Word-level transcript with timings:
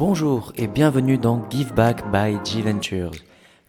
Bonjour 0.00 0.54
et 0.56 0.66
bienvenue 0.66 1.18
dans 1.18 1.46
Give 1.50 1.74
Back 1.74 2.10
by 2.10 2.38
G 2.42 2.62
Ventures, 2.62 3.10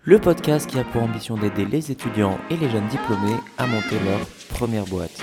le 0.04 0.18
podcast 0.18 0.65
qui 0.65 0.79
a 0.79 0.86
pour 0.86 1.04
ambition 1.04 1.36
d'aider 1.36 1.65
les 1.65 1.92
étudiants 1.92 2.38
et 2.50 2.55
les 2.55 2.70
jeunes 2.70 2.88
diplômés 2.88 3.36
à 3.57 3.68
monter 3.68 4.00
leur 4.05 4.21
première 4.57 4.86
boîte. 4.86 5.21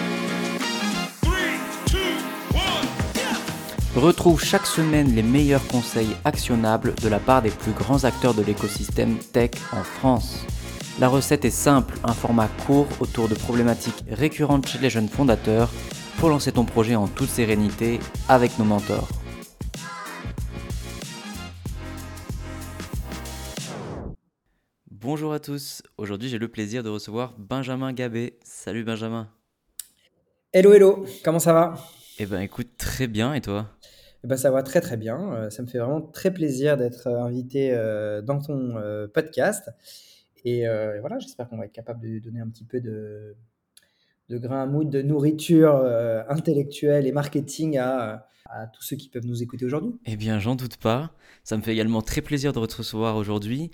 Retrouve 3.97 4.45
chaque 4.45 4.67
semaine 4.67 5.15
les 5.15 5.23
meilleurs 5.23 5.67
conseils 5.69 6.15
actionnables 6.27 6.95
de 7.03 7.09
la 7.09 7.21
part 7.21 7.41
des 7.41 7.53
plus 7.53 7.73
grands 7.73 8.05
acteurs 8.05 8.35
de 8.35 8.43
l'écosystème 8.43 9.17
tech 9.33 9.53
en 9.73 9.85
France. 9.85 10.45
La 11.01 11.09
recette 11.09 11.47
est 11.47 11.51
simple, 11.51 11.95
un 12.05 12.13
format 12.13 12.49
court 12.67 12.87
autour 13.01 13.31
de 13.31 13.35
problématiques 13.35 14.05
récurrentes 14.11 14.69
chez 14.69 14.79
les 14.79 14.91
jeunes 14.91 15.09
fondateurs 15.09 15.71
pour 16.19 16.29
lancer 16.29 16.53
ton 16.53 16.67
projet 16.67 16.97
en 16.97 17.09
toute 17.09 17.31
sérénité 17.31 17.99
avec 18.29 18.59
nos 18.59 18.67
mentors. 18.67 19.09
Bonjour 25.11 25.33
à 25.33 25.41
tous, 25.41 25.83
aujourd'hui 25.97 26.29
j'ai 26.29 26.37
le 26.37 26.49
plaisir 26.49 26.83
de 26.83 26.91
recevoir 26.91 27.35
Benjamin 27.39 27.95
Gabé. 27.95 28.39
Salut 28.43 28.85
Benjamin. 28.85 29.31
Hello 30.53 30.75
hello, 30.75 31.07
comment 31.25 31.39
ça 31.39 31.55
va? 31.55 31.77
Eh 32.19 32.27
ben 32.27 32.41
écoute 32.41 32.77
très 32.77 33.07
bien 33.07 33.33
et 33.33 33.41
toi? 33.41 33.71
Eh 34.23 34.27
ben, 34.27 34.37
ça 34.37 34.51
va 34.51 34.63
très 34.63 34.83
très 34.83 34.99
bien. 34.99 35.33
Euh, 35.33 35.49
ça 35.49 35.63
me 35.63 35.67
fait 35.67 35.79
vraiment 35.79 36.03
très 36.03 36.31
plaisir 36.31 36.77
d'être 36.77 37.07
euh, 37.07 37.23
invité 37.23 37.71
euh, 37.73 38.21
dans 38.21 38.39
ton 38.39 38.75
podcast. 39.15 39.71
Et, 40.45 40.67
voilà, 41.01 41.19
j'espère 41.19 41.49
qu'on 41.49 41.57
va 41.57 41.65
être 41.65 41.73
capable 41.73 42.07
de 42.07 42.19
donner 42.19 42.41
un 42.41 42.49
petit 42.51 42.65
peu 42.65 42.79
de, 42.79 43.35
de 44.29 44.37
grain 44.37 44.63
à 44.65 44.67
moudre, 44.67 44.91
de 44.91 45.01
nourriture 45.01 45.75
intellectuelle 46.29 47.07
et 47.07 47.13
marketing 47.13 47.79
à, 47.79 48.29
à, 48.45 48.67
tous 48.67 48.83
ceux 48.83 48.97
qui 48.97 49.09
peuvent 49.09 49.25
nous 49.25 49.43
écouter 49.43 49.65
aujourd'hui. 49.65 49.99
Eh 50.05 50.17
bien, 50.17 50.39
j'en 50.39 50.55
doute 50.55 50.77
pas. 50.77 51.13
Ça 51.45 51.57
me 51.57 51.63
fait 51.63 51.73
également 51.73 52.03
très 52.03 52.21
plaisir 52.21 52.53
de 52.53 52.67
te 52.67 52.77
recevoir 52.77 53.17
aujourd'hui. 53.17 53.71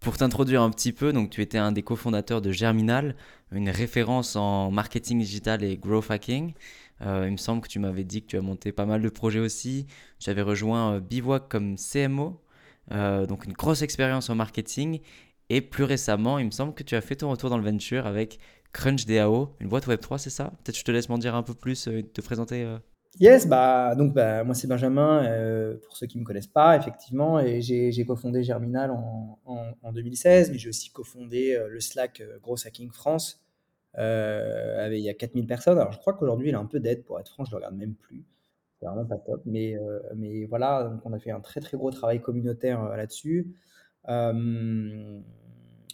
Pour 0.00 0.16
t'introduire 0.16 0.62
un 0.62 0.70
petit 0.70 0.92
peu, 0.92 1.12
donc 1.12 1.28
tu 1.30 1.42
étais 1.42 1.58
un 1.58 1.72
des 1.72 1.82
cofondateurs 1.82 2.40
de 2.40 2.52
Germinal, 2.52 3.16
une 3.50 3.68
référence 3.68 4.36
en 4.36 4.70
marketing 4.70 5.18
digital 5.18 5.64
et 5.64 5.76
growth 5.76 6.10
hacking. 6.10 6.54
Euh, 7.02 7.24
il 7.26 7.32
me 7.32 7.36
semble 7.36 7.62
que 7.62 7.68
tu 7.68 7.80
m'avais 7.80 8.04
dit 8.04 8.22
que 8.22 8.28
tu 8.28 8.36
as 8.36 8.40
monté 8.40 8.70
pas 8.70 8.86
mal 8.86 9.02
de 9.02 9.08
projets 9.08 9.40
aussi. 9.40 9.86
Tu 10.20 10.30
avais 10.30 10.42
rejoint 10.42 10.94
euh, 10.94 11.00
Bivouac 11.00 11.48
comme 11.48 11.76
CMO, 11.76 12.40
euh, 12.92 13.26
donc 13.26 13.44
une 13.44 13.52
grosse 13.54 13.82
expérience 13.82 14.30
en 14.30 14.36
marketing. 14.36 15.00
Et 15.50 15.60
plus 15.60 15.84
récemment, 15.84 16.38
il 16.38 16.46
me 16.46 16.50
semble 16.52 16.74
que 16.74 16.84
tu 16.84 16.94
as 16.94 17.00
fait 17.00 17.16
ton 17.16 17.30
retour 17.30 17.50
dans 17.50 17.58
le 17.58 17.64
venture 17.64 18.06
avec 18.06 18.38
CrunchDAO, 18.72 19.56
une 19.60 19.68
boîte 19.68 19.88
Web3, 19.88 20.18
c'est 20.18 20.30
ça? 20.30 20.52
Peut-être 20.62 20.78
je 20.78 20.84
te 20.84 20.92
laisse 20.92 21.08
m'en 21.08 21.18
dire 21.18 21.34
un 21.34 21.42
peu 21.42 21.54
plus 21.54 21.84
te 21.84 22.20
présenter. 22.20 22.66
Yes, 23.20 23.48
bah, 23.48 23.94
donc 23.96 24.14
bah, 24.14 24.44
moi 24.44 24.54
c'est 24.54 24.68
Benjamin, 24.68 25.22
pour 25.82 25.96
ceux 25.96 26.06
qui 26.06 26.18
ne 26.18 26.22
me 26.22 26.26
connaissent 26.26 26.46
pas, 26.46 26.76
effectivement, 26.76 27.40
et 27.40 27.60
j'ai 27.60 28.04
cofondé 28.04 28.44
Germinal 28.44 28.90
en, 28.92 29.38
en, 29.82 29.92
2016, 29.92 30.52
mais 30.52 30.58
j'ai 30.58 30.68
aussi 30.68 30.90
cofondé 30.90 31.58
le 31.68 31.80
Slack 31.80 32.22
Gross 32.40 32.66
Hacking 32.66 32.92
France, 32.92 33.40
euh, 33.98 34.88
il 34.92 35.00
y 35.00 35.08
a 35.08 35.14
4000 35.14 35.46
personnes. 35.46 35.78
Alors, 35.78 35.92
je 35.92 35.98
crois 35.98 36.12
qu'aujourd'hui, 36.14 36.48
il 36.50 36.54
a 36.54 36.58
un 36.58 36.66
peu 36.66 36.80
d'aide, 36.80 37.04
pour 37.04 37.18
être 37.18 37.28
franc, 37.30 37.44
je 37.44 37.50
ne 37.50 37.52
le 37.52 37.56
regarde 37.56 37.76
même 37.76 37.94
plus. 37.94 38.24
C'est 38.78 38.86
vraiment 38.86 39.06
pas 39.06 39.18
top. 39.18 39.42
Mais, 39.44 39.76
euh, 39.76 40.00
mais 40.16 40.44
voilà, 40.46 41.00
on 41.04 41.12
a 41.12 41.18
fait 41.18 41.30
un 41.30 41.40
très 41.40 41.60
très 41.60 41.76
gros 41.76 41.90
travail 41.90 42.20
communautaire 42.20 42.82
euh, 42.84 42.96
là-dessus. 42.96 43.54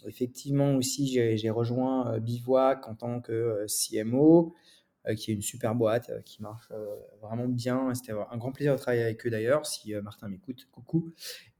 effectivement, 0.05 0.75
aussi, 0.75 1.07
j'ai 1.07 1.49
rejoint 1.49 2.19
Bivouac 2.19 2.87
en 2.87 2.95
tant 2.95 3.21
que 3.21 3.65
CMO, 3.67 4.53
qui 5.17 5.31
est 5.31 5.33
une 5.33 5.41
super 5.41 5.75
boîte 5.75 6.23
qui 6.23 6.41
marche 6.41 6.69
vraiment 7.21 7.47
bien. 7.47 7.93
C'était 7.93 8.13
un 8.13 8.37
grand 8.37 8.51
plaisir 8.51 8.73
de 8.73 8.79
travailler 8.79 9.03
avec 9.03 9.25
eux 9.25 9.29
d'ailleurs. 9.29 9.65
Si 9.65 9.93
Martin 9.95 10.29
m'écoute, 10.29 10.67
coucou. 10.71 11.11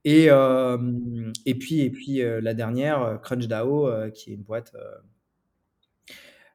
Et, 0.04 0.26
et 0.26 1.54
puis, 1.54 1.80
et 1.80 1.90
puis 1.90 2.22
la 2.22 2.54
dernière, 2.54 3.20
CrunchDAO, 3.22 4.10
qui 4.12 4.32
est 4.32 4.34
une 4.34 4.42
boîte 4.42 4.74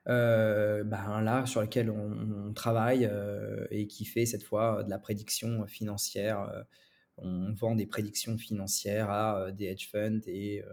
euh, 0.08 0.84
ben 0.84 1.22
là 1.22 1.46
sur 1.46 1.62
lequel 1.62 1.92
on, 1.92 2.54
travaille 2.54 3.06
euh, 3.06 3.68
et 3.70 3.86
qui 3.86 4.04
fait 4.06 4.26
cette 4.26 4.44
fois 4.44 4.84
de 4.84 4.90
la 4.90 4.98
prédiction 4.98 5.66
financière. 5.68 6.42
Euh, 6.42 6.64
on 7.18 7.54
vend 7.54 7.76
des 7.76 7.86
prédictions 7.86 8.38
financières 8.38 9.12
à 9.12 9.52
des 9.52 9.66
hedge 9.66 9.90
funds 9.92 10.22
et 10.26 10.64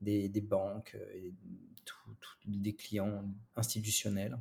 des, 0.00 0.40
banques 0.40 0.96
et 1.14 1.32
des 2.46 2.74
clients 2.74 3.24
institutionnels. 3.56 4.38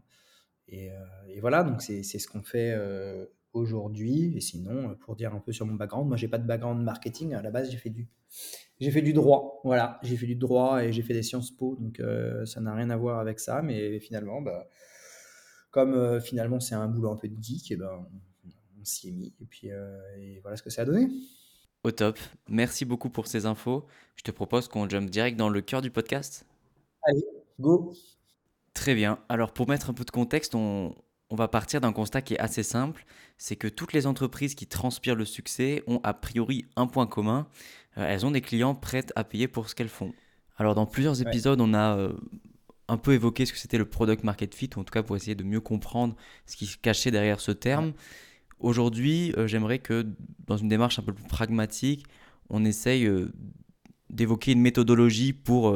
Et, 0.68 0.90
et 1.28 1.40
voilà, 1.40 1.63
donc 1.63 1.81
c'est 1.81 2.03
ce 2.03 2.28
qu'on 2.28 2.41
fait 2.41 2.75
aujourd'hui. 3.53 4.34
Et 4.35 4.41
sinon, 4.41 4.96
pour 4.96 5.16
dire 5.16 5.34
un 5.34 5.40
peu 5.40 5.51
sur 5.51 5.66
mon 5.66 5.75
background, 5.75 6.07
moi 6.07 6.18
j'ai 6.18 6.28
pas 6.28 6.38
de 6.38 6.47
background 6.47 6.84
marketing. 6.84 7.34
À 7.34 7.41
la 7.41 7.51
base, 7.51 7.69
j'ai 7.69 7.78
fait 7.78 7.90
du 7.90 8.07
j'ai 8.79 8.91
fait 8.91 9.01
du 9.01 9.13
droit, 9.13 9.62
voilà. 9.63 10.00
J'ai 10.03 10.18
fait 10.18 10.25
du 10.25 10.35
droit 10.35 10.84
et 10.84 10.91
j'ai 10.91 11.03
fait 11.03 11.13
des 11.13 11.24
Sciences 11.24 11.51
Po, 11.51 11.78
donc 11.79 12.00
euh, 12.00 12.46
ça 12.46 12.59
n'a 12.59 12.74
rien 12.74 12.90
à 12.90 12.97
voir 12.97 13.19
avec 13.19 13.40
ça. 13.40 13.62
Mais 13.62 14.00
finalement, 14.00 14.41
bah, 14.41 14.68
comme 15.72 15.94
euh, 15.94 16.19
finalement 16.19 16.59
c'est 16.59 16.75
un 16.75 16.88
boulot 16.88 17.12
un 17.12 17.16
peu 17.16 17.28
de 17.28 17.41
geek, 17.41 17.72
et 17.72 17.75
ben, 17.78 18.06
on, 18.80 18.84
s'y 18.84 19.09
est 19.09 19.12
mis. 19.12 19.34
Et 19.40 19.45
puis 19.45 19.72
euh, 19.72 20.00
et 20.18 20.40
voilà 20.41 20.57
ce 20.57 20.63
que 20.63 20.69
ça 20.69 20.81
a 20.81 20.85
donné. 20.85 21.09
Au 21.84 21.91
top. 21.91 22.18
Merci 22.50 22.85
beaucoup 22.85 23.09
pour 23.09 23.28
ces 23.28 23.45
infos. 23.45 23.85
Je 24.16 24.24
te 24.24 24.31
propose 24.31 24.68
qu'on 24.68 24.90
jump 24.90 25.09
direct 25.09 25.38
dans 25.38 25.50
le 25.50 25.62
cœur 25.62 25.81
du 25.81 25.91
podcast. 25.91 26.45
Allez, 27.03 27.25
go. 27.59 27.94
Très 28.73 28.95
bien. 28.95 29.19
Alors 29.29 29.53
pour 29.53 29.67
mettre 29.69 29.89
un 29.89 29.94
peu 29.94 30.03
de 30.03 30.11
contexte, 30.11 30.56
on, 30.56 30.95
on 31.34 31.35
va 31.35 31.47
partir 31.47 31.81
d'un 31.81 31.91
constat 31.94 32.22
qui 32.22 32.35
est 32.35 32.39
assez 32.39 32.61
simple, 32.61 33.06
c'est 33.39 33.56
que 33.56 33.67
toutes 33.67 33.94
les 33.94 34.06
entreprises 34.06 34.53
qui 34.53 34.67
transpirent 34.67 35.16
le 35.16 35.25
succès 35.25 35.84
ont 35.88 36.00
a 36.03 36.13
priori 36.13 36.66
un 36.75 36.85
point 36.85 37.07
commun, 37.07 37.47
euh, 37.97 38.06
elles 38.07 38.23
ont 38.23 38.29
des 38.29 38.41
clients 38.41 38.75
prêts 38.75 39.06
à 39.16 39.23
payer 39.23 39.47
pour 39.47 39.67
ce 39.67 39.73
qu'elles 39.73 39.89
font. 39.89 40.13
Alors 40.57 40.75
dans 40.75 40.85
plusieurs 40.85 41.23
épisodes, 41.23 41.59
on 41.59 41.73
a 41.73 41.97
euh, 41.97 42.13
un 42.88 42.97
peu 42.97 43.13
évoqué 43.13 43.47
ce 43.47 43.53
que 43.53 43.57
c'était 43.57 43.79
le 43.79 43.85
product 43.85 44.23
market 44.23 44.53
fit, 44.53 44.69
ou 44.75 44.81
en 44.81 44.83
tout 44.83 44.91
cas 44.91 45.01
pour 45.01 45.16
essayer 45.16 45.33
de 45.33 45.44
mieux 45.44 45.59
comprendre 45.59 46.16
ce 46.45 46.56
qui 46.56 46.67
se 46.67 46.78
cachait 46.78 47.09
derrière 47.09 47.39
ce 47.39 47.51
terme. 47.51 47.94
Aujourd'hui, 48.59 49.33
euh, 49.35 49.47
j'aimerais 49.47 49.79
que 49.79 50.06
dans 50.45 50.57
une 50.57 50.69
démarche 50.69 51.00
un 51.00 51.03
peu 51.03 51.13
plus 51.13 51.25
pragmatique, 51.25 52.06
on 52.51 52.63
essaye 52.63 53.09
d'évoquer 54.12 54.51
une 54.51 54.62
méthodologie 54.62 55.33
pour 55.33 55.75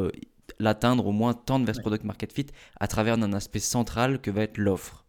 l'atteindre 0.60 1.08
au 1.08 1.12
moins 1.12 1.34
tendre 1.34 1.66
vers 1.66 1.76
ce 1.76 1.82
product 1.82 2.04
market 2.04 2.34
fit 2.34 2.48
à 2.80 2.88
travers 2.88 3.16
un 3.16 3.34
aspect 3.34 3.60
central 3.60 4.20
que 4.22 4.32
va 4.32 4.44
être 4.44 4.58
l'offre. 4.58 5.06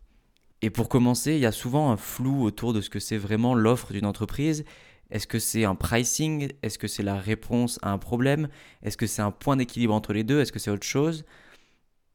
Et 0.61 0.71
pour 0.71 0.89
commencer, 0.89 1.35
il 1.35 1.41
y 1.41 1.47
a 1.47 1.53
souvent 1.53 1.91
un 1.91 1.97
flou 1.97 2.43
autour 2.43 2.73
de 2.73 2.81
ce 2.81 2.91
que 2.91 2.99
c'est 2.99 3.17
vraiment 3.17 3.55
l'offre 3.55 3.93
d'une 3.93 4.07
entreprise 4.07 4.65
est-ce 5.11 5.27
que 5.27 5.39
c'est 5.39 5.65
un 5.65 5.75
pricing? 5.75 6.53
Est-ce 6.63 6.79
que 6.79 6.87
c'est 6.87 7.03
la 7.03 7.17
réponse 7.17 7.79
à 7.83 7.91
un 7.93 7.99
problème? 7.99 8.49
Est-ce 8.83 8.97
que 8.97 9.07
c'est 9.07 9.23
un 9.23 9.31
point 9.31 9.57
d'équilibre 9.57 9.95
entre 9.95 10.13
les 10.13 10.23
deux? 10.23 10.41
Est-ce 10.41 10.53
que 10.53 10.59
c'est 10.59 10.71
autre 10.71 10.87
chose? 10.87 11.25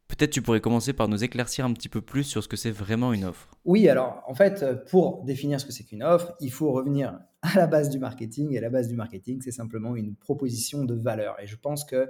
Peut-être 0.08 0.30
tu 0.30 0.44
pourrais 0.44 0.62
commencer 0.62 0.94
par 0.94 1.08
nous 1.08 1.24
éclaircir 1.24 1.66
un 1.66 1.74
petit 1.74 1.90
peu 1.90 2.02
plus 2.02 2.24
sur 2.24 2.44
ce 2.44 2.48
que 2.48 2.58
c'est 2.58 2.70
vraiment 2.70 3.14
une 3.14 3.26
offre. 3.26 3.50
Oui, 3.66 3.90
alors 3.90 4.22
en 4.28 4.36
fait, 4.36 4.64
pour 4.90 5.24
définir 5.24 5.60
ce 5.60 5.66
que 5.66 5.72
c'est 5.72 5.84
qu'une 5.84 6.04
offre, 6.04 6.36
il 6.40 6.52
faut 6.52 6.72
revenir 6.72 7.20
à 7.42 7.56
la 7.56 7.66
base 7.66 7.90
du 7.90 7.98
marketing. 7.98 8.56
Et 8.56 8.60
la 8.60 8.70
base 8.70 8.88
du 8.88 8.96
marketing, 8.96 9.42
c'est 9.42 9.52
simplement 9.52 9.96
une 9.96 10.16
proposition 10.16 10.86
de 10.86 10.94
valeur. 10.94 11.36
Et 11.42 11.48
je 11.48 11.56
pense 11.56 11.84
que 11.84 11.96
euh, 11.96 12.06
euh, 12.06 12.08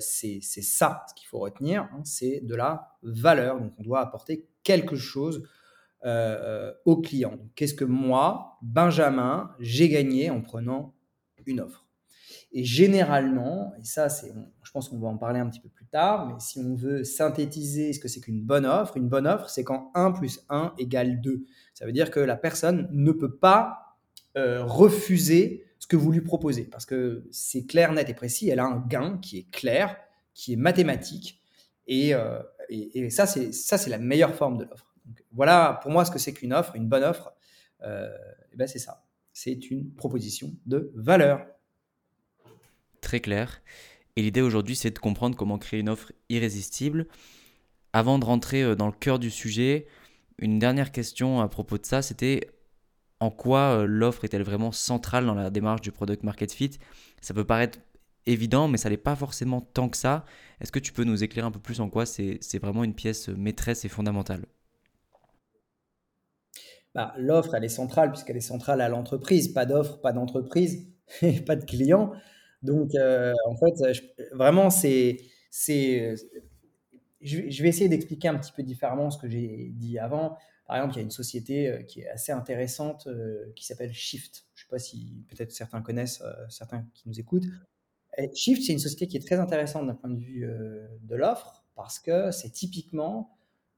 c'est 0.00 0.40
ça 0.40 1.04
ce 1.08 1.14
qu'il 1.14 1.26
faut 1.28 1.38
retenir, 1.40 1.82
hein, 1.92 2.00
c'est 2.04 2.40
de 2.40 2.54
la 2.54 2.96
valeur. 3.02 3.60
Donc 3.60 3.72
on 3.78 3.82
doit 3.82 4.00
apporter 4.00 4.46
quelque 4.62 4.96
chose 4.96 5.42
euh, 6.04 6.70
au 6.84 7.00
client. 7.00 7.38
Qu'est-ce 7.54 7.72
que 7.72 7.84
moi, 7.86 8.58
Benjamin, 8.60 9.50
j'ai 9.58 9.88
gagné 9.88 10.28
en 10.28 10.42
prenant 10.42 10.94
une 11.46 11.60
offre? 11.60 11.86
Et 12.52 12.62
généralement, 12.62 13.72
et 13.80 13.84
ça, 13.84 14.10
c'est, 14.10 14.34
je 14.62 14.70
pense 14.70 14.90
qu'on 14.90 14.98
va 14.98 15.08
en 15.08 15.16
parler 15.16 15.40
un 15.40 15.48
petit 15.48 15.60
peu 15.60 15.70
plus 15.70 15.86
tard, 15.86 16.28
mais 16.28 16.34
si 16.40 16.58
on 16.58 16.74
veut 16.74 17.04
synthétiser 17.04 17.94
ce 17.94 18.00
que 18.00 18.08
c'est 18.08 18.20
qu'une 18.20 18.42
bonne 18.42 18.66
offre, 18.66 18.98
une 18.98 19.08
bonne 19.08 19.26
offre, 19.26 19.48
c'est 19.48 19.64
quand 19.64 19.90
1 19.94 20.12
plus 20.12 20.44
1 20.50 20.74
égale 20.76 21.22
2. 21.22 21.46
Ça 21.72 21.86
veut 21.86 21.92
dire 21.92 22.10
que 22.10 22.20
la 22.20 22.36
personne 22.36 22.86
ne 22.92 23.10
peut 23.10 23.36
pas 23.36 23.96
euh, 24.36 24.62
refuser 24.62 25.64
ce 25.84 25.86
que 25.86 25.96
vous 25.96 26.10
lui 26.10 26.22
proposez, 26.22 26.64
parce 26.64 26.86
que 26.86 27.26
c'est 27.30 27.66
clair, 27.66 27.92
net 27.92 28.08
et 28.08 28.14
précis, 28.14 28.48
elle 28.48 28.58
a 28.58 28.64
un 28.64 28.80
gain 28.80 29.18
qui 29.18 29.36
est 29.36 29.50
clair, 29.50 29.96
qui 30.32 30.54
est 30.54 30.56
mathématique, 30.56 31.42
et, 31.86 32.14
euh, 32.14 32.40
ça, 33.10 33.26
c'est, 33.26 33.88
la 33.88 33.98
meilleure 33.98 34.34
forme 34.34 34.56
de 34.56 34.64
l'offre 34.64 34.94
voilà 35.32 35.80
pour 35.82 35.90
moi 35.90 36.04
ce 36.04 36.10
que 36.10 36.18
c'est 36.18 36.32
qu'une 36.32 36.52
offre, 36.52 36.76
une 36.76 36.88
bonne 36.88 37.04
offre. 37.04 37.32
Euh, 37.82 38.08
ben 38.54 38.66
c'est 38.66 38.78
ça. 38.78 39.04
C'est 39.32 39.70
une 39.70 39.92
proposition 39.92 40.52
de 40.66 40.92
valeur. 40.94 41.44
Très 43.00 43.20
clair. 43.20 43.60
Et 44.16 44.22
l'idée 44.22 44.40
aujourd'hui, 44.40 44.76
c'est 44.76 44.92
de 44.92 44.98
comprendre 44.98 45.36
comment 45.36 45.58
créer 45.58 45.80
une 45.80 45.88
offre 45.88 46.12
irrésistible. 46.28 47.08
Avant 47.92 48.18
de 48.18 48.24
rentrer 48.24 48.62
euh, 48.62 48.76
dans 48.76 48.86
le 48.86 48.92
cœur 48.92 49.18
du 49.18 49.30
sujet, 49.30 49.86
une 50.38 50.58
dernière 50.58 50.92
question 50.92 51.40
à 51.40 51.48
propos 51.48 51.78
de 51.78 51.84
ça, 51.84 52.00
c'était 52.00 52.48
en 53.24 53.30
quoi 53.30 53.78
euh, 53.78 53.86
l'offre 53.86 54.24
est-elle 54.24 54.42
vraiment 54.42 54.70
centrale 54.70 55.24
dans 55.26 55.34
la 55.34 55.50
démarche 55.50 55.80
du 55.80 55.92
product 55.92 56.22
market 56.22 56.52
fit? 56.52 56.78
Ça 57.20 57.32
peut 57.32 57.44
paraître 57.44 57.78
évident, 58.26 58.68
mais 58.68 58.78
ça 58.78 58.90
n'est 58.90 58.96
pas 58.96 59.16
forcément 59.16 59.60
tant 59.60 59.88
que 59.88 59.96
ça. 59.96 60.24
Est-ce 60.60 60.70
que 60.70 60.78
tu 60.78 60.92
peux 60.92 61.04
nous 61.04 61.24
éclairer 61.24 61.46
un 61.46 61.50
peu 61.50 61.60
plus 61.60 61.80
en 61.80 61.88
quoi 61.88 62.06
c'est 62.06 62.58
vraiment 62.60 62.84
une 62.84 62.94
pièce 62.94 63.28
maîtresse 63.28 63.84
et 63.84 63.88
fondamentale? 63.88 64.44
Bah, 66.94 67.14
l'offre, 67.16 67.54
elle 67.54 67.64
est 67.64 67.68
centrale 67.68 68.10
puisqu'elle 68.12 68.36
est 68.36 68.40
centrale 68.40 68.80
à 68.80 68.88
l'entreprise. 68.88 69.48
Pas 69.48 69.66
d'offre, 69.66 70.00
pas 70.00 70.12
d'entreprise, 70.12 70.86
pas 71.46 71.56
de 71.56 71.64
client. 71.64 72.12
Donc, 72.62 72.94
euh, 72.94 73.32
en 73.46 73.56
fait, 73.56 74.02
vraiment, 74.32 74.70
c'est, 74.70 75.16
c'est, 75.50 76.14
je, 77.20 77.62
vais 77.62 77.68
essayer 77.68 77.88
d'expliquer 77.88 78.28
un 78.28 78.38
petit 78.38 78.52
peu 78.52 78.62
différemment 78.62 79.10
ce 79.10 79.18
que 79.18 79.28
j'ai 79.28 79.70
dit 79.74 79.98
avant. 79.98 80.36
Par 80.66 80.76
exemple, 80.76 80.94
il 80.94 80.96
y 80.96 81.00
a 81.00 81.02
une 81.02 81.10
société 81.10 81.68
euh, 81.68 81.82
qui 81.82 82.00
est 82.00 82.08
assez 82.08 82.32
intéressante 82.32 83.06
euh, 83.06 83.52
qui 83.54 83.64
s'appelle 83.66 83.92
Shift. 83.92 84.46
Je 84.54 84.62
ne 84.62 84.64
sais 84.64 84.70
pas 84.70 84.78
si 84.78 85.24
peut-être 85.28 85.52
certains 85.52 85.82
connaissent, 85.82 86.22
certains 86.48 86.86
qui 86.94 87.08
nous 87.08 87.20
écoutent. 87.20 87.46
Shift, 88.34 88.62
c'est 88.62 88.72
une 88.72 88.78
société 88.78 89.08
qui 89.08 89.16
est 89.16 89.26
très 89.26 89.40
intéressante 89.40 89.86
d'un 89.86 89.94
point 89.94 90.10
de 90.10 90.18
vue 90.18 90.48
de 91.02 91.14
l'offre 91.16 91.64
parce 91.74 91.98
que 91.98 92.30
c'est 92.30 92.50
typiquement 92.50 93.34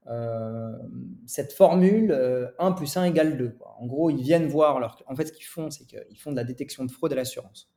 euh, 0.09 0.77
cette 1.25 1.51
formule 1.51 2.11
1 2.11 2.15
euh, 2.15 2.71
plus 2.71 2.95
1 2.95 3.05
égale 3.05 3.37
2. 3.37 3.57
En 3.79 3.85
gros, 3.85 4.09
ils 4.09 4.21
viennent 4.21 4.47
voir 4.47 4.79
leur. 4.79 5.01
En 5.07 5.15
fait, 5.15 5.25
ce 5.25 5.33
qu'ils 5.33 5.45
font, 5.45 5.69
c'est 5.69 5.85
qu'ils 5.85 6.17
font 6.17 6.31
de 6.31 6.37
la 6.37 6.45
détection 6.45 6.85
de 6.85 6.91
fraude 6.91 7.11
à 7.11 7.15
l'assurance. 7.15 7.69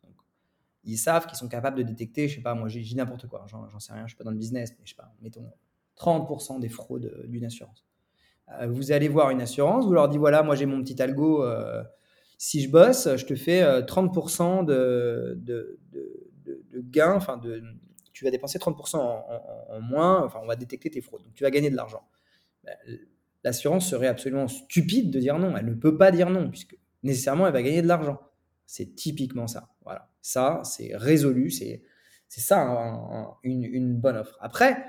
Ils 0.85 0.97
savent 0.97 1.27
qu'ils 1.27 1.37
sont 1.37 1.49
capables 1.49 1.77
de 1.77 1.83
détecter, 1.83 2.29
je 2.29 2.37
sais 2.37 2.41
pas, 2.41 2.55
moi 2.55 2.69
j'ai 2.69 2.95
n'importe 2.95 3.27
quoi, 3.27 3.45
j'en 3.49 3.79
sais 3.79 3.93
rien, 3.93 4.06
je 4.06 4.13
suis 4.13 4.17
pas 4.17 4.25
dans 4.25 4.31
le 4.31 4.39
business, 4.39 4.71
mais 4.79 4.87
je 4.87 4.91
sais 4.91 4.97
pas, 4.97 5.13
mettons 5.21 5.53
30% 5.99 6.59
des 6.59 6.71
fraudes 6.71 7.05
euh, 7.05 7.27
d'une 7.27 7.45
assurance. 7.45 7.85
Vous 8.69 8.93
allez 8.93 9.08
voir 9.08 9.31
une 9.31 9.41
assurance, 9.41 9.85
vous 9.85 9.93
leur 9.93 10.08
dites 10.08 10.19
voilà, 10.19 10.43
moi 10.43 10.55
j'ai 10.55 10.67
mon 10.67 10.82
petit 10.82 11.00
algo, 11.00 11.44
si 12.38 12.62
je 12.62 12.70
bosse, 12.70 13.08
je 13.17 13.25
te 13.25 13.35
fais 13.35 13.62
30% 13.62 14.64
de, 14.64 15.38
de, 15.41 15.79
de, 15.93 16.62
de 16.73 16.81
gains, 16.81 17.14
enfin 17.14 17.37
de, 17.37 17.62
tu 18.12 18.25
vas 18.25 18.31
dépenser 18.31 18.58
30% 18.58 18.97
en, 18.97 19.81
moins, 19.81 20.25
enfin 20.25 20.41
on 20.43 20.47
va 20.47 20.56
détecter 20.56 20.91
tes 20.91 21.00
fraudes, 21.00 21.23
donc 21.23 21.35
tu 21.35 21.44
vas 21.44 21.50
gagner 21.50 21.70
de 21.70 21.76
l'argent. 21.76 22.02
Bah, 22.64 22.73
l'assurance 23.44 23.88
serait 23.88 24.06
absolument 24.06 24.49
stupide 24.49 25.11
de 25.11 25.20
dire 25.20 25.38
non. 25.38 25.56
Elle 25.56 25.67
ne 25.67 25.75
peut 25.75 25.96
pas 25.96 26.11
dire 26.11 26.31
non, 26.31 26.50
puisque 26.50 26.76
nécessairement, 27.03 27.46
elle 27.46 27.53
va 27.53 27.62
gagner 27.62 27.82
de 27.82 27.88
l'argent. 27.88 28.20
C'est 28.67 28.94
typiquement 28.94 29.46
ça. 29.46 29.69
Voilà. 29.85 30.11
Ça, 30.23 30.61
c'est 30.64 30.93
résolu. 30.94 31.50
C'est, 31.50 31.82
ça 32.29 33.37
une, 33.43 33.96
bonne 33.96 34.17
offre. 34.17 34.37
Après, 34.41 34.85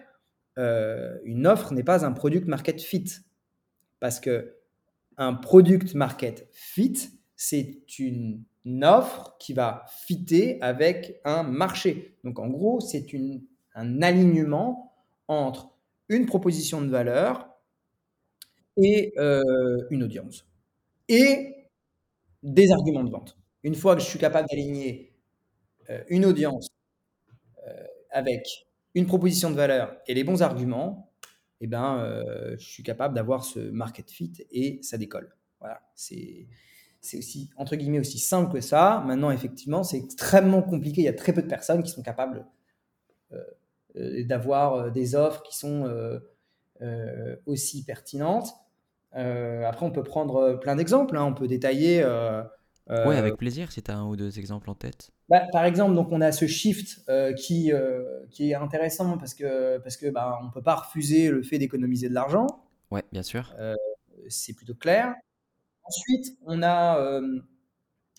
euh, 0.57 1.17
une 1.23 1.47
offre 1.47 1.73
n'est 1.73 1.83
pas 1.83 2.05
un 2.05 2.11
product 2.11 2.47
market 2.47 2.81
fit. 2.81 3.05
Parce 4.01 4.19
que 4.19 4.57
un 5.15 5.35
product 5.35 5.93
market 5.93 6.49
fit, 6.51 6.97
c'est 7.37 7.83
une, 7.99 8.43
offre 8.83 9.37
qui 9.39 9.53
va 9.53 9.85
fitter 10.05 10.61
avec 10.61 11.19
un 11.25 11.43
marché. 11.43 12.17
Donc 12.23 12.37
en 12.37 12.47
gros, 12.47 12.79
c'est 12.79 13.07
un 13.73 14.01
alignement 14.03 14.93
entre 15.27 15.71
une 16.09 16.25
proposition 16.25 16.81
de 16.81 16.89
valeur 16.89 17.49
et 18.77 19.13
euh, 19.17 19.87
une 19.89 20.03
audience. 20.03 20.45
Et 21.07 21.67
des 22.43 22.71
arguments 22.71 23.03
de 23.03 23.09
vente. 23.09 23.37
Une 23.63 23.75
fois 23.75 23.95
que 23.95 24.01
je 24.01 24.07
suis 24.07 24.19
capable 24.19 24.47
d'aligner 24.49 25.13
euh, 25.89 26.03
une 26.09 26.25
audience 26.25 26.69
euh, 27.67 27.83
avec 28.11 28.67
une 28.95 29.05
proposition 29.05 29.49
de 29.49 29.55
valeur 29.55 29.95
et 30.07 30.13
les 30.13 30.23
bons 30.23 30.41
arguments, 30.41 31.10
eh 31.61 31.67
ben, 31.67 32.03
je 32.57 32.65
suis 32.65 32.83
capable 32.83 33.15
d'avoir 33.15 33.45
ce 33.45 33.59
market 33.59 34.09
fit 34.09 34.33
et 34.51 34.79
ça 34.81 34.97
décolle. 34.97 35.33
Voilà, 35.59 35.81
c'est 35.95 36.47
aussi, 37.13 37.49
entre 37.55 37.75
guillemets, 37.75 37.99
aussi 37.99 38.19
simple 38.19 38.51
que 38.51 38.61
ça. 38.61 39.03
Maintenant, 39.05 39.31
effectivement, 39.31 39.83
c'est 39.83 39.97
extrêmement 39.97 40.61
compliqué. 40.61 41.01
Il 41.01 41.05
y 41.05 41.07
a 41.07 41.13
très 41.13 41.33
peu 41.33 41.41
de 41.41 41.47
personnes 41.47 41.83
qui 41.83 41.91
sont 41.91 42.01
capables 42.01 42.45
d'avoir 43.95 44.91
des 44.91 45.15
offres 45.15 45.43
qui 45.43 45.57
sont 45.57 45.87
aussi 47.45 47.85
pertinentes. 47.85 48.55
Euh, 49.15 49.65
après, 49.65 49.85
on 49.85 49.91
peut 49.91 50.03
prendre 50.03 50.35
euh, 50.37 50.57
plein 50.57 50.75
d'exemples. 50.75 51.17
Hein. 51.17 51.25
On 51.25 51.33
peut 51.33 51.47
détailler. 51.47 52.03
Euh, 52.89 53.07
oui, 53.07 53.15
avec 53.15 53.37
plaisir, 53.37 53.71
si 53.71 53.81
tu 53.81 53.91
as 53.91 53.97
un 53.97 54.05
ou 54.05 54.15
deux 54.15 54.39
exemples 54.39 54.69
en 54.69 54.75
tête. 54.75 55.11
Bah, 55.29 55.43
par 55.51 55.63
exemple, 55.65 55.95
donc 55.95 56.11
on 56.11 56.19
a 56.19 56.31
ce 56.31 56.45
shift 56.45 57.05
qui, 57.37 57.71
qui 58.29 58.51
est 58.51 58.55
intéressant 58.55 59.17
parce 59.17 59.33
que 59.33 59.77
parce 59.77 59.97
que 59.97 60.09
bah, 60.09 60.39
on 60.43 60.49
peut 60.49 60.63
pas 60.63 60.75
refuser 60.75 61.29
le 61.29 61.41
fait 61.43 61.57
d'économiser 61.57 62.09
de 62.09 62.13
l'argent. 62.13 62.47
Ouais, 62.89 63.03
bien 63.11 63.23
sûr. 63.23 63.55
c'est 64.27 64.53
plutôt 64.53 64.75
clair. 64.75 65.13
Ensuite, 65.83 66.37
on 66.45 66.61
a, 66.63 67.21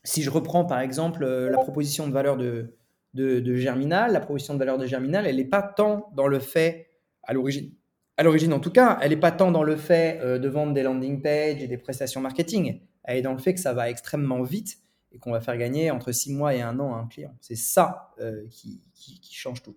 si 0.04 0.22
je 0.22 0.30
reprends 0.30 0.64
par 0.64 0.80
exemple 0.80 1.26
la 1.26 1.58
proposition 1.58 2.06
de 2.06 2.12
valeur 2.12 2.36
de, 2.36 2.76
de, 3.14 3.40
de 3.40 3.54
Germinal, 3.56 4.12
la 4.12 4.20
proposition 4.20 4.54
de 4.54 4.58
valeur 4.58 4.78
de 4.78 4.86
Germinal, 4.86 5.26
elle 5.26 5.36
n'est 5.36 5.44
pas 5.44 5.62
tant 5.62 6.10
dans 6.14 6.28
le 6.28 6.38
fait 6.38 6.88
à 7.24 7.34
l'origine 7.34 7.72
à 8.16 8.22
l'origine 8.22 8.52
en 8.52 8.60
tout 8.60 8.70
cas, 8.70 8.98
elle 9.00 9.10
n'est 9.10 9.16
pas 9.16 9.32
tant 9.32 9.50
dans 9.50 9.62
le 9.62 9.76
fait 9.76 10.20
euh, 10.20 10.38
de 10.38 10.48
vendre 10.48 10.72
des 10.72 10.82
landing 10.82 11.22
pages 11.22 11.62
et 11.62 11.66
des 11.66 11.78
prestations 11.78 12.20
marketing, 12.20 12.80
elle 13.04 13.18
est 13.18 13.22
dans 13.22 13.32
le 13.32 13.38
fait 13.38 13.54
que 13.54 13.60
ça 13.60 13.72
va 13.72 13.88
extrêmement 13.88 14.42
vite 14.42 14.78
et 15.12 15.18
qu'on 15.18 15.32
va 15.32 15.40
faire 15.40 15.56
gagner 15.56 15.90
entre 15.90 16.12
six 16.12 16.32
mois 16.32 16.54
et 16.54 16.62
un 16.62 16.78
an 16.78 16.94
à 16.94 16.98
un 16.98 17.06
client. 17.06 17.34
C'est 17.40 17.56
ça 17.56 18.12
euh, 18.20 18.44
qui, 18.50 18.80
change 19.30 19.62
tout. 19.62 19.76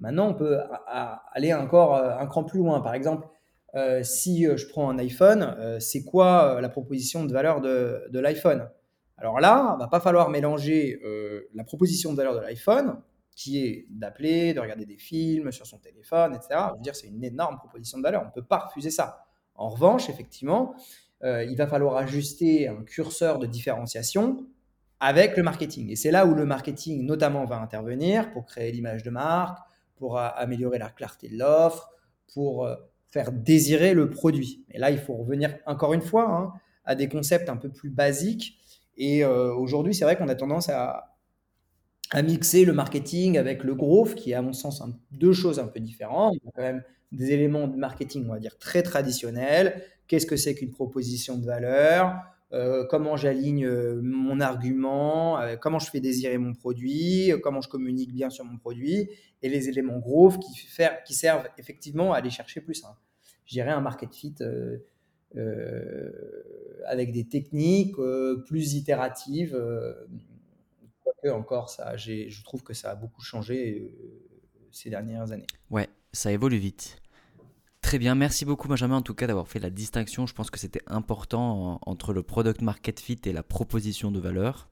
Maintenant, 0.00 0.28
on 0.28 0.34
peut 0.34 0.58
aller 1.32 1.54
encore 1.54 1.94
euh, 1.94 2.16
un 2.18 2.26
cran 2.26 2.44
plus 2.44 2.58
loin. 2.58 2.80
Par 2.80 2.94
exemple, 2.94 3.28
si 4.02 4.44
je 4.44 4.68
prends 4.68 4.88
un 4.88 4.98
iPhone, 5.00 5.56
c'est 5.80 6.04
quoi 6.04 6.60
la 6.60 6.68
proposition 6.68 7.24
de 7.24 7.32
valeur 7.32 7.60
de, 7.60 8.04
de 8.08 8.20
l'iPhone? 8.20 8.68
Alors 9.16 9.40
là, 9.40 9.74
il 9.76 9.80
va 9.80 9.88
pas 9.88 9.98
falloir 9.98 10.30
mélanger 10.30 11.00
la 11.54 11.64
proposition 11.64 12.12
de 12.12 12.16
valeur 12.16 12.36
de 12.36 12.40
l'iPhone 12.40 12.98
qui 13.34 13.64
est 13.64 13.86
d'appeler, 13.90 14.54
de 14.54 14.60
regarder 14.60 14.86
des 14.86 14.96
films 14.96 15.50
sur 15.52 15.66
son 15.66 15.78
téléphone, 15.78 16.34
etc. 16.34 16.48
Je 16.70 16.76
veux 16.76 16.82
dire, 16.82 16.94
c'est 16.94 17.08
une 17.08 17.24
énorme 17.24 17.56
proposition 17.56 17.98
de 17.98 18.02
valeur. 18.02 18.22
On 18.22 18.26
ne 18.26 18.30
peut 18.30 18.46
pas 18.46 18.58
refuser 18.58 18.90
ça. 18.90 19.26
En 19.54 19.68
revanche, 19.68 20.08
effectivement, 20.08 20.74
euh, 21.22 21.44
il 21.44 21.56
va 21.56 21.66
falloir 21.66 21.96
ajuster 21.96 22.68
un 22.68 22.82
curseur 22.82 23.38
de 23.38 23.46
différenciation 23.46 24.46
avec 25.00 25.36
le 25.36 25.42
marketing. 25.42 25.90
Et 25.90 25.96
c'est 25.96 26.10
là 26.10 26.26
où 26.26 26.34
le 26.34 26.46
marketing, 26.46 27.04
notamment, 27.04 27.44
va 27.44 27.56
intervenir 27.56 28.30
pour 28.32 28.46
créer 28.46 28.72
l'image 28.72 29.02
de 29.02 29.10
marque, 29.10 29.58
pour 29.96 30.18
améliorer 30.18 30.78
la 30.78 30.90
clarté 30.90 31.28
de 31.28 31.38
l'offre, 31.38 31.90
pour 32.32 32.66
euh, 32.66 32.76
faire 33.10 33.32
désirer 33.32 33.94
le 33.94 34.10
produit. 34.10 34.64
Et 34.70 34.78
là, 34.78 34.90
il 34.90 34.98
faut 34.98 35.14
revenir 35.14 35.56
encore 35.66 35.94
une 35.94 36.02
fois 36.02 36.30
hein, 36.30 36.52
à 36.84 36.94
des 36.94 37.08
concepts 37.08 37.48
un 37.48 37.56
peu 37.56 37.68
plus 37.68 37.90
basiques. 37.90 38.58
Et 38.96 39.24
euh, 39.24 39.54
aujourd'hui, 39.54 39.94
c'est 39.94 40.04
vrai 40.04 40.16
qu'on 40.16 40.28
a 40.28 40.34
tendance 40.34 40.68
à, 40.68 41.13
à 42.10 42.22
mixer 42.22 42.64
le 42.64 42.72
marketing 42.72 43.38
avec 43.38 43.64
le 43.64 43.74
growth, 43.74 44.14
qui 44.14 44.32
est 44.32 44.34
à 44.34 44.42
mon 44.42 44.52
sens 44.52 44.82
deux 45.10 45.32
choses 45.32 45.58
un 45.58 45.66
peu 45.66 45.80
différentes. 45.80 46.34
Il 46.34 46.46
y 46.46 46.48
a 46.48 46.52
quand 46.54 46.62
même 46.62 46.82
des 47.12 47.32
éléments 47.32 47.68
de 47.68 47.76
marketing, 47.76 48.26
on 48.28 48.32
va 48.32 48.38
dire, 48.38 48.58
très 48.58 48.82
traditionnels. 48.82 49.82
Qu'est-ce 50.06 50.26
que 50.26 50.36
c'est 50.36 50.54
qu'une 50.54 50.70
proposition 50.70 51.38
de 51.38 51.46
valeur? 51.46 52.14
Euh, 52.52 52.84
Comment 52.88 53.16
j'aligne 53.16 53.66
euh, 53.66 54.00
mon 54.02 54.40
argument? 54.40 55.40
Euh, 55.40 55.56
Comment 55.56 55.78
je 55.78 55.90
fais 55.90 56.00
désirer 56.00 56.38
mon 56.38 56.54
produit? 56.54 57.32
Comment 57.42 57.60
je 57.60 57.68
communique 57.68 58.12
bien 58.12 58.30
sur 58.30 58.44
mon 58.44 58.58
produit? 58.58 59.08
Et 59.42 59.48
les 59.48 59.68
éléments 59.68 59.98
growth 59.98 60.38
qui, 60.38 60.66
qui 61.06 61.14
servent 61.14 61.48
effectivement 61.58 62.12
à 62.12 62.18
aller 62.18 62.30
chercher 62.30 62.60
plus 62.60 62.84
un, 62.84 62.94
je 63.46 63.54
dirais, 63.54 63.70
un 63.70 63.80
market 63.80 64.14
fit 64.14 64.34
avec 66.86 67.12
des 67.12 67.24
techniques 67.24 67.96
plus 68.46 68.74
itératives 68.74 69.58
encore, 71.30 71.70
ça, 71.70 71.96
je 71.96 72.42
trouve 72.42 72.62
que 72.62 72.74
ça 72.74 72.90
a 72.90 72.94
beaucoup 72.94 73.22
changé 73.22 73.78
euh, 73.78 74.44
ces 74.70 74.90
dernières 74.90 75.32
années. 75.32 75.46
Ouais, 75.70 75.88
ça 76.12 76.32
évolue 76.32 76.58
vite. 76.58 77.00
Très 77.80 77.98
bien, 77.98 78.14
merci 78.14 78.46
beaucoup 78.46 78.66
Benjamin 78.66 78.96
en 78.96 79.02
tout 79.02 79.14
cas 79.14 79.26
d'avoir 79.26 79.46
fait 79.46 79.58
la 79.58 79.70
distinction. 79.70 80.26
Je 80.26 80.34
pense 80.34 80.50
que 80.50 80.58
c'était 80.58 80.80
important 80.86 81.78
entre 81.82 82.14
le 82.14 82.22
product 82.22 82.62
market 82.62 82.98
fit 82.98 83.20
et 83.24 83.32
la 83.32 83.42
proposition 83.42 84.10
de 84.10 84.18
valeur. 84.18 84.70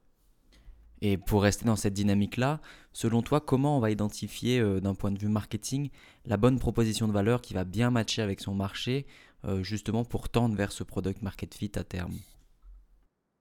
Et 1.01 1.17
pour 1.17 1.43
rester 1.43 1.65
dans 1.65 1.75
cette 1.75 1.93
dynamique-là, 1.93 2.59
selon 2.91 3.21
toi, 3.21 3.41
comment 3.41 3.77
on 3.77 3.79
va 3.79 3.91
identifier 3.91 4.59
euh, 4.59 4.79
d'un 4.79 4.95
point 4.95 5.11
de 5.11 5.19
vue 5.19 5.27
marketing 5.27 5.89
la 6.25 6.37
bonne 6.37 6.59
proposition 6.59 7.07
de 7.07 7.13
valeur 7.13 7.41
qui 7.41 7.53
va 7.53 7.65
bien 7.65 7.91
matcher 7.91 8.21
avec 8.21 8.39
son 8.39 8.55
marché, 8.55 9.05
euh, 9.45 9.61
justement 9.63 10.05
pour 10.05 10.29
tendre 10.29 10.55
vers 10.55 10.71
ce 10.71 10.83
product 10.83 11.21
market 11.21 11.53
fit 11.53 11.71
à 11.75 11.83
terme? 11.83 12.13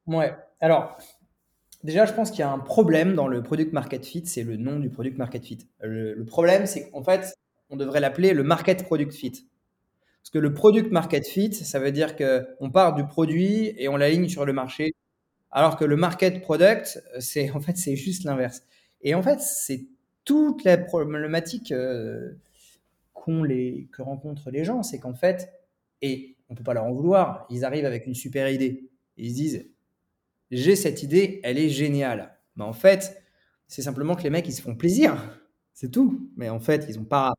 Ouais, 0.07 0.37
alors 0.61 0.99
Déjà, 1.85 2.07
je 2.07 2.13
pense 2.13 2.31
qu'il 2.31 2.41
y 2.41 2.45
a 2.45 2.51
un 2.51 2.59
problème 2.59 3.15
dans 3.15 3.27
le 3.27 3.43
product 3.43 3.73
market 3.73 4.05
fit, 4.07 4.25
c'est 4.27 4.45
le 4.45 4.57
nom 4.57 4.79
du 4.79 4.89
product 4.89 5.19
market 5.19 5.45
fit. 5.45 5.59
Le, 5.81 6.23
problème, 6.25 6.67
c'est 6.67 6.91
qu'en 6.91 7.03
fait, 7.03 7.35
on 7.71 7.77
devrait 7.77 8.01
l'appeler 8.01 8.35
le 8.35 8.45
market 8.45 8.85
product 8.85 9.13
fit. 9.13 9.49
Parce 10.23 10.31
que 10.31 10.39
le 10.39 10.55
product 10.55 10.93
market 10.93 11.27
fit, 11.27 11.53
ça 11.53 11.81
veut 11.81 11.91
dire 11.91 12.15
qu'on 12.17 12.71
part 12.71 12.95
du 12.95 13.05
produit 13.05 13.75
et 13.77 13.89
on 13.89 13.97
l'aligne 13.97 14.29
sur 14.29 14.45
le 14.45 14.53
marché. 14.53 14.95
Alors 15.51 15.77
que 15.77 15.85
le 15.85 15.97
market 15.97 16.41
product, 16.41 17.03
c'est 17.19 17.51
en 17.51 17.61
fait 17.61 17.77
c'est 17.77 17.97
juste 17.97 18.25
l'inverse. 18.25 18.63
Et 19.03 19.15
en 19.15 19.23
fait, 19.23 19.41
c'est 19.41 19.87
toute 20.25 20.63
la 20.63 20.79
problématique 20.79 21.73
euh, 21.73 22.31
que 23.15 24.03
rencontrent 24.03 24.51
les 24.51 24.65
gens, 24.65 24.83
c'est 24.83 24.99
qu'en 24.99 25.15
fait, 25.15 25.53
et 26.01 26.37
on 26.49 26.55
peut 26.55 26.65
pas 26.65 26.75
leur 26.75 26.85
en 26.85 26.93
vouloir, 26.93 27.47
ils 27.51 27.65
arrivent 27.65 27.85
avec 27.85 28.07
une 28.07 28.15
super 28.15 28.49
idée. 28.49 28.89
ils 29.17 29.31
se 29.31 29.35
disent 29.35 29.72
j'ai 30.53 30.77
cette 30.77 31.03
idée, 31.03 31.41
elle 31.43 31.59
est 31.59 31.71
géniale. 31.71 32.37
Mais 32.57 32.65
en 32.65 32.75
fait, 32.75 33.23
c'est 33.67 33.83
simplement 33.83 34.15
que 34.15 34.23
les 34.23 34.31
mecs, 34.31 34.47
ils 34.47 34.53
se 34.53 34.61
font 34.63 34.77
plaisir. 34.77 35.17
C'est 35.73 35.91
tout. 35.91 36.31
Mais 36.37 36.51
en 36.51 36.61
fait, 36.61 36.87
ils 36.91 36.99
n'ont 36.99 37.07
pas, 37.07 37.33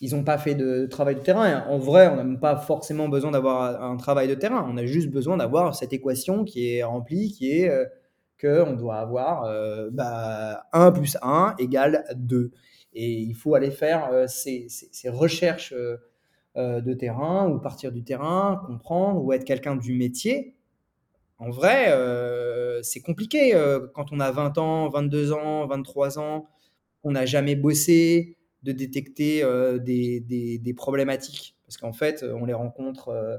ils 0.00 0.24
pas 0.24 0.36
fait 0.36 0.56
de 0.56 0.86
travail 0.86 1.14
de 1.14 1.20
terrain. 1.20 1.64
En 1.68 1.78
vrai, 1.78 2.08
on 2.08 2.16
n'a 2.16 2.24
même 2.24 2.40
pas 2.40 2.56
forcément 2.56 3.08
besoin 3.08 3.30
d'avoir 3.30 3.82
un 3.82 3.96
travail 3.96 4.26
de 4.26 4.34
terrain. 4.34 4.66
On 4.68 4.76
a 4.76 4.84
juste 4.84 5.10
besoin 5.10 5.36
d'avoir 5.36 5.76
cette 5.76 5.92
équation 5.92 6.44
qui 6.44 6.74
est 6.74 6.82
remplie, 6.82 7.30
qui 7.30 7.52
est 7.52 7.68
euh, 7.68 7.84
qu'on 8.40 8.74
doit 8.74 8.96
avoir 8.96 9.44
euh, 9.44 9.88
bah, 9.92 10.64
1 10.72 10.90
plus 10.90 11.16
1 11.22 11.54
égale 11.58 12.04
2. 12.16 12.50
Et 12.94 13.12
il 13.12 13.34
faut 13.34 13.54
aller 13.54 13.70
faire 13.70 14.08
euh, 14.12 14.26
ces, 14.26 14.66
recherches 15.06 15.72
de 16.56 16.94
terrain 16.94 17.48
ou 17.48 17.60
partir 17.60 17.92
du 17.92 18.02
terrain, 18.02 18.60
comprendre 18.66 19.22
ou 19.22 19.32
être 19.32 19.44
quelqu'un 19.44 19.76
du 19.76 19.92
métier. 19.92 20.56
En 21.40 21.50
vrai, 21.50 21.92
c'est 22.82 23.00
compliqué 23.00 23.52
quand 23.94 24.12
on 24.12 24.20
a 24.20 24.30
20 24.30 24.58
ans, 24.58 24.88
22 24.88 25.32
ans, 25.32 25.66
23 25.66 26.18
ans, 26.18 26.48
on 27.02 27.12
n'a 27.12 27.26
jamais 27.26 27.56
bossé, 27.56 28.36
de 28.62 28.72
détecter 28.72 29.42
euh, 29.42 29.78
des, 29.78 30.74
problématiques. 30.76 31.56
Parce 31.64 31.76
qu'en 31.76 31.92
fait, 31.92 32.24
on 32.24 32.44
les 32.44 32.52
rencontre 32.52 33.08
euh, 33.08 33.38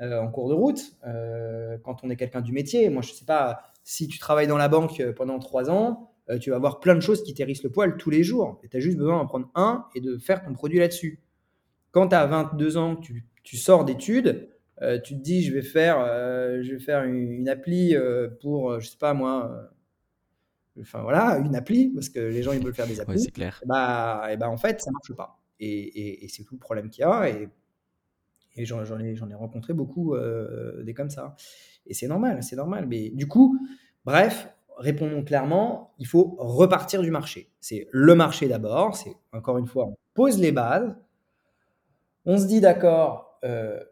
euh, 0.00 0.20
en 0.20 0.30
cours 0.30 0.48
de 0.48 0.54
route 0.54 0.96
quand 1.84 2.02
on 2.02 2.10
est 2.10 2.16
quelqu'un 2.16 2.40
du 2.40 2.52
métier. 2.52 2.88
Moi, 2.90 3.02
je 3.02 3.12
ne 3.12 3.16
sais 3.16 3.24
pas, 3.24 3.62
si 3.84 4.08
tu 4.08 4.18
travailles 4.18 4.46
dans 4.46 4.58
la 4.58 4.68
banque 4.68 5.02
pendant 5.16 5.38
trois 5.38 5.70
ans, 5.70 6.12
tu 6.40 6.50
vas 6.50 6.56
avoir 6.56 6.78
plein 6.80 6.94
de 6.94 7.00
choses 7.00 7.22
qui 7.22 7.32
t'hérissent 7.32 7.62
le 7.62 7.70
poil 7.70 7.96
tous 7.96 8.10
les 8.10 8.22
jours. 8.22 8.60
Et 8.62 8.68
tu 8.68 8.76
as 8.76 8.80
juste 8.80 8.98
besoin 8.98 9.16
d'en 9.16 9.26
prendre 9.26 9.50
un 9.54 9.86
et 9.94 10.00
de 10.00 10.18
faire 10.18 10.42
ton 10.42 10.52
produit 10.52 10.78
là-dessus. 10.78 11.22
Quand 11.90 12.08
tu 12.08 12.14
as 12.14 12.26
22 12.26 12.76
ans, 12.76 12.96
tu 12.96 13.56
sors 13.56 13.84
d'études, 13.84 14.50
tu 15.04 15.14
te 15.14 15.20
dis, 15.20 15.42
je 15.42 15.52
vais 15.52 15.62
faire, 15.62 15.98
je 16.62 16.72
vais 16.72 16.78
faire 16.78 17.04
une, 17.04 17.32
une 17.32 17.48
appli 17.48 17.96
pour, 18.40 18.80
je 18.80 18.88
sais 18.88 18.98
pas 18.98 19.14
moi, 19.14 19.70
enfin 20.80 21.02
voilà, 21.02 21.38
une 21.38 21.56
appli, 21.56 21.88
parce 21.88 22.08
que 22.08 22.20
les 22.20 22.42
gens 22.42 22.52
ils 22.52 22.62
veulent 22.62 22.74
faire 22.74 22.86
des 22.86 23.00
applis. 23.00 23.20
c'est 23.20 23.30
clair. 23.30 23.60
Bah, 23.66 24.28
et 24.30 24.36
bah, 24.36 24.48
en 24.48 24.56
fait, 24.56 24.80
ça 24.80 24.90
marche 24.90 25.12
pas. 25.14 25.38
Et, 25.60 26.24
et, 26.24 26.28
c'est 26.28 26.44
tout 26.44 26.54
le 26.54 26.60
problème 26.60 26.88
qu'il 26.88 27.02
y 27.02 27.04
a. 27.04 27.28
Et, 27.28 27.48
et 28.56 28.64
j'en, 28.64 28.82
ai, 28.82 29.14
j'en 29.14 29.30
ai 29.30 29.34
rencontré 29.34 29.72
beaucoup 29.72 30.14
euh, 30.14 30.82
des 30.82 30.94
comme 30.94 31.10
ça. 31.10 31.36
Et 31.86 31.94
c'est 31.94 32.08
normal, 32.08 32.42
c'est 32.42 32.56
normal. 32.56 32.86
Mais 32.86 33.10
du 33.10 33.26
coup, 33.26 33.58
bref, 34.04 34.48
répondons 34.76 35.24
clairement, 35.24 35.94
il 35.98 36.06
faut 36.06 36.36
repartir 36.38 37.02
du 37.02 37.10
marché. 37.10 37.50
C'est 37.60 37.88
le 37.92 38.14
marché 38.14 38.48
d'abord. 38.48 38.96
C'est 38.96 39.14
encore 39.32 39.58
une 39.58 39.66
fois, 39.66 39.86
on 39.86 39.96
pose 40.14 40.38
les 40.38 40.52
bases. 40.52 40.96
On 42.24 42.38
se 42.38 42.46
dit 42.46 42.60
d'accord. 42.60 43.38
Euh, 43.44 43.82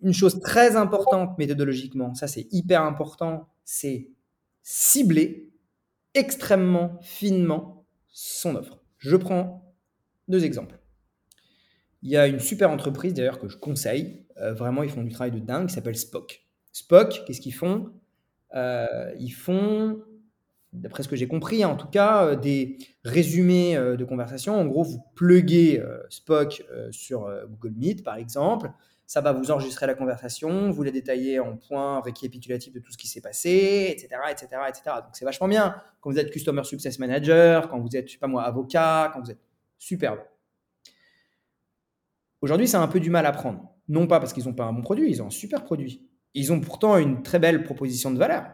une 0.00 0.12
chose 0.12 0.40
très 0.40 0.76
importante 0.76 1.36
méthodologiquement, 1.38 2.14
ça 2.14 2.28
c'est 2.28 2.46
hyper 2.52 2.82
important, 2.82 3.48
c'est 3.64 4.10
cibler 4.62 5.50
extrêmement 6.14 6.98
finement 7.00 7.86
son 8.08 8.56
offre. 8.56 8.80
Je 8.98 9.16
prends 9.16 9.74
deux 10.28 10.44
exemples. 10.44 10.78
Il 12.02 12.10
y 12.10 12.16
a 12.16 12.26
une 12.26 12.38
super 12.38 12.70
entreprise 12.70 13.14
d'ailleurs 13.14 13.38
que 13.40 13.48
je 13.48 13.56
conseille, 13.56 14.24
euh, 14.40 14.52
vraiment 14.52 14.82
ils 14.82 14.90
font 14.90 15.02
du 15.02 15.10
travail 15.10 15.32
de 15.32 15.40
dingue, 15.40 15.66
qui 15.68 15.74
s'appelle 15.74 15.96
Spock. 15.96 16.44
Spock, 16.72 17.22
qu'est-ce 17.26 17.40
qu'ils 17.40 17.54
font? 17.54 17.90
Euh, 18.54 19.12
Ils 19.18 19.30
font, 19.30 20.00
d'après 20.72 21.02
ce 21.02 21.08
que 21.08 21.16
j'ai 21.16 21.26
compris 21.26 21.64
en 21.64 21.76
tout 21.76 21.88
cas, 21.88 22.26
euh, 22.26 22.36
des 22.36 22.78
résumés 23.04 23.74
de 23.76 24.04
conversation. 24.04 24.54
En 24.54 24.66
gros, 24.66 24.84
vous 24.84 25.02
pluguez 25.14 25.82
Spock 26.08 26.64
sur 26.90 27.28
Google 27.48 27.74
Meet 27.76 28.04
par 28.04 28.16
exemple, 28.16 28.70
ça 29.08 29.22
va 29.22 29.32
vous 29.32 29.50
enregistrer 29.50 29.86
la 29.86 29.94
conversation, 29.94 30.70
vous 30.70 30.82
la 30.82 30.90
détailler 30.90 31.40
en 31.40 31.56
points 31.56 32.02
récapitulatifs 32.02 32.74
de 32.74 32.78
tout 32.78 32.92
ce 32.92 32.98
qui 32.98 33.08
s'est 33.08 33.22
passé, 33.22 33.86
etc., 33.88 34.20
etc., 34.30 34.48
etc. 34.68 34.82
Donc 34.96 35.12
c'est 35.14 35.24
vachement 35.24 35.48
bien 35.48 35.80
quand 36.02 36.10
vous 36.10 36.18
êtes 36.18 36.30
Customer 36.30 36.62
Success 36.62 36.98
Manager, 36.98 37.70
quand 37.70 37.80
vous 37.80 37.96
êtes, 37.96 38.06
je 38.06 38.12
sais 38.12 38.18
pas 38.18 38.26
moi, 38.26 38.42
avocat, 38.42 39.10
quand 39.14 39.22
vous 39.22 39.30
êtes 39.30 39.40
superbe. 39.78 40.20
Aujourd'hui, 42.42 42.68
c'est 42.68 42.76
un 42.76 42.86
peu 42.86 43.00
du 43.00 43.08
mal 43.08 43.24
à 43.24 43.32
prendre. 43.32 43.74
Non 43.88 44.06
pas 44.06 44.20
parce 44.20 44.34
qu'ils 44.34 44.44
n'ont 44.44 44.52
pas 44.52 44.64
un 44.64 44.74
bon 44.74 44.82
produit, 44.82 45.08
ils 45.10 45.22
ont 45.22 45.28
un 45.28 45.30
super 45.30 45.64
produit. 45.64 46.06
Ils 46.34 46.52
ont 46.52 46.60
pourtant 46.60 46.98
une 46.98 47.22
très 47.22 47.38
belle 47.38 47.64
proposition 47.64 48.10
de 48.10 48.18
valeur. 48.18 48.44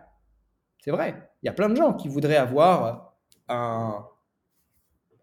C'est 0.84 0.92
vrai. 0.92 1.32
Il 1.42 1.46
y 1.46 1.48
a 1.48 1.52
plein 1.52 1.68
de 1.68 1.74
gens 1.74 1.94
qui 1.94 2.06
voudraient 2.06 2.36
avoir 2.36 3.16
un, 3.48 4.06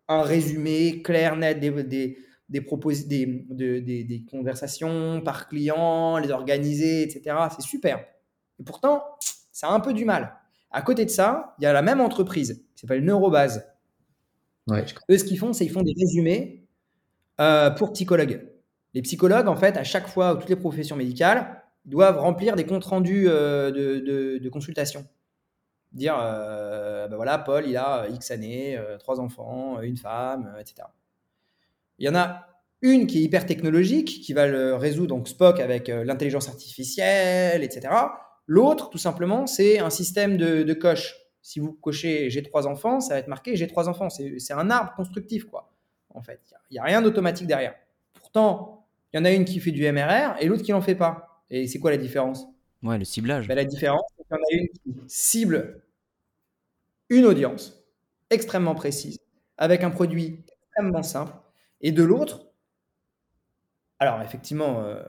résumé 0.09 1.01
clair, 1.01 1.37
net 1.37 1.57
des 1.61 2.17
des, 2.51 2.59
des, 3.81 4.03
des, 4.03 4.25
conversations 4.29 5.21
par 5.21 5.47
client, 5.47 6.17
les 6.17 6.31
organiser, 6.31 7.03
etc. 7.03 7.35
C'est 7.55 7.61
super. 7.61 7.99
Et 8.59 8.63
pourtant, 8.63 9.03
ça 9.51 9.69
a 9.69 9.71
un 9.71 9.79
peu 9.79 9.93
du 9.93 10.05
mal. 10.05 10.35
À 10.69 10.81
côté 10.81 11.05
de 11.05 11.09
ça, 11.09 11.55
il 11.59 11.63
y 11.63 11.67
a 11.67 11.73
la 11.73 11.81
même 11.81 12.01
entreprise 12.01 12.65
qui 12.75 12.81
s'appelle 12.81 13.03
Neurobase. 13.03 13.65
Eux, 14.69 15.17
ce 15.17 15.23
qu'ils 15.23 15.39
font, 15.39 15.53
c'est 15.53 15.65
qu'ils 15.65 15.73
font 15.73 15.81
des 15.81 15.95
résumés 15.97 16.67
euh, 17.39 17.71
pour 17.71 17.93
psychologues. 17.93 18.47
Les 18.93 19.01
psychologues, 19.01 19.47
en 19.47 19.55
fait, 19.55 19.77
à 19.77 19.83
chaque 19.83 20.07
fois, 20.07 20.35
toutes 20.35 20.49
les 20.49 20.55
professions 20.55 20.95
médicales, 20.95 21.63
doivent 21.85 22.19
remplir 22.19 22.55
des 22.55 22.65
comptes 22.65 22.85
rendus 22.85 23.27
euh, 23.27 23.71
de, 23.71 24.37
de, 24.37 24.49
consultation. 24.49 25.07
Dire, 25.93 26.17
euh, 26.21 27.07
ben 27.07 27.15
voilà, 27.15 27.37
Paul, 27.37 27.65
il 27.65 27.75
a 27.75 28.07
X 28.09 28.31
années, 28.31 28.79
trois 28.99 29.19
enfants, 29.19 29.81
une 29.81 29.97
femme, 29.97 30.53
etc. 30.59 30.83
Il 32.01 32.05
y 32.05 32.09
en 32.09 32.15
a 32.15 32.47
une 32.81 33.05
qui 33.05 33.19
est 33.19 33.21
hyper 33.21 33.45
technologique, 33.45 34.21
qui 34.23 34.33
va 34.33 34.47
le 34.47 34.73
résoudre, 34.73 35.09
donc 35.09 35.27
Spock 35.27 35.59
avec 35.59 35.87
euh, 35.87 36.03
l'intelligence 36.03 36.49
artificielle, 36.49 37.63
etc. 37.63 37.93
L'autre, 38.47 38.89
tout 38.89 38.97
simplement, 38.97 39.45
c'est 39.45 39.77
un 39.77 39.91
système 39.91 40.35
de, 40.35 40.73
coche. 40.73 41.15
Si 41.43 41.59
vous 41.59 41.73
cochez 41.73 42.31
j'ai 42.31 42.41
trois 42.41 42.65
enfants, 42.65 42.99
ça 43.01 43.13
va 43.13 43.19
être 43.19 43.27
marqué 43.27 43.55
j'ai 43.55 43.67
trois 43.67 43.87
enfants. 43.87 44.09
C'est 44.09 44.53
un 44.53 44.71
arbre 44.71 44.93
constructif, 44.95 45.45
quoi. 45.45 45.71
En 46.09 46.23
fait, 46.23 46.41
il 46.71 46.73
n'y 46.73 46.79
a, 46.79 46.83
rien 46.83 47.03
d'automatique 47.03 47.45
derrière. 47.45 47.75
Pourtant, 48.15 48.87
il 49.13 49.17
y 49.17 49.19
en 49.19 49.25
a 49.25 49.31
une 49.31 49.45
qui 49.45 49.59
fait 49.59 49.71
du 49.71 49.89
MRR 49.89 50.37
et 50.39 50.47
l'autre 50.47 50.63
qui 50.63 50.71
n'en 50.71 50.81
fait 50.81 50.95
pas. 50.95 51.43
Et 51.51 51.67
c'est 51.67 51.77
quoi 51.77 51.91
la 51.91 51.97
différence? 51.97 52.47
Ouais, 52.81 52.97
le 52.97 53.05
ciblage. 53.05 53.47
Ben, 53.47 53.53
la 53.53 53.65
différence, 53.65 54.01
c'est 54.17 54.23
qu'il 54.23 54.35
y 54.35 54.39
en 54.39 54.43
a 54.43 54.59
une 54.59 54.69
qui 54.69 55.03
cible 55.07 55.83
une 57.09 57.25
audience 57.25 57.85
extrêmement 58.31 58.73
précise, 58.73 59.19
avec 59.57 59.83
un 59.83 59.91
produit 59.91 60.43
extrêmement 60.47 61.03
simple, 61.03 61.33
et 61.81 61.91
de 61.91 62.03
l'autre, 62.03 62.47
alors 63.99 64.21
effectivement, 64.21 64.81
euh, 64.81 65.03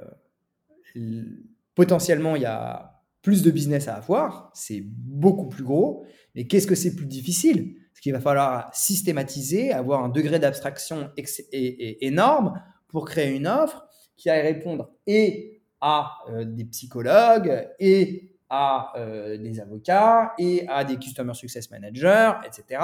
potentiellement, 1.75 2.37
il 2.37 2.43
y 2.43 2.47
a 2.47 3.03
plus 3.23 3.43
de 3.43 3.51
business 3.51 3.89
à 3.89 3.95
avoir, 3.95 4.51
c'est 4.55 4.83
beaucoup 4.85 5.49
plus 5.49 5.63
gros, 5.63 6.05
mais 6.35 6.47
qu'est-ce 6.47 6.67
que 6.67 6.75
c'est 6.75 6.95
plus 6.95 7.07
difficile? 7.07 7.77
Ce 7.95 8.01
qu'il 8.01 8.13
va 8.13 8.21
falloir 8.21 8.75
systématiser, 8.75 9.73
avoir 9.73 10.03
un 10.03 10.09
degré 10.09 10.39
d'abstraction 10.39 11.11
énorme 12.01 12.61
pour 12.89 13.05
créer 13.07 13.35
une 13.35 13.47
offre 13.47 13.87
qui 14.17 14.29
aille 14.29 14.43
répondre 14.43 14.91
et 15.07 15.63
à 15.81 16.19
euh, 16.29 16.45
des 16.45 16.65
psychologues 16.65 17.69
et 17.79 18.37
à 18.49 18.93
euh, 18.97 19.37
des 19.39 19.61
avocats 19.61 20.33
et 20.39 20.67
à 20.69 20.85
des 20.85 20.97
customer 20.97 21.35
success 21.35 21.71
managers, 21.71 22.33
etc 22.45 22.81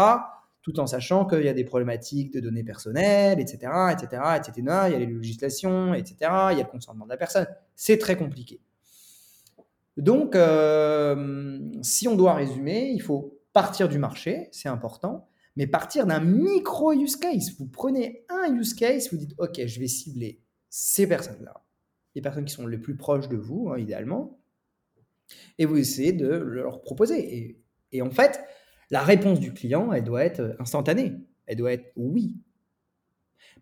tout 0.63 0.81
en 0.81 0.87
sachant 0.87 1.25
qu'il 1.27 1.45
y 1.45 1.49
a 1.49 1.55
des 1.55 1.65
problématiques 1.65 2.33
de 2.33 2.41
données 2.41 2.65
personnelles, 2.65 3.41
etc., 3.41 3.73
etc., 3.93 4.23
etc. 4.37 4.53
Il 4.57 4.93
y 4.93 4.95
a 4.95 4.99
les 4.99 5.07
législations, 5.07 5.95
etc. 5.95 6.17
Il 6.53 6.59
y 6.59 6.61
a 6.61 6.65
le 6.65 6.71
consentement 6.71 7.05
de 7.05 7.11
la 7.11 7.17
personne. 7.17 7.47
C'est 7.75 7.99
très 7.99 8.17
compliqué. 8.17 8.61
Donc, 9.97 10.37
euh, 10.37 11.59
si 11.83 12.07
on 12.07 12.15
doit 12.15 12.35
résumer, 12.35 12.91
il 12.91 13.03
faut 13.03 13.41
partir 13.53 13.89
du 13.89 13.99
marché, 13.99 14.49
c'est 14.53 14.69
important, 14.69 15.29
mais 15.57 15.67
partir 15.67 16.07
d'un 16.07 16.21
micro 16.21 16.93
use 16.93 17.17
case. 17.17 17.57
Vous 17.59 17.67
prenez 17.67 18.25
un 18.29 18.55
use 18.55 18.75
case, 18.75 19.11
vous 19.11 19.19
dites, 19.19 19.35
OK, 19.39 19.61
je 19.67 19.81
vais 19.81 19.89
cibler 19.89 20.41
ces 20.71 21.09
personnes-là, 21.09 21.65
les 22.15 22.23
personnes 22.23 22.45
qui 22.45 22.55
sont 22.55 22.67
les 22.67 22.79
plus 22.79 22.97
proches 22.97 23.29
de 23.29 23.37
vous, 23.37 23.71
hein, 23.71 23.79
idéalement, 23.79 24.39
et 25.59 25.65
vous 25.65 25.77
essayez 25.77 26.13
de 26.13 26.29
leur 26.29 26.81
proposer. 26.83 27.37
Et, 27.37 27.61
et 27.91 28.03
en 28.03 28.11
fait, 28.11 28.41
la 28.91 29.03
réponse 29.03 29.41
du 29.41 29.53
client, 29.53 29.93
elle 29.93 30.05
doit 30.05 30.25
être 30.25 30.57
instantanée. 30.59 31.15
Elle 31.47 31.57
doit 31.57 31.73
être 31.73 31.93
oui. 31.97 32.37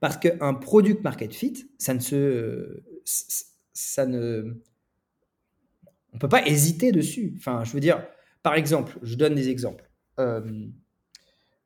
Parce 0.00 0.16
qu'un 0.16 0.54
product 0.54 1.02
market 1.02 1.34
fit, 1.34 1.70
ça 1.78 1.94
ne 1.94 2.00
se. 2.00 2.82
Ça 3.72 4.06
ne. 4.06 4.62
On 6.12 6.16
ne 6.16 6.20
peut 6.20 6.28
pas 6.28 6.46
hésiter 6.46 6.92
dessus. 6.92 7.34
Enfin, 7.36 7.64
je 7.64 7.72
veux 7.72 7.80
dire, 7.80 8.06
par 8.42 8.54
exemple, 8.54 8.98
je 9.02 9.16
donne 9.16 9.34
des 9.34 9.48
exemples. 9.48 9.90
Euh, 10.18 10.68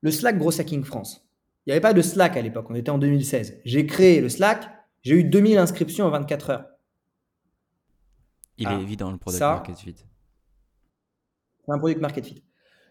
le 0.00 0.10
Slack 0.10 0.38
Gros 0.38 0.58
Hacking 0.60 0.84
France. 0.84 1.28
Il 1.66 1.70
n'y 1.70 1.72
avait 1.72 1.80
pas 1.80 1.92
de 1.92 2.02
Slack 2.02 2.36
à 2.36 2.42
l'époque, 2.42 2.66
on 2.70 2.74
était 2.74 2.90
en 2.90 2.98
2016. 2.98 3.60
J'ai 3.64 3.86
créé 3.86 4.20
le 4.20 4.28
Slack, 4.28 4.68
j'ai 5.02 5.14
eu 5.14 5.24
2000 5.24 5.58
inscriptions 5.58 6.06
en 6.06 6.10
24 6.10 6.50
heures. 6.50 6.64
Il 8.56 8.66
est 8.66 8.70
ah, 8.70 8.80
évident 8.80 9.10
le 9.10 9.18
product 9.18 9.40
market 9.40 9.78
fit. 9.78 9.94
C'est 9.96 11.72
un 11.72 11.78
product 11.78 12.00
market 12.00 12.26
fit. 12.26 12.42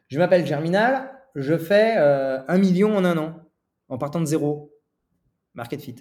Je 0.10 0.18
m'appelle 0.18 0.46
Germinal, 0.46 1.12
je 1.36 1.56
fais 1.56 1.96
euh, 1.98 2.40
un 2.48 2.58
million 2.58 2.98
en 2.98 3.06
un 3.06 3.18
an, 3.18 3.36
en 3.90 4.00
partant 4.00 4.20
de 4.20 4.26
zéro. 4.26 4.74
Market 5.54 5.80
fit. 5.82 5.96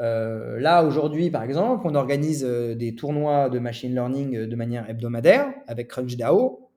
Euh, 0.00 0.58
là, 0.58 0.84
aujourd'hui, 0.84 1.30
par 1.30 1.44
exemple, 1.44 1.86
on 1.86 1.94
organise 1.94 2.44
euh, 2.44 2.74
des 2.74 2.96
tournois 2.96 3.48
de 3.48 3.60
machine 3.60 3.94
learning 3.94 4.46
de 4.46 4.56
manière 4.56 4.90
hebdomadaire 4.90 5.52
avec 5.68 5.88
CrunchDAO. 5.88 6.68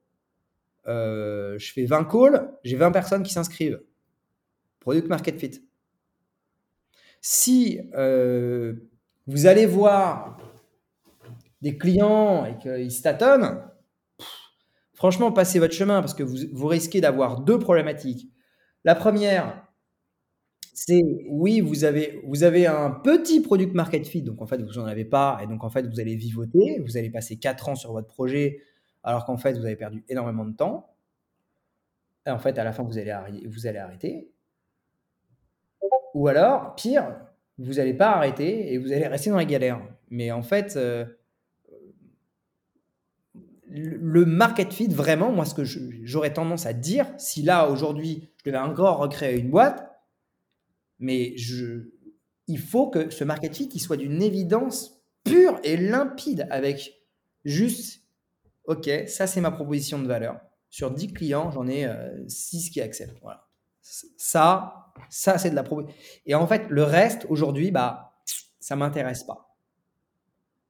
je 0.86 1.72
fais 1.74 1.84
20 1.84 2.04
calls, 2.04 2.52
j'ai 2.62 2.76
20 2.76 2.92
personnes 2.92 3.22
qui 3.24 3.32
s'inscrivent. 3.32 3.82
Product 4.78 5.08
market 5.08 5.40
fit. 5.40 5.62
Si 7.20 7.80
vous 9.26 9.46
allez 9.46 9.66
voir 9.66 10.38
des 11.60 11.76
clients 11.76 12.44
et 12.44 12.56
qu'ils 12.58 13.02
tâtonnent, 13.02 13.62
franchement, 14.96 15.30
passez 15.30 15.60
votre 15.60 15.74
chemin 15.74 16.00
parce 16.00 16.14
que 16.14 16.24
vous, 16.24 16.38
vous 16.52 16.66
risquez 16.66 17.00
d'avoir 17.00 17.40
deux 17.40 17.58
problématiques. 17.60 18.28
La 18.84 18.96
première, 18.96 19.64
c'est 20.74 21.02
oui, 21.28 21.60
vous 21.60 21.84
avez, 21.84 22.20
vous 22.26 22.42
avez 22.42 22.66
un 22.66 22.90
petit 22.90 23.40
product 23.40 23.74
market 23.74 24.06
fit, 24.06 24.22
donc 24.22 24.42
en 24.42 24.46
fait, 24.46 24.60
vous 24.60 24.74
n'en 24.74 24.86
avez 24.86 25.04
pas, 25.04 25.38
et 25.42 25.46
donc 25.46 25.62
en 25.64 25.70
fait, 25.70 25.86
vous 25.86 26.00
allez 26.00 26.16
vivoter, 26.16 26.82
vous 26.84 26.96
allez 26.96 27.10
passer 27.10 27.36
4 27.36 27.68
ans 27.68 27.74
sur 27.76 27.92
votre 27.92 28.08
projet, 28.08 28.60
alors 29.02 29.24
qu'en 29.24 29.36
fait, 29.36 29.52
vous 29.52 29.64
avez 29.64 29.76
perdu 29.76 30.04
énormément 30.08 30.44
de 30.44 30.54
temps. 30.54 30.94
Et 32.26 32.30
en 32.30 32.38
fait, 32.38 32.58
à 32.58 32.64
la 32.64 32.72
fin, 32.72 32.82
vous 32.82 32.98
allez, 32.98 33.16
vous 33.46 33.66
allez 33.66 33.78
arrêter. 33.78 34.32
Ou 36.14 36.28
alors, 36.28 36.74
pire, 36.74 37.16
vous 37.58 37.74
n'allez 37.74 37.94
pas 37.94 38.10
arrêter 38.10 38.72
et 38.72 38.78
vous 38.78 38.92
allez 38.92 39.06
rester 39.06 39.30
dans 39.30 39.36
la 39.36 39.44
galère. 39.44 39.80
Mais 40.10 40.32
en 40.32 40.42
fait, 40.42 40.76
euh, 40.76 41.06
le 43.76 44.24
market 44.24 44.72
fit, 44.72 44.88
vraiment, 44.88 45.30
moi, 45.30 45.44
ce 45.44 45.54
que 45.54 45.64
j'aurais 45.64 46.32
tendance 46.32 46.66
à 46.66 46.72
dire, 46.72 47.06
si 47.18 47.42
là, 47.42 47.68
aujourd'hui, 47.68 48.30
je 48.38 48.50
devais 48.50 48.58
encore 48.58 48.98
recréer 48.98 49.38
une 49.38 49.50
boîte, 49.50 49.90
mais 50.98 51.36
je, 51.36 51.90
il 52.46 52.58
faut 52.58 52.88
que 52.88 53.10
ce 53.10 53.24
market 53.24 53.54
fit 53.54 53.78
soit 53.78 53.96
d'une 53.96 54.22
évidence 54.22 55.02
pure 55.24 55.58
et 55.64 55.76
limpide 55.76 56.46
avec 56.50 57.02
juste, 57.44 58.02
OK, 58.64 58.88
ça, 59.06 59.26
c'est 59.26 59.40
ma 59.40 59.50
proposition 59.50 59.98
de 59.98 60.06
valeur. 60.06 60.40
Sur 60.70 60.90
10 60.90 61.12
clients, 61.12 61.50
j'en 61.50 61.66
ai 61.66 61.88
6 62.28 62.68
euh, 62.68 62.72
qui 62.72 62.80
acceptent. 62.80 63.18
Voilà. 63.22 63.46
Ça, 63.80 64.92
ça, 65.10 65.38
c'est 65.38 65.50
de 65.50 65.54
la 65.54 65.62
proposition. 65.62 65.96
Et 66.26 66.34
en 66.34 66.46
fait, 66.46 66.66
le 66.68 66.82
reste, 66.82 67.26
aujourd'hui, 67.28 67.70
bah, 67.70 68.20
ça 68.58 68.76
m'intéresse 68.76 69.22
pas. 69.24 69.45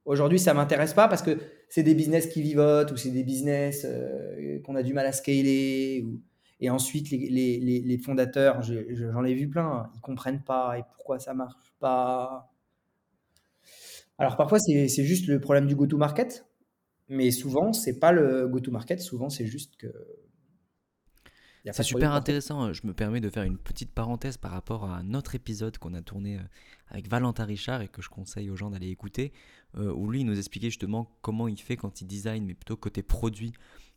Aujourd'hui, 0.07 0.39
ça 0.39 0.55
m'intéresse 0.55 0.95
pas 0.95 1.09
parce 1.09 1.21
que 1.21 1.37
c'est 1.69 1.83
des 1.83 1.95
business 1.95 2.29
qui 2.29 2.41
vivotent 2.41 2.93
ou 2.93 2.97
c'est 2.97 3.11
des 3.11 3.25
business 3.25 3.85
euh, 3.85 4.61
qu'on 4.63 4.77
a 4.77 4.85
du 4.85 4.95
mal 4.95 5.05
à 5.05 5.13
scaler. 5.13 6.07
Et 6.61 6.71
ensuite, 6.71 7.11
les, 7.11 7.29
les, 7.29 7.81
les 7.81 7.99
fondateurs, 7.99 8.63
j'en 8.63 9.25
ai, 9.25 9.35
vu 9.35 9.49
plein, 9.49 9.67
hein, 9.67 9.91
ils 9.95 10.01
comprennent 10.01 10.43
pas 10.43 10.79
et 10.79 10.85
pourquoi 10.95 11.19
ça 11.19 11.35
marche 11.35 11.75
pas. 11.81 12.51
Alors 14.17 14.37
parfois, 14.37 14.59
c'est 14.61 15.05
juste 15.05 15.27
le 15.27 15.41
problème 15.41 15.67
du 15.67 15.75
go-to-market, 15.75 16.47
mais 17.09 17.31
souvent, 17.33 17.73
c'est 17.73 17.99
pas 17.99 18.13
le 18.13 18.49
go-to-market, 18.49 19.01
souvent, 19.01 19.29
c'est 19.29 19.47
juste 19.47 19.77
que 19.77 19.89
c'est 21.73 21.83
super 21.83 22.13
intéressant. 22.13 22.63
Hein. 22.63 22.73
Je 22.73 22.83
me 22.85 22.93
permets 22.93 23.21
de 23.21 23.31
faire 23.31 23.45
une 23.45 23.59
petite 23.59 23.93
parenthèse 23.93 24.37
par 24.37 24.53
rapport 24.53 24.85
à 24.85 24.97
un 24.97 25.15
autre 25.15 25.35
épisode 25.35 25.79
qu'on 25.79 25.95
a 25.95 26.03
tourné 26.03 26.37
euh, 26.37 26.43
avec 26.89 27.09
Valentin 27.09 27.45
Richard 27.45 27.83
et 27.83 27.89
que 27.89 28.03
je 28.03 28.09
conseille 28.09 28.51
aux 28.51 28.57
gens 28.57 28.71
d'aller 28.71 28.89
écouter, 28.89 29.33
euh, 29.77 29.93
où 29.93 30.11
lui 30.11 30.21
il 30.21 30.27
nous 30.27 30.39
expliquait 30.39 30.71
justement 30.71 31.17
comment 31.23 31.49
il 31.49 31.61
fait 31.61 31.77
quand 31.77 32.01
il 32.01 32.07
design, 32.07 32.45
mais 32.45 32.55
plutôt 32.55 32.77
côté 32.77 33.03
produit, 33.03 33.53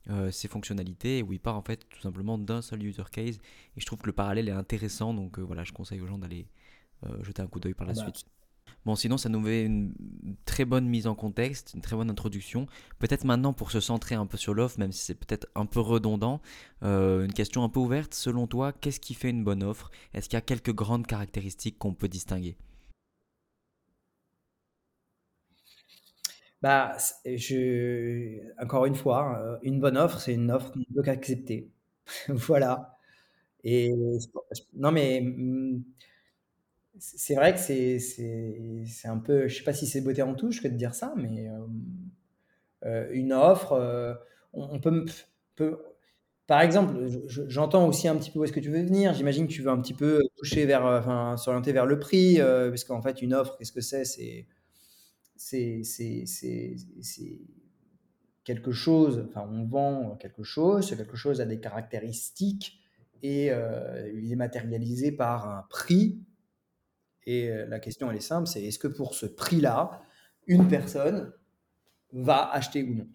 euh, 0.10 0.32
ses 0.32 0.48
fonctionnalités, 0.48 1.22
où 1.22 1.34
il 1.34 1.40
part 1.40 1.56
en 1.56 1.62
fait 1.62 1.88
tout 1.90 2.02
simplement 2.02 2.38
d'un 2.38 2.62
seul 2.62 2.84
user 2.84 3.04
case. 3.12 3.38
Et 3.76 3.82
je 3.82 3.86
trouve 3.86 4.00
que 4.00 4.08
le 4.08 4.14
parallèle 4.14 4.50
est 4.50 4.54
intéressant, 4.54 5.14
donc 5.14 5.40
voilà, 5.40 5.64
je 5.64 5.74
conseille 5.74 6.02
aux 6.02 6.08
gens 6.08 6.18
d'aller 6.18 6.48
jeter 7.22 7.42
un 7.42 7.48
coup 7.48 7.62
d'œil 7.62 7.74
par 7.74 7.88
la 7.88 7.94
ah 7.94 7.96
bah, 7.96 8.12
suite. 8.14 8.26
Bon, 8.86 8.96
sinon, 8.96 9.18
ça 9.18 9.30
nous 9.30 9.44
fait 9.44 9.64
une 9.66 9.94
très 10.46 10.66
bonne 10.66 10.88
mise 10.88 11.08
en 11.08 11.16
contexte, 11.16 11.74
une 11.76 11.82
très 11.82 11.96
bonne 11.96 12.10
introduction. 12.10 12.68
Peut-être 13.00 13.26
maintenant, 13.26 13.54
pour 13.54 13.72
se 13.72 13.80
centrer 13.80 14.16
un 14.16 14.26
peu 14.26 14.38
sur 14.38 14.54
l'offre, 14.54 14.80
même 14.80 14.92
si 14.92 15.04
c'est 15.04 15.16
peut-être 15.16 15.48
un 15.56 15.66
peu 15.66 15.80
redondant, 15.80 16.42
euh, 16.84 17.26
une 17.26 17.34
question 17.34 17.64
un 17.64 17.70
peu 17.70 17.80
ouverte. 17.80 18.14
Selon 18.14 18.48
toi, 18.48 18.72
qu'est-ce 18.74 19.00
qui 19.00 19.14
fait 19.14 19.30
une 19.30 19.44
bonne 19.44 19.64
offre? 19.64 19.92
Est-ce 20.14 20.30
qu'il 20.30 20.38
y 20.38 20.40
a 20.40 20.42
quelques 20.42 20.74
grandes 20.74 21.08
caractéristiques 21.08 21.78
qu'on 21.78 21.94
peut 21.94 22.08
distinguer? 22.08 22.58
Bah, 26.62 26.98
je... 27.26 28.40
Encore 28.62 28.86
une 28.86 28.96
fois, 28.96 29.40
euh, 29.40 29.58
une 29.64 29.80
bonne 29.80 29.98
offre, 29.98 30.20
c'est 30.20 30.34
une 30.34 30.52
offre 30.52 30.72
qu'on 30.72 30.84
peut 30.94 31.04
qu'accepter. 31.04 31.72
voilà. 32.30 32.98
Et 33.64 33.94
non, 34.76 34.92
mais 34.92 35.22
mm, 35.22 35.84
c'est 37.00 37.36
vrai 37.36 37.54
que 37.54 37.60
c'est 37.60 39.08
un 39.08 39.18
peu, 39.18 39.48
je 39.48 39.58
sais 39.58 39.64
pas 39.64 39.74
si 39.74 39.88
c'est 39.88 40.02
beauté 40.02 40.22
en 40.22 40.36
touche 40.36 40.62
que 40.62 40.68
de 40.68 40.76
dire 40.76 40.94
ça, 40.94 41.14
mais 41.16 41.50
euh, 41.50 41.60
euh, 42.86 43.10
une 43.12 43.34
offre, 43.34 43.74
euh, 43.74 44.14
on, 44.54 44.80
peut, 44.80 45.06
peut, 45.56 45.80
par 46.48 46.62
exemple, 46.62 46.96
j'entends 47.28 47.88
aussi 47.88 48.08
un 48.08 48.16
petit 48.16 48.32
peu 48.32 48.40
où 48.40 48.44
est-ce 48.44 48.54
que 48.54 48.60
tu 48.60 48.70
veux 48.70 48.84
venir. 48.84 49.14
J'imagine 49.14 49.48
que 49.48 49.54
tu 49.54 49.62
veux 49.62 49.70
un 49.70 49.80
petit 49.82 49.94
peu 49.94 50.22
toucher 50.38 50.66
vers, 50.66 51.38
s'orienter 51.38 51.72
vers 51.72 51.86
le 51.86 52.00
prix, 52.00 52.38
parce 52.38 52.84
qu'en 52.84 53.02
fait, 53.02 53.22
une 53.22 53.34
offre, 53.34 53.58
qu'est-ce 53.58 53.72
que 53.72 53.82
c'est? 53.82 54.04
C'est 54.06 54.48
c'est 55.84 57.40
quelque 58.44 58.72
chose, 58.72 59.26
enfin, 59.30 59.48
on 59.50 59.66
vend 59.66 60.18
quelque 60.18 60.44
chose, 60.44 60.90
quelque 60.96 61.16
chose 61.16 61.40
a 61.40 61.46
des 61.46 61.60
caractéristiques 61.60 62.82
et 63.22 63.52
il 64.14 64.32
est 64.32 64.36
matérialisé 64.36 65.12
par 65.12 65.48
un 65.48 65.66
prix 65.70 66.20
et 67.26 67.50
euh, 67.50 67.66
la 67.68 67.80
question, 67.80 68.10
elle 68.10 68.18
est 68.18 68.22
simple, 68.22 68.48
c'est 68.48 68.64
est-ce 68.64 68.80
que 68.80 68.88
pour 68.88 69.16
ce 69.16 69.26
prix-là, 69.26 70.02
une 70.48 70.68
personne 70.68 71.32
va 72.12 72.50
acheter 72.52 72.84
ou 72.84 72.96
non? 72.96 73.08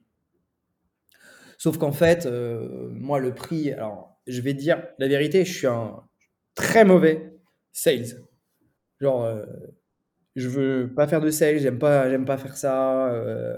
Sauf 1.59 1.79
qu'en 1.79 1.93
fait, 1.93 2.27
euh, 2.27 2.89
moi, 2.91 3.19
le 3.19 3.35
prix, 3.35 3.73
alors, 3.73 4.21
je 4.27 4.41
vais 4.41 4.55
dire 4.55 4.87
la 4.99 5.09
vérité, 5.09 5.45
je 5.45 5.53
suis 5.53 5.67
un 5.67 6.03
très 6.55 6.85
mauvais 6.85 7.35
sales. 7.73 8.23
Genre, 9.01 9.25
euh, 9.25 9.45
je 10.37 10.49
veux 10.49 10.93
pas 10.95 11.07
faire 11.07 11.21
de 11.21 11.31
sales, 11.31 11.59
j'aime 11.59 11.79
pas, 11.79 12.11
j'aime 12.11 12.25
pas 12.25 12.39
faire 12.39 12.57
ça. 12.57 13.13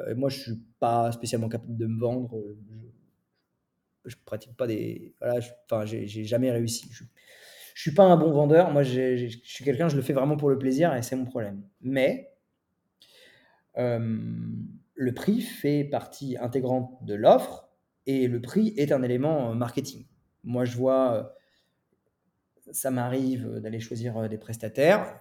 et 0.09 0.15
moi, 0.15 0.29
je 0.29 0.41
suis 0.41 0.61
pas 0.79 1.11
spécialement 1.13 1.49
capable 1.49 1.77
de 1.77 1.87
me 1.87 1.99
vendre. 1.99 2.43
Je, 4.05 4.11
je 4.11 4.17
pratique 4.25 4.57
pas 4.57 4.67
des. 4.67 5.15
Voilà, 5.21 5.41
enfin, 5.65 5.85
j'ai 5.87 6.25
jamais 6.25 6.51
réussi. 6.51 6.89
Je 7.77 7.83
suis 7.83 7.93
pas 7.93 8.05
un 8.05 8.17
bon 8.17 8.33
vendeur. 8.33 8.71
Moi, 8.71 8.83
je 8.85 9.29
suis 9.45 9.63
quelqu'un, 9.63 9.91
je 9.91 9.97
le 9.97 10.03
fais 10.03 10.15
vraiment 10.15 10.39
pour 10.39 10.49
le 10.49 10.59
plaisir 10.59 10.95
et 10.95 11.03
c'est 11.03 11.15
mon 11.15 11.27
problème. 11.27 11.63
Mais 11.83 12.33
euh, 13.77 14.19
le 14.95 15.13
prix 15.13 15.43
fait 15.43 15.85
partie 15.85 16.39
intégrante 16.39 17.05
de 17.05 17.13
l'offre 17.13 17.69
et 18.07 18.29
le 18.29 18.41
prix 18.41 18.73
est 18.79 18.93
un 18.93 19.03
élément 19.03 19.51
euh, 19.51 19.55
marketing. 19.55 20.07
Moi, 20.43 20.65
je 20.65 20.75
vois, 20.75 21.13
euh, 21.13 22.73
ça 22.73 22.91
m'arrive 22.91 23.61
d'aller 23.61 23.79
choisir 23.79 24.27
des 24.27 24.39
prestataires. 24.39 25.21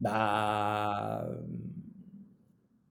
Bah, 0.00 1.28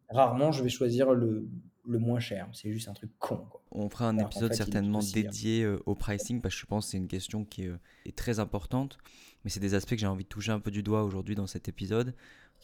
rarement, 0.10 0.54
je 0.54 0.64
vais 0.64 0.70
choisir 0.70 1.12
le, 1.12 1.46
le 1.86 2.00
moins 2.00 2.20
cher. 2.20 2.48
C'est 2.54 2.72
juste 2.72 2.88
un 2.88 2.94
truc 2.94 3.12
con. 3.20 3.46
On 3.72 3.90
fera 3.90 4.10
un 4.10 4.18
épisode 4.18 4.54
certainement 4.54 5.00
dédié 5.14 5.64
euh, 5.64 5.82
au 5.86 5.96
pricing 5.96 6.42
parce 6.42 6.56
que 6.56 6.62
je 6.62 6.66
pense 6.66 6.86
que 6.86 6.92
c'est 6.92 6.98
une 6.98 7.08
question 7.08 7.46
qui 7.46 7.68
euh, 7.68 7.78
est, 8.06 8.16
très 8.16 8.40
importante. 8.40 8.98
Mais 9.44 9.50
c'est 9.50 9.60
des 9.60 9.74
aspects 9.74 9.92
que 9.92 9.98
j'ai 9.98 10.08
envie 10.08 10.24
de 10.24 10.30
toucher 10.30 10.52
un 10.52 10.60
peu 10.60 10.72
du 10.72 10.84
doigt 10.84 11.04
aujourd'hui 11.04 11.36
dans 11.36 11.48
cet 11.48 11.68
épisode. 11.68 12.16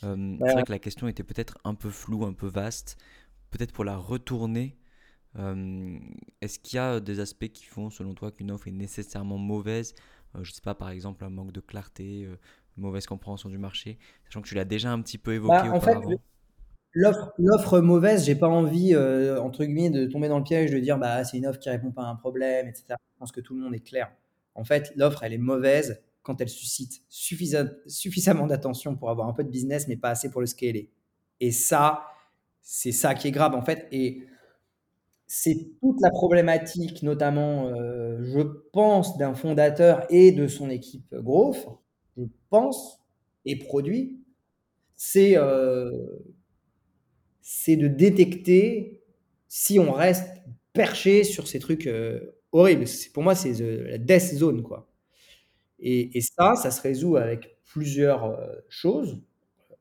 Euh, 0.03 0.37
c'est 0.39 0.53
vrai 0.53 0.63
que 0.63 0.71
la 0.71 0.79
question 0.79 1.07
était 1.07 1.23
peut-être 1.23 1.57
un 1.63 1.73
peu 1.73 1.89
floue, 1.89 2.25
un 2.25 2.33
peu 2.33 2.47
vaste. 2.47 2.97
Peut-être 3.49 3.71
pour 3.71 3.83
la 3.83 3.97
retourner, 3.97 4.77
est-ce 6.41 6.59
qu'il 6.59 6.77
y 6.77 6.79
a 6.79 6.99
des 6.99 7.19
aspects 7.19 7.47
qui 7.47 7.65
font, 7.65 7.89
selon 7.89 8.13
toi, 8.13 8.31
qu'une 8.31 8.51
offre 8.51 8.67
est 8.67 8.71
nécessairement 8.71 9.37
mauvaise? 9.37 9.93
Je 10.33 10.39
ne 10.39 10.45
sais 10.45 10.61
pas, 10.61 10.75
par 10.75 10.89
exemple, 10.89 11.23
un 11.23 11.29
manque 11.29 11.51
de 11.51 11.61
clarté, 11.61 12.27
mauvaise 12.75 13.05
compréhension 13.05 13.49
du 13.49 13.57
marché, 13.57 13.97
sachant 14.25 14.41
que 14.41 14.47
tu 14.47 14.55
l'as 14.55 14.65
déjà 14.65 14.91
un 14.91 15.01
petit 15.01 15.17
peu 15.17 15.33
évoqué 15.33 15.69
bah, 15.69 15.75
auparavant. 15.75 16.19
L'offre 16.99 17.79
mauvaise, 17.79 18.25
j'ai 18.25 18.35
pas 18.35 18.47
envie, 18.47 18.93
euh, 18.95 19.39
entre 19.39 19.63
guillemets, 19.65 19.89
de 19.89 20.05
tomber 20.07 20.27
dans 20.29 20.39
le 20.39 20.43
piège 20.43 20.71
de 20.71 20.79
dire 20.79 20.97
bah, 20.97 21.23
c'est 21.23 21.37
une 21.37 21.45
offre 21.45 21.59
qui 21.59 21.69
répond 21.69 21.91
pas 21.91 22.03
à 22.03 22.07
un 22.07 22.15
problème, 22.15 22.67
etc. 22.67 22.85
Je 23.13 23.19
pense 23.19 23.31
que 23.31 23.41
tout 23.41 23.53
le 23.55 23.61
monde 23.61 23.75
est 23.75 23.81
clair. 23.81 24.11
En 24.55 24.63
fait, 24.63 24.91
l'offre, 24.95 25.23
elle 25.23 25.33
est 25.33 25.37
mauvaise 25.37 26.01
quand 26.23 26.41
elle 26.41 26.49
suscite 26.49 27.03
suffisamment 27.07 28.47
d'attention 28.47 28.95
pour 28.95 29.09
avoir 29.09 29.27
un 29.27 29.33
peu 29.33 29.43
de 29.43 29.49
business, 29.49 29.87
mais 29.87 29.95
pas 29.95 30.09
assez 30.09 30.29
pour 30.31 30.41
le 30.41 30.47
scaler. 30.47 30.89
Et 31.39 31.51
ça, 31.51 32.03
c'est 32.61 32.91
ça 32.91 33.13
qui 33.13 33.27
est 33.27 33.31
grave, 33.31 33.53
en 33.53 33.61
fait. 33.61 33.87
Et 33.91 34.25
c'est 35.27 35.69
toute 35.81 36.01
la 36.01 36.09
problématique, 36.09 37.03
notamment, 37.03 37.67
euh, 37.67 38.17
je 38.23 38.41
pense, 38.73 39.17
d'un 39.17 39.35
fondateur 39.35 40.05
et 40.09 40.31
de 40.31 40.47
son 40.47 40.69
équipe 40.69 41.13
growth, 41.13 41.67
je 42.17 42.23
pense, 42.49 42.99
et 43.45 43.57
produit, 43.57 44.19
c'est 44.95 45.37
euh, 45.37 45.91
c'est 47.49 47.77
de 47.77 47.87
détecter 47.87 49.01
si 49.47 49.79
on 49.79 49.93
reste 49.93 50.27
perché 50.73 51.23
sur 51.23 51.47
ces 51.47 51.59
trucs 51.59 51.87
euh, 51.87 52.35
horribles. 52.51 52.83
Pour 53.13 53.23
moi, 53.23 53.35
c'est 53.35 53.53
la 53.61 53.97
death 53.97 54.35
zone, 54.35 54.63
quoi. 54.63 54.89
Et, 55.79 56.19
ça, 56.19 56.55
ça 56.55 56.71
se 56.71 56.81
résout 56.81 57.15
avec 57.15 57.57
plusieurs 57.63 58.25
euh, 58.25 58.53
choses. 58.67 59.21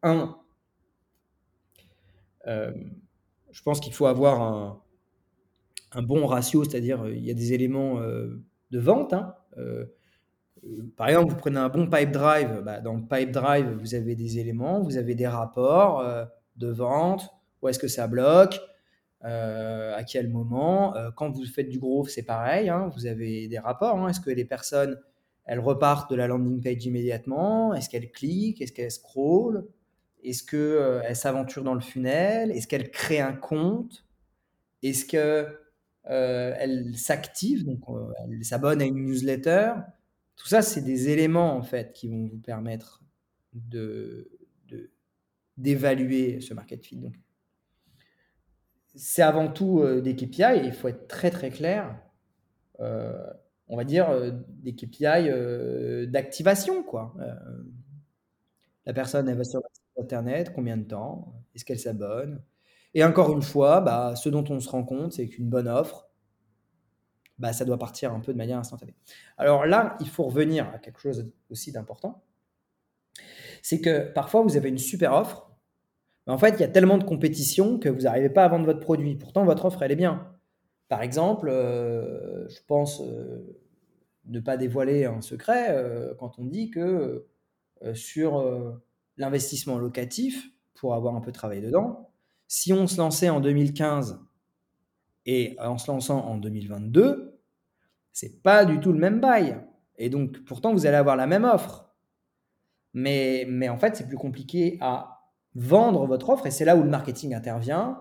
Un, 0.05 0.39
euh, 2.47 2.71
je 3.51 3.63
pense 3.63 3.81
qu'il 3.81 3.93
faut 3.93 4.07
avoir 4.07 4.41
un, 5.91 6.03
bon 6.03 6.25
ratio, 6.25 6.63
c'est-à-dire 6.63 7.09
il 7.09 7.25
y 7.25 7.33
a 7.33 7.35
des 7.35 7.53
éléments 7.53 8.01
de 8.01 8.79
vente. 8.79 9.13
Hein, 9.13 9.35
par 10.97 11.09
exemple, 11.09 11.33
vous 11.33 11.39
prenez 11.39 11.59
un 11.59 11.69
bon 11.69 11.91
pipe 11.91 12.13
drive, 12.13 12.63
bah, 12.65 12.81
dans 12.81 12.95
le 12.95 13.03
pipe 13.03 13.33
drive, 13.33 13.67
vous 13.81 13.97
avez 13.97 14.15
des 14.15 14.39
éléments, 14.39 14.83
vous 14.83 14.99
avez 14.99 15.17
des 15.17 15.27
rapports 15.27 16.05
de 16.57 16.69
vente, 16.69 17.36
où 17.63 17.69
est-ce 17.69 17.79
que 17.79 17.89
ça 17.89 18.07
bloque, 18.07 18.59
à 19.23 20.05
quel 20.05 20.29
moment? 20.29 20.95
quand 21.17 21.31
vous 21.31 21.45
faites 21.47 21.69
du 21.69 21.79
gros, 21.79 22.07
c'est 22.07 22.23
pareil, 22.23 22.69
hein, 22.69 22.91
vous 22.95 23.07
avez 23.07 23.49
des 23.49 23.59
rapports. 23.59 23.99
Hein. 23.99 24.09
est-ce 24.09 24.21
que 24.21 24.31
les 24.31 24.45
personnes, 24.45 24.99
elles 25.45 25.61
repartent 25.61 26.11
de 26.11 26.17
la 26.17 26.27
landing 26.27 26.63
page 26.63 26.85
immédiatement? 26.85 27.75
Est-ce 27.75 27.89
qu'elles 27.89 28.11
cliquent? 28.11 28.61
Est-ce 28.61 28.73
qu'elles 28.73 28.91
scrollent? 28.91 29.67
Est-ce 30.23 30.43
qu'elles 30.45 31.17
s'aventurent 31.17 31.65
dans 31.65 31.75
le 31.75 31.81
funnel? 31.81 32.51
Est-ce 32.51 32.67
qu'elles 32.67 32.91
créent 32.91 33.21
un 33.21 33.35
compte? 33.35 34.05
Est-ce 34.83 35.05
qu'elles 35.07 36.97
s'activent, 36.97 37.65
donc 37.65 37.81
elles 38.29 38.45
s'abonnent 38.45 38.83
à 38.83 38.85
une 38.85 39.05
newsletter? 39.05 39.73
Tout 40.37 40.49
ça, 40.49 40.63
c'est 40.63 40.83
des 40.83 41.09
éléments 41.09 41.57
en 41.57 41.63
fait 41.63 41.93
qui 41.93 42.09
vont 42.09 42.27
vous 42.27 42.39
permettre 42.39 43.03
de, 43.55 44.29
d'évaluer 45.57 46.41
ce 46.41 46.55
market 46.55 46.85
fit. 46.85 46.97
Donc, 46.97 47.15
c'est 48.97 49.23
avant 49.23 49.49
tout 49.49 49.81
euh, 49.81 50.01
des 50.01 50.17
KPI 50.17 50.43
et 50.43 50.65
il 50.65 50.73
faut 50.73 50.89
être 50.89 51.07
très 51.07 51.31
très 51.31 51.51
clair. 51.51 51.97
Euh, 52.81 53.27
on 53.69 53.77
va 53.77 53.85
dire 53.85 54.11
euh, 54.11 54.31
des 54.49 54.75
KPI 54.75 56.09
d'activation 56.09 56.83
quoi. 56.83 57.15
la 58.85 58.93
personne 58.93 59.29
elle 59.29 59.37
va 59.37 59.45
sur 59.45 59.63
internet, 59.99 60.53
combien 60.55 60.77
de 60.77 60.85
temps, 60.85 61.35
est-ce 61.55 61.65
qu'elle 61.65 61.79
s'abonne? 61.79 62.43
Et 62.93 63.03
encore 63.05 63.33
une 63.33 63.43
fois, 63.43 63.81
bah, 63.81 64.15
ce 64.15 64.29
dont 64.29 64.45
on 64.51 64.61
se 64.61 64.69
rend 64.69 64.85
compte, 64.85 65.15
c'est 65.15 65.27
qu'une 65.27 65.49
bonne 65.49 65.69
offre, 65.69 66.09
bah, 67.39 67.53
ça 67.53 67.65
doit 67.65 67.79
partir 67.79 68.13
un 68.13 68.21
peu 68.21 68.33
de 68.33 68.39
manière 68.39 68.59
instantanée. 68.59 68.95
Alors 69.37 69.67
là, 69.67 69.97
il 70.01 70.09
faut 70.09 70.25
revenir 70.25 70.69
à 70.69 70.79
quelque 70.79 71.01
chose 71.01 71.31
aussi 71.51 71.73
d'important. 71.73 72.23
C'est 73.63 73.81
que 73.81 74.13
parfois, 74.13 74.43
vous 74.43 74.57
avez 74.57 74.69
une 74.69 74.79
super 74.79 75.13
offre, 75.15 75.51
en 76.27 76.39
fait, 76.39 76.57
il 76.57 76.61
y 76.61 76.65
a 76.65 76.69
tellement 76.69 76.99
de 76.99 77.05
compétition 77.05 77.79
que 77.79 77.89
vous 77.89 78.03
n'arrivez 78.03 78.31
pas 78.31 78.45
à 78.45 78.49
vendre 78.49 78.67
votre 78.67 78.81
produit. 78.81 79.15
Pourtant, 79.15 79.45
votre 79.45 79.65
offre, 79.65 79.83
elle 79.83 79.93
est 79.93 79.97
bien. 79.97 80.33
Par 80.89 81.03
exemple, 81.03 81.49
euh, 81.49 82.49
je 82.49 82.61
pense 82.67 83.01
euh, 83.01 83.59
ne 84.27 84.41
pas 84.41 84.57
dévoiler 84.57 85.05
un 85.05 85.21
secret 85.21 85.69
euh, 85.71 86.15
quand 86.19 86.39
on 86.39 86.45
dit 86.45 86.71
que 86.71 87.27
sur 87.93 88.43
l'investissement 89.19 89.77
locatif, 89.77 90.49
pour 90.75 90.95
avoir 90.95 91.15
un 91.15 91.21
peu 91.21 91.31
travaillé 91.31 91.61
dedans, 91.61 92.11
si 92.49 92.73
on 92.73 92.87
se 92.87 92.97
lançait 92.97 93.29
en 93.29 93.41
2015 93.41 94.19
et 95.27 95.57
en 95.61 95.77
se 95.77 95.91
lançant 95.91 96.25
en 96.25 96.39
2022, 96.39 97.39
c'est 98.13 98.43
pas 98.43 98.65
du 98.65 98.81
tout 98.81 98.93
le 98.93 98.99
même 98.99 99.21
bail. 99.21 99.61
Et 99.99 100.09
donc, 100.09 100.43
pourtant, 100.47 100.73
vous 100.73 100.87
allez 100.87 100.97
avoir 100.97 101.17
la 101.17 101.27
même 101.27 101.45
offre. 101.45 101.95
Mais, 102.95 103.45
mais 103.47 103.69
en 103.69 103.77
fait, 103.77 103.95
c'est 103.95 104.09
plus 104.09 104.17
compliqué 104.17 104.79
à 104.81 105.16
vendre 105.57 106.07
votre 106.07 106.31
offre, 106.31 106.47
et 106.47 106.51
c'est 106.51 106.65
là 106.65 106.77
où 106.77 106.83
le 106.83 106.91
marketing 106.91 107.35
intervient 107.35 107.99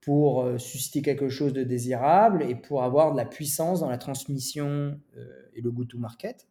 pour 0.00 0.42
euh, 0.42 0.56
susciter 0.56 1.02
quelque 1.02 1.28
chose 1.28 1.52
de 1.52 1.64
désirable 1.64 2.44
et 2.44 2.54
pour 2.54 2.84
avoir 2.84 3.10
de 3.12 3.16
la 3.16 3.24
puissance 3.24 3.80
dans 3.80 3.88
la 3.90 3.98
transmission 3.98 5.00
euh, 5.16 5.50
et 5.54 5.60
le 5.60 5.72
go-to-market. 5.72 6.46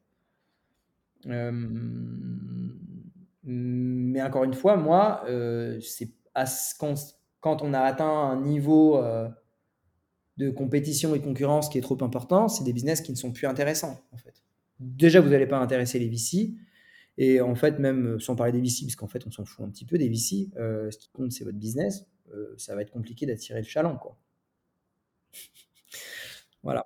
Euh, 1.28 1.52
mais 3.44 4.22
encore 4.22 4.44
une 4.44 4.54
fois, 4.54 4.76
moi, 4.76 5.24
c'est 5.82 6.12
quand, 7.40 7.62
on 7.62 7.74
a 7.74 7.80
atteint 7.80 8.06
un 8.06 8.42
niveau 8.42 9.00
de 10.38 10.50
compétition 10.50 11.14
et 11.14 11.22
concurrence 11.22 11.70
qui 11.70 11.78
est 11.78 11.82
trop 11.82 11.98
important, 12.04 12.48
c'est 12.48 12.64
des 12.64 12.74
business 12.74 13.02
qui 13.02 13.12
ne 13.12 13.18
sont 13.18 13.32
plus 13.32 13.46
intéressants. 13.46 14.02
En 14.12 14.18
fait. 14.18 14.42
Déjà, 14.80 15.22
vous 15.22 15.30
n'allez 15.30 15.46
pas 15.46 15.60
intéresser 15.60 16.00
les 16.00 16.10
VC. 16.10 16.56
Et 17.18 17.42
en 17.42 17.56
fait, 17.56 17.80
même 17.80 18.16
euh, 18.16 18.20
sans 18.20 18.36
parler 18.36 18.52
des 18.52 18.62
VC, 18.62 18.86
parce 18.86 18.96
qu'en 18.96 19.08
fait, 19.08 19.26
on 19.26 19.32
s'en 19.32 19.46
fout 19.46 19.66
un 19.66 19.70
petit 19.70 19.86
peu 19.86 19.98
des 19.98 20.10
VC, 20.10 20.50
euh, 20.58 20.92
ce 20.92 20.98
qui 20.98 21.10
compte, 21.10 21.32
c'est 21.32 21.46
votre 21.46 21.58
business, 21.58 22.06
euh, 22.34 22.54
ça 22.58 22.76
va 22.76 22.82
être 22.82 22.92
compliqué 22.92 23.26
d'attirer 23.26 23.60
le 23.60 23.66
chaland. 23.66 23.96
Quoi. 23.96 24.18
voilà. 26.64 26.86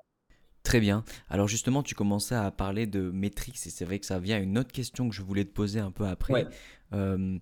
Très 0.63 0.79
bien. 0.79 1.03
Alors 1.29 1.47
justement, 1.47 1.81
tu 1.81 1.95
commençais 1.95 2.35
à 2.35 2.51
parler 2.51 2.85
de 2.85 3.09
métriques 3.09 3.55
et 3.65 3.69
c'est 3.71 3.85
vrai 3.85 3.97
que 3.97 4.05
ça 4.05 4.19
vient 4.19 4.37
à 4.37 4.39
une 4.39 4.57
autre 4.59 4.71
question 4.71 5.09
que 5.09 5.15
je 5.15 5.23
voulais 5.23 5.45
te 5.45 5.51
poser 5.51 5.79
un 5.79 5.89
peu 5.89 6.05
après. 6.05 6.45
on 6.91 7.39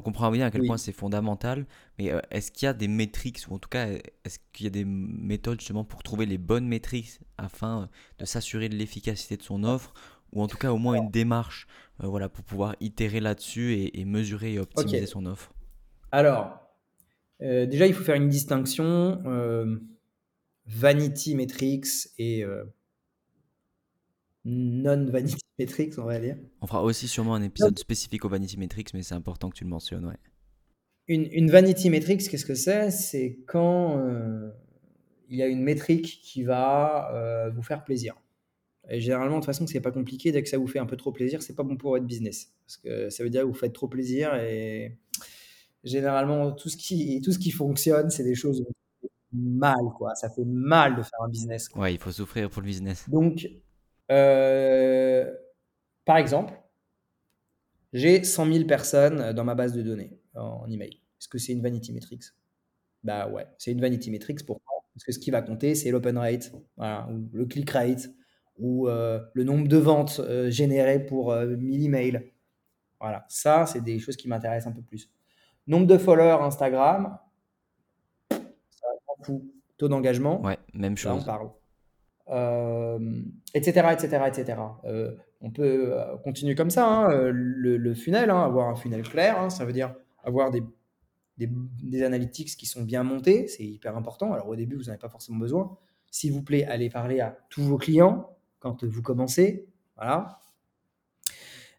comprend 0.00 0.30
bien 0.30 0.46
à 0.46 0.50
quel 0.52 0.64
point 0.64 0.76
c'est 0.76 0.92
fondamental, 0.92 1.66
mais 1.98 2.12
est-ce 2.30 2.52
qu'il 2.52 2.66
y 2.66 2.68
a 2.68 2.72
des 2.72 2.86
métriques, 2.86 3.44
ou 3.48 3.54
en 3.54 3.58
tout 3.58 3.68
cas, 3.68 3.88
est-ce 4.24 4.38
qu'il 4.52 4.64
y 4.64 4.66
a 4.68 4.70
des 4.70 4.84
méthodes 4.84 5.58
justement 5.58 5.82
pour 5.82 6.04
trouver 6.04 6.26
les 6.26 6.38
bonnes 6.38 6.68
métriques 6.68 7.18
afin 7.36 7.88
de 8.20 8.26
s'assurer 8.26 8.68
de 8.68 8.76
l'efficacité 8.76 9.36
de 9.36 9.42
son 9.42 9.64
offre 9.64 9.92
ou 10.34 10.42
en 10.42 10.48
tout 10.48 10.58
cas 10.58 10.72
au 10.72 10.78
moins 10.78 10.96
une 10.96 11.10
démarche 11.10 11.66
euh, 12.02 12.08
voilà, 12.08 12.28
pour 12.28 12.44
pouvoir 12.44 12.74
itérer 12.80 13.20
là-dessus 13.20 13.90
et, 13.94 14.04
mesurer 14.04 14.54
et 14.54 14.58
optimiser 14.58 15.06
son 15.06 15.26
offre 15.26 15.54
Alors, 16.10 16.58
euh, 17.40 17.66
déjà, 17.66 17.86
il 17.86 17.94
faut 17.94 18.02
faire 18.02 18.16
une 18.16 18.28
distinction 18.28 19.22
euh, 19.26 19.76
vanity 20.66 21.36
metrics 21.36 22.08
et 22.18 22.44
non-vanity 24.44 25.36
metrics, 25.58 25.98
on 25.98 26.04
va 26.04 26.18
dire. 26.18 26.36
On 26.60 26.66
fera 26.66 26.82
aussi 26.82 27.06
sûrement 27.06 27.34
un 27.34 27.42
épisode 27.42 27.78
spécifique 27.78 28.24
aux 28.24 28.28
vanity 28.28 28.58
metrics, 28.58 28.92
mais 28.92 29.02
c'est 29.02 29.14
important 29.14 29.50
que 29.50 29.56
tu 29.56 29.64
le 29.64 29.70
mentionnes. 29.70 30.06
Ouais. 30.06 30.18
Une, 31.06 31.28
une 31.30 31.50
vanity 31.50 31.90
metrics, 31.90 32.28
qu'est-ce 32.28 32.46
que 32.46 32.54
c'est? 32.54 32.90
C'est 32.90 33.38
quand 33.46 34.02
il 35.28 35.38
y 35.38 35.42
a 35.42 35.46
une 35.46 35.62
métrique 35.62 36.20
qui 36.22 36.42
va 36.42 37.52
vous 37.54 37.62
faire 37.62 37.84
plaisir. 37.84 38.16
Et 38.90 39.00
généralement, 39.00 39.36
de 39.36 39.40
toute 39.40 39.46
façon, 39.46 39.66
c'est 39.66 39.80
pas 39.80 39.90
compliqué. 39.90 40.32
Dès 40.32 40.42
que 40.42 40.48
ça 40.48 40.58
vous 40.58 40.66
fait 40.66 40.78
un 40.78 40.86
peu 40.86 40.96
trop 40.96 41.12
plaisir, 41.12 41.42
c'est 41.42 41.54
pas 41.54 41.62
bon 41.62 41.76
pour 41.76 41.90
votre 41.90 42.04
business. 42.04 42.52
Parce 42.66 42.76
que 42.76 43.10
ça 43.10 43.22
veut 43.22 43.30
dire 43.30 43.42
que 43.42 43.46
vous 43.46 43.54
faites 43.54 43.72
trop 43.72 43.88
plaisir. 43.88 44.34
Et 44.34 44.98
généralement, 45.82 46.52
tout 46.52 46.68
ce 46.68 46.76
qui, 46.76 47.20
tout 47.22 47.32
ce 47.32 47.38
qui 47.38 47.50
fonctionne, 47.50 48.10
c'est 48.10 48.24
des 48.24 48.34
choses 48.34 48.64
mal. 49.32 49.74
Quoi. 49.96 50.14
Ça 50.14 50.28
fait 50.30 50.44
mal 50.44 50.96
de 50.96 51.02
faire 51.02 51.20
un 51.22 51.28
business. 51.28 51.68
Ouais, 51.74 51.94
il 51.94 51.98
faut 51.98 52.12
souffrir 52.12 52.50
pour 52.50 52.62
le 52.62 52.66
business. 52.66 53.08
Donc, 53.08 53.48
euh, 54.10 55.32
par 56.04 56.18
exemple, 56.18 56.54
j'ai 57.92 58.24
100 58.24 58.52
000 58.52 58.64
personnes 58.66 59.32
dans 59.32 59.44
ma 59.44 59.54
base 59.54 59.72
de 59.72 59.82
données 59.82 60.18
en 60.34 60.66
email. 60.68 61.00
Est-ce 61.20 61.28
que 61.28 61.38
c'est 61.38 61.52
une 61.52 61.62
vanity 61.62 61.92
metrics? 61.92 62.24
Bah 63.02 63.28
ouais, 63.28 63.46
c'est 63.58 63.72
une 63.72 63.80
vanity 63.80 64.10
metrics. 64.10 64.44
Pourquoi 64.44 64.84
Parce 64.94 65.04
que 65.04 65.12
ce 65.12 65.18
qui 65.18 65.30
va 65.30 65.42
compter, 65.42 65.74
c'est 65.74 65.90
l'open 65.90 66.18
rate, 66.18 66.52
voilà, 66.76 67.08
ou 67.10 67.28
le 67.32 67.46
click 67.46 67.70
rate, 67.70 68.10
ou 68.58 68.88
euh, 68.88 69.20
le 69.32 69.44
nombre 69.44 69.68
de 69.68 69.76
ventes 69.76 70.20
euh, 70.20 70.50
générées 70.50 71.04
pour 71.04 71.34
1000 71.34 71.80
euh, 71.80 71.84
emails. 71.84 72.32
Voilà, 73.00 73.24
ça, 73.28 73.66
c'est 73.66 73.82
des 73.82 73.98
choses 73.98 74.16
qui 74.16 74.28
m'intéressent 74.28 74.72
un 74.72 74.74
peu 74.74 74.82
plus. 74.82 75.10
Nombre 75.66 75.86
de 75.86 75.98
followers 75.98 76.42
Instagram, 76.42 77.18
ça 78.30 78.86
Taux 79.76 79.88
d'engagement, 79.88 80.40
ouais, 80.42 80.58
même 80.72 80.96
chose. 80.96 81.20
on 81.20 81.24
parle. 81.24 81.50
etc., 83.54 83.88
etc., 83.92 84.22
etc. 84.28 84.58
on 85.40 85.50
peut 85.50 85.94
continuer 86.22 86.54
comme 86.54 86.70
ça, 86.70 86.86
hein, 86.86 87.08
le, 87.32 87.94
funnel, 87.94 88.30
hein, 88.30 88.42
avoir 88.42 88.68
un 88.68 88.76
funnel 88.76 89.02
clair, 89.02 89.38
hein, 89.40 89.50
ça 89.50 89.64
veut 89.64 89.72
dire 89.72 89.94
avoir 90.22 90.50
des, 90.50 90.62
des, 91.38 91.48
des 91.82 92.02
analytics 92.02 92.56
qui 92.56 92.66
sont 92.66 92.82
bien 92.82 93.02
montés, 93.02 93.48
c'est 93.48 93.64
hyper 93.64 93.96
important. 93.96 94.32
Alors 94.32 94.48
au 94.48 94.56
début, 94.56 94.76
vous 94.76 94.84
n'en 94.84 94.90
avez 94.90 94.98
pas 94.98 95.08
forcément 95.08 95.38
besoin. 95.38 95.76
S'il 96.10 96.32
vous 96.32 96.42
plaît, 96.42 96.64
allez 96.66 96.90
parler 96.90 97.20
à 97.20 97.36
tous 97.50 97.62
vos 97.62 97.76
clients, 97.76 98.33
quand 98.64 98.82
vous 98.82 99.02
commencez. 99.02 99.68
Voilà. 99.96 100.40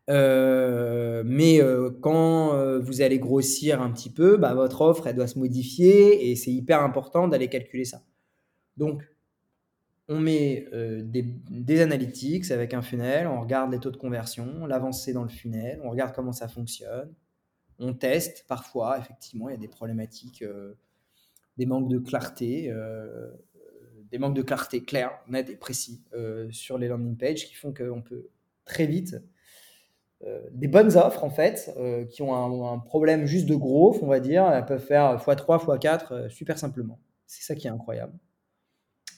Euh, 0.08 1.24
mais 1.26 1.60
euh, 1.60 1.90
quand 1.90 2.54
euh, 2.54 2.80
vous 2.80 3.02
allez 3.02 3.18
grossir 3.18 3.82
un 3.82 3.92
petit 3.92 4.12
peu, 4.12 4.38
bah, 4.38 4.54
votre 4.54 4.82
offre, 4.82 5.08
elle 5.08 5.16
doit 5.16 5.28
se 5.28 5.40
modifier 5.40 6.30
et 6.30 6.36
c'est 6.36 6.52
hyper 6.52 6.84
important 6.84 7.28
d'aller 7.28 7.50
calculer 7.50 7.86
ça. 7.86 8.04
Donc, 8.78 9.04
on 10.08 10.20
met 10.20 10.68
des, 10.72 11.24
des, 11.24 11.82
analytics 11.82 12.52
avec 12.52 12.76
un 12.76 12.84
funnel, 12.84 13.26
on 13.26 13.42
regarde 13.42 13.72
les 13.72 13.80
taux 13.80 13.90
de 13.90 13.98
conversion, 13.98 14.68
l'avancée 14.68 15.14
dans 15.14 15.24
le 15.24 15.30
funnel, 15.30 15.82
on 15.84 15.90
regarde 15.90 16.14
comment 16.14 16.34
ça 16.34 16.48
fonctionne, 16.48 17.12
on 17.80 17.96
teste 17.96 18.46
parfois, 18.48 19.00
effectivement, 19.00 19.50
il 19.50 19.54
y 19.54 19.56
a 19.56 19.60
des 19.60 19.68
problématiques, 19.68 20.44
des 21.58 21.66
manques 21.66 21.90
de 21.90 21.98
clarté 21.98 22.72
des 24.12 24.18
manques 24.18 24.36
de 24.36 24.42
clarté 24.42 24.84
clairs, 24.84 25.12
nets 25.28 25.50
et 25.50 25.56
précis 25.56 26.04
euh, 26.14 26.50
sur 26.52 26.78
les 26.78 26.88
landing 26.88 27.18
pages 27.18 27.46
qui 27.46 27.54
font 27.54 27.74
qu'on 27.74 28.02
peut 28.02 28.30
très 28.66 28.86
vite 28.86 29.16
euh, 30.24 30.42
des 30.52 30.68
bonnes 30.68 30.96
offres 30.98 31.24
en 31.24 31.30
fait 31.30 31.74
euh, 31.78 32.06
qui 32.06 32.22
ont 32.22 32.34
un, 32.66 32.80
problème 32.80 33.26
juste 33.26 33.48
de 33.48 33.56
gros, 33.56 33.98
on 34.02 34.08
va 34.08 34.20
dire, 34.20 34.50
elles 34.50 34.66
peuvent 34.66 34.84
faire 34.84 35.18
x3, 35.18 35.78
x4 35.78 36.30
super 36.30 36.58
simplement. 36.58 37.00
C'est 37.28 37.44
ça 37.44 37.56
qui 37.56 37.68
est 37.68 37.72
incroyable. 37.72 38.14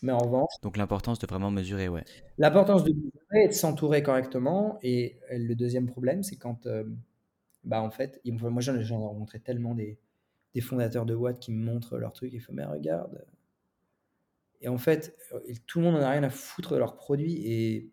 Mais 0.02 0.12
en 0.12 0.20
revanche. 0.20 0.52
Donc 0.62 0.78
l'importance 0.78 1.20
de 1.20 1.28
vraiment 1.28 1.52
mesurer, 1.52 1.88
ouais. 1.88 2.04
L'importance 2.38 2.84
de 2.84 2.94
mesurer 2.94 3.46
et 3.46 3.48
de 3.48 3.54
s'entourer 3.54 4.04
correctement. 4.04 4.78
Et 4.84 5.20
le 5.32 5.56
deuxième 5.56 5.88
problème, 5.88 6.24
c'est 6.24 6.36
quand, 6.36 6.68
bah 7.64 7.82
en 7.82 7.90
fait, 7.90 8.22
moi 8.26 8.62
j'en 8.62 8.76
ai 8.76 8.84
rencontré 8.84 9.40
tellement 9.40 9.76
des, 9.76 9.98
des 10.54 10.62
fondateurs 10.62 11.06
de 11.06 11.14
Watt 11.14 11.40
qui 11.40 11.52
me 11.52 11.64
montrent 11.64 11.98
leur 11.98 12.14
truc 12.14 12.34
et 12.34 12.40
font 12.40 12.54
mais 12.54 12.66
regarde, 12.66 13.24
et 14.62 14.68
en 14.68 14.78
fait, 14.78 15.16
tout 15.68 15.80
le 15.80 15.86
monde 15.86 15.96
n'en 15.96 16.02
a 16.02 16.10
rien 16.10 16.24
à 16.24 16.30
foutre 16.30 16.74
de 16.74 16.80
leurs 16.80 16.96
produits. 16.96 17.46
Et 17.46 17.92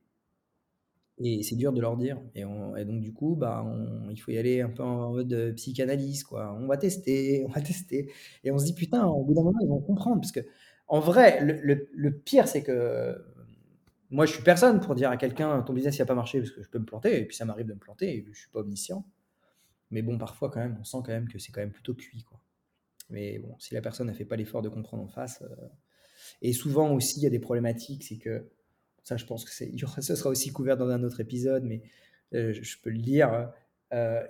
c'est 1.42 1.56
dur 1.56 1.72
de 1.72 1.80
leur 1.80 1.96
dire. 1.96 2.20
Et, 2.34 2.42
donc, 2.42 3.00
du 3.00 3.12
coup, 3.12 3.36
bah, 3.36 3.64
il 4.10 4.16
faut 4.16 4.30
y 4.32 4.38
aller 4.38 4.60
un 4.60 4.70
peu 4.70 4.82
en 4.82 5.12
mode 5.12 5.32
euh, 5.32 5.52
psychanalyse, 5.52 6.24
quoi. 6.24 6.56
On 6.60 6.66
va 6.66 6.76
tester, 6.76 7.44
on 7.48 7.50
va 7.50 7.60
tester. 7.60 8.10
Et 8.42 8.50
on 8.50 8.58
se 8.58 8.64
dit, 8.64 8.74
putain, 8.74 9.06
au 9.06 9.24
bout 9.24 9.34
d'un 9.34 9.42
moment, 9.42 9.58
ils 9.62 9.68
vont 9.68 9.80
comprendre. 9.80 10.20
Parce 10.20 10.32
que, 10.32 10.40
en 10.88 11.00
vrai, 11.00 11.40
le, 11.40 12.10
pire, 12.10 12.48
c'est 12.48 12.62
que 12.62 13.16
moi, 14.10 14.26
je 14.26 14.32
suis 14.32 14.42
personne 14.42 14.80
pour 14.80 14.94
dire 14.94 15.10
à 15.10 15.16
quelqu'un, 15.16 15.62
ton 15.62 15.72
business, 15.72 15.98
n'a 15.98 16.06
pas 16.06 16.14
marché 16.14 16.40
parce 16.40 16.50
que 16.50 16.62
je 16.62 16.68
peux 16.68 16.78
me 16.78 16.86
planter. 16.86 17.20
Et 17.20 17.26
puis, 17.26 17.36
ça 17.36 17.44
m'arrive 17.44 17.66
de 17.66 17.74
me 17.74 17.78
planter. 17.78 18.16
Et 18.16 18.22
je 18.24 18.30
ne 18.30 18.34
suis 18.34 18.50
pas 18.50 18.60
omniscient. 18.60 19.04
Mais 19.90 20.02
bon, 20.02 20.18
parfois, 20.18 20.50
quand 20.50 20.60
même, 20.60 20.76
on 20.80 20.84
sent 20.84 20.98
quand 21.04 21.12
même 21.12 21.28
que 21.28 21.38
c'est 21.38 21.52
quand 21.52 21.60
même 21.60 21.72
plutôt 21.72 21.94
cuit, 21.94 22.24
quoi. 22.24 22.40
Mais 23.10 23.38
bon, 23.38 23.54
si 23.58 23.74
la 23.74 23.82
personne 23.82 24.06
n'a 24.06 24.14
fait 24.14 24.24
pas 24.24 24.36
l'effort 24.36 24.62
de 24.62 24.68
comprendre 24.68 25.02
en 25.04 25.08
face. 25.08 25.42
Euh, 25.42 25.68
et 26.42 26.52
souvent 26.52 26.92
aussi, 26.92 27.20
il 27.20 27.22
y 27.24 27.26
a 27.26 27.30
des 27.30 27.38
problématiques, 27.38 28.04
c'est 28.04 28.16
que 28.16 28.48
ça, 29.04 29.16
je 29.16 29.26
pense 29.26 29.44
que 29.44 29.50
c'est, 29.52 29.70
ce 30.00 30.14
sera 30.14 30.30
aussi 30.30 30.50
couvert 30.50 30.76
dans 30.76 30.88
un 30.88 31.02
autre 31.04 31.20
épisode, 31.20 31.64
mais 31.64 31.82
euh, 32.34 32.52
je 32.52 32.76
peux 32.82 32.90
le 32.90 32.98
dire. 32.98 33.50
Euh, 33.92 34.22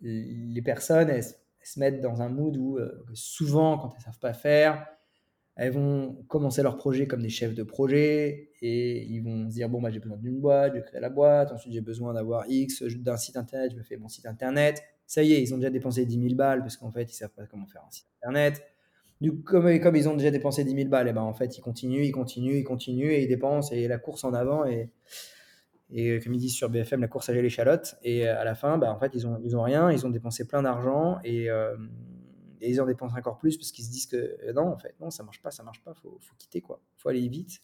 les 0.00 0.62
personnes, 0.62 1.10
elles, 1.10 1.24
se 1.64 1.78
mettent 1.78 2.00
dans 2.00 2.22
un 2.22 2.28
mood 2.28 2.56
où 2.56 2.78
euh, 2.78 3.04
souvent, 3.14 3.78
quand 3.78 3.90
elles 3.90 4.00
ne 4.00 4.04
savent 4.04 4.18
pas 4.18 4.32
faire, 4.32 4.84
elles 5.54 5.72
vont 5.72 6.24
commencer 6.28 6.62
leur 6.62 6.76
projet 6.76 7.06
comme 7.06 7.22
des 7.22 7.28
chefs 7.28 7.54
de 7.54 7.62
projet 7.62 8.50
et 8.62 9.04
ils 9.04 9.20
vont 9.20 9.48
se 9.50 9.54
dire 9.54 9.68
bon 9.68 9.82
bah 9.82 9.90
j'ai 9.90 10.00
besoin 10.00 10.16
d'une 10.16 10.40
boîte, 10.40 10.74
je 10.74 10.80
crée 10.80 10.98
la 10.98 11.10
boîte, 11.10 11.52
ensuite 11.52 11.74
j'ai 11.74 11.82
besoin 11.82 12.14
d'avoir 12.14 12.46
X 12.48 12.82
d'un 12.82 13.18
site 13.18 13.36
internet, 13.36 13.70
je 13.72 13.76
me 13.76 13.82
fais 13.82 13.96
mon 13.96 14.08
site 14.08 14.26
internet. 14.26 14.82
Ça 15.06 15.22
y 15.22 15.34
est, 15.34 15.42
ils 15.42 15.52
ont 15.52 15.58
déjà 15.58 15.70
dépensé 15.70 16.06
10 16.06 16.20
000 16.20 16.34
balles 16.34 16.60
parce 16.60 16.76
qu'en 16.78 16.90
fait 16.90 17.04
ils 17.04 17.14
savent 17.14 17.30
pas 17.30 17.46
comment 17.46 17.66
faire 17.66 17.84
un 17.86 17.90
site 17.90 18.06
internet. 18.22 18.62
Du 19.22 19.40
comme, 19.42 19.78
comme 19.78 19.94
ils 19.94 20.08
ont 20.08 20.16
déjà 20.16 20.32
dépensé 20.32 20.64
10 20.64 20.74
000 20.74 20.88
balles, 20.88 21.06
eh 21.06 21.12
ben 21.12 21.22
en 21.22 21.32
fait, 21.32 21.56
ils 21.56 21.60
continuent, 21.60 22.02
ils 22.02 22.10
continuent, 22.10 22.56
ils 22.56 22.64
continuent 22.64 23.12
et 23.12 23.22
ils 23.22 23.28
dépensent 23.28 23.72
et 23.72 23.86
la 23.86 23.96
course 23.96 24.24
en 24.24 24.34
avant. 24.34 24.64
Et, 24.64 24.90
et 25.90 26.18
comme 26.18 26.34
ils 26.34 26.40
disent 26.40 26.56
sur 26.56 26.68
BFM, 26.68 27.00
la 27.00 27.06
course 27.06 27.28
à 27.28 27.32
l'échalote. 27.32 27.94
Et 28.02 28.26
à 28.26 28.42
la 28.42 28.56
fin, 28.56 28.78
bah, 28.78 28.92
en 28.92 28.98
fait, 28.98 29.12
ils 29.14 29.22
n'ont 29.22 29.40
ils 29.44 29.56
ont 29.56 29.62
rien, 29.62 29.92
ils 29.92 30.04
ont 30.04 30.10
dépensé 30.10 30.44
plein 30.48 30.62
d'argent 30.62 31.20
et, 31.22 31.48
euh, 31.48 31.76
et, 32.60 32.70
ils 32.70 32.80
en 32.80 32.86
dépensent 32.86 33.16
encore 33.16 33.38
plus 33.38 33.56
parce 33.56 33.70
qu'ils 33.70 33.84
se 33.84 33.90
disent 33.92 34.06
que 34.06 34.16
euh, 34.16 34.52
non, 34.54 34.66
en 34.66 34.78
fait, 34.78 34.96
non, 35.00 35.10
ça 35.10 35.22
marche 35.22 35.40
pas, 35.40 35.52
ça 35.52 35.62
marche 35.62 35.84
pas, 35.84 35.94
faut, 35.94 36.18
faut 36.20 36.34
quitter 36.36 36.60
quoi. 36.60 36.82
Faut 36.96 37.08
aller 37.08 37.28
vite. 37.28 37.62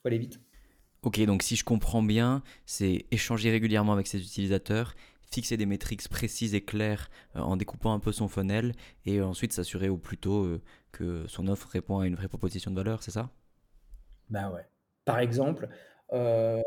Faut 0.00 0.06
aller 0.06 0.18
vite. 0.18 0.38
Ok, 1.02 1.20
donc 1.24 1.42
si 1.42 1.56
je 1.56 1.64
comprends 1.64 2.04
bien, 2.04 2.44
c'est 2.66 3.06
échanger 3.10 3.50
régulièrement 3.50 3.94
avec 3.94 4.06
ses 4.06 4.20
utilisateurs 4.20 4.94
fixer 5.32 5.56
des 5.56 5.66
métriques 5.66 6.06
précises 6.08 6.54
et 6.54 6.60
claires 6.60 7.10
euh, 7.36 7.40
en 7.40 7.56
découpant 7.56 7.92
un 7.92 7.98
peu 7.98 8.12
son 8.12 8.28
funnel 8.28 8.72
et 9.06 9.20
ensuite 9.20 9.52
s'assurer 9.52 9.88
au 9.88 9.96
plus 9.96 10.18
tôt 10.18 10.44
euh, 10.44 10.60
que 10.92 11.26
son 11.26 11.48
offre 11.48 11.68
répond 11.68 11.98
à 12.00 12.06
une 12.06 12.14
vraie 12.14 12.28
proposition 12.28 12.70
de 12.70 12.76
valeur, 12.76 13.02
c'est 13.02 13.10
ça? 13.10 13.30
Ben 14.30 14.50
ouais. 14.50 14.66
Par 15.04 15.18
exemple, 15.18 15.68
euh, 16.12 16.62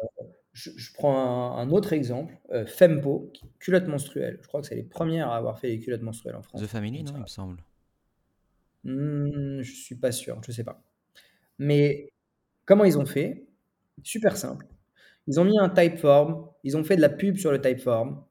je, 0.53 0.93
prends 0.93 1.57
un, 1.57 1.69
autre 1.69 1.93
exemple, 1.93 2.37
Fempo, 2.65 3.31
culotte 3.59 3.87
menstruelle. 3.87 4.39
Je 4.41 4.47
crois 4.47 4.61
que 4.61 4.67
c'est 4.67 4.75
les 4.75 4.83
premières 4.83 5.29
à 5.29 5.37
avoir 5.37 5.59
fait 5.59 5.69
les 5.69 5.79
culottes 5.79 6.01
menstruelles 6.01 6.35
en 6.35 6.41
France. 6.41 6.61
The 6.61 6.67
Family, 6.67 7.03
non, 7.03 7.13
il 7.15 7.21
me 7.21 7.27
semble. 7.27 7.63
Hmm, 8.83 9.61
je 9.61 9.71
suis 9.71 9.95
pas 9.95 10.11
sûr, 10.11 10.41
je 10.45 10.51
sais 10.51 10.63
pas. 10.63 10.81
Mais 11.59 12.11
comment 12.65 12.83
ils 12.83 12.97
ont 12.97 13.05
fait? 13.05 13.47
Super 14.03 14.37
simple. 14.37 14.67
Ils 15.27 15.39
ont 15.39 15.45
mis 15.45 15.57
un 15.57 15.69
typeform, 15.69 16.47
ils 16.63 16.77
ont 16.77 16.83
fait 16.83 16.95
de 16.95 17.01
la 17.01 17.09
pub 17.09 17.37
sur 17.37 17.51
le 17.51 17.59
typeform, 17.59 18.23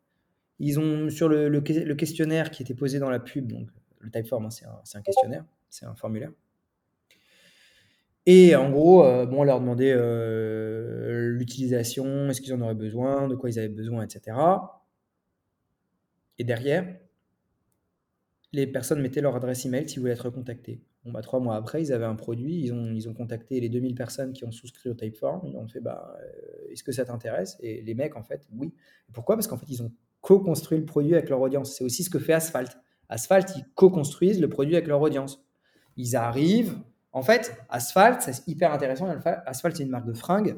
ils 0.58 0.78
ont 0.78 1.10
sur 1.10 1.28
le, 1.28 1.60
questionnaire 1.60 2.50
qui 2.50 2.62
était 2.62 2.74
posé 2.74 2.98
dans 2.98 3.10
la 3.10 3.20
pub, 3.20 3.50
donc 3.50 3.68
le 4.00 4.10
Typeform, 4.10 4.46
hein, 4.46 4.50
c'est 4.50 4.98
un, 4.98 5.02
questionnaire, 5.02 5.44
c'est 5.70 5.86
un 5.86 5.94
formulaire. 5.94 6.30
Et 8.26 8.56
en 8.56 8.70
gros, 8.70 9.04
euh, 9.04 9.26
bon, 9.26 9.40
on 9.40 9.44
leur 9.44 9.60
demandait 9.60 9.92
euh, 9.94 11.28
l'utilisation, 11.30 12.30
est-ce 12.30 12.40
qu'ils 12.40 12.54
en 12.54 12.60
auraient 12.60 12.74
besoin, 12.74 13.28
de 13.28 13.34
quoi 13.34 13.50
ils 13.50 13.58
avaient 13.58 13.68
besoin, 13.68 14.02
etc. 14.02 14.36
Et 16.38 16.44
derrière, 16.44 16.96
les 18.52 18.66
personnes 18.66 19.00
mettaient 19.00 19.20
leur 19.20 19.36
adresse 19.36 19.66
email 19.66 19.88
s'ils 19.88 20.00
voulaient 20.00 20.12
être 20.12 20.30
contactés. 20.30 20.80
Bon, 21.04 21.12
bah, 21.12 21.20
trois 21.20 21.38
mois 21.38 21.56
après, 21.56 21.82
ils 21.82 21.92
avaient 21.92 22.06
un 22.06 22.14
produit, 22.14 22.62
ils 22.62 23.08
ont, 23.08 23.14
contacté 23.14 23.60
les 23.60 23.68
2000 23.68 23.94
personnes 23.94 24.32
qui 24.32 24.44
ont 24.44 24.52
souscrit 24.52 24.88
au 24.88 24.94
Typeform, 24.94 25.46
ils 25.46 25.56
ont 25.56 25.68
fait 25.68 25.80
bah, 25.80 26.16
euh, 26.18 26.70
est-ce 26.70 26.82
que 26.82 26.92
ça 26.92 27.04
t'intéresse? 27.04 27.58
Et 27.60 27.82
les 27.82 27.94
mecs, 27.94 28.16
en 28.16 28.22
fait, 28.22 28.48
oui. 28.56 28.72
pourquoi? 29.12 29.36
Parce 29.36 29.46
qu'en 29.46 29.58
fait, 29.58 29.66
ils 29.68 29.82
ont 29.82 29.92
co-construit 30.24 30.78
le 30.78 30.86
produit 30.86 31.14
avec 31.14 31.28
leur 31.28 31.42
audience. 31.42 31.76
C'est 31.76 31.84
aussi 31.84 32.02
ce 32.02 32.08
que 32.08 32.18
fait 32.18 32.32
Asphalt. 32.32 32.78
Asphalt, 33.10 33.54
ils 33.56 33.64
co-construisent 33.74 34.40
le 34.40 34.48
produit 34.48 34.74
avec 34.74 34.88
leur 34.88 35.02
audience. 35.02 35.44
Ils 35.98 36.16
arrivent. 36.16 36.78
En 37.12 37.22
fait, 37.22 37.54
Asphalt, 37.68 38.22
c'est 38.22 38.48
hyper 38.48 38.72
intéressant. 38.72 39.06
Asphalt, 39.44 39.76
c'est 39.76 39.82
une 39.82 39.90
marque 39.90 40.06
de 40.06 40.14
fringues. 40.14 40.56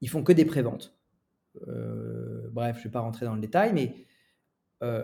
Ils 0.00 0.08
font 0.08 0.22
que 0.22 0.32
des 0.32 0.44
préventes. 0.44 0.96
Euh, 1.66 2.48
bref, 2.52 2.76
je 2.76 2.82
ne 2.82 2.84
vais 2.84 2.90
pas 2.90 3.00
rentrer 3.00 3.26
dans 3.26 3.34
le 3.34 3.40
détail, 3.40 3.72
mais 3.72 4.06
euh, 4.84 5.02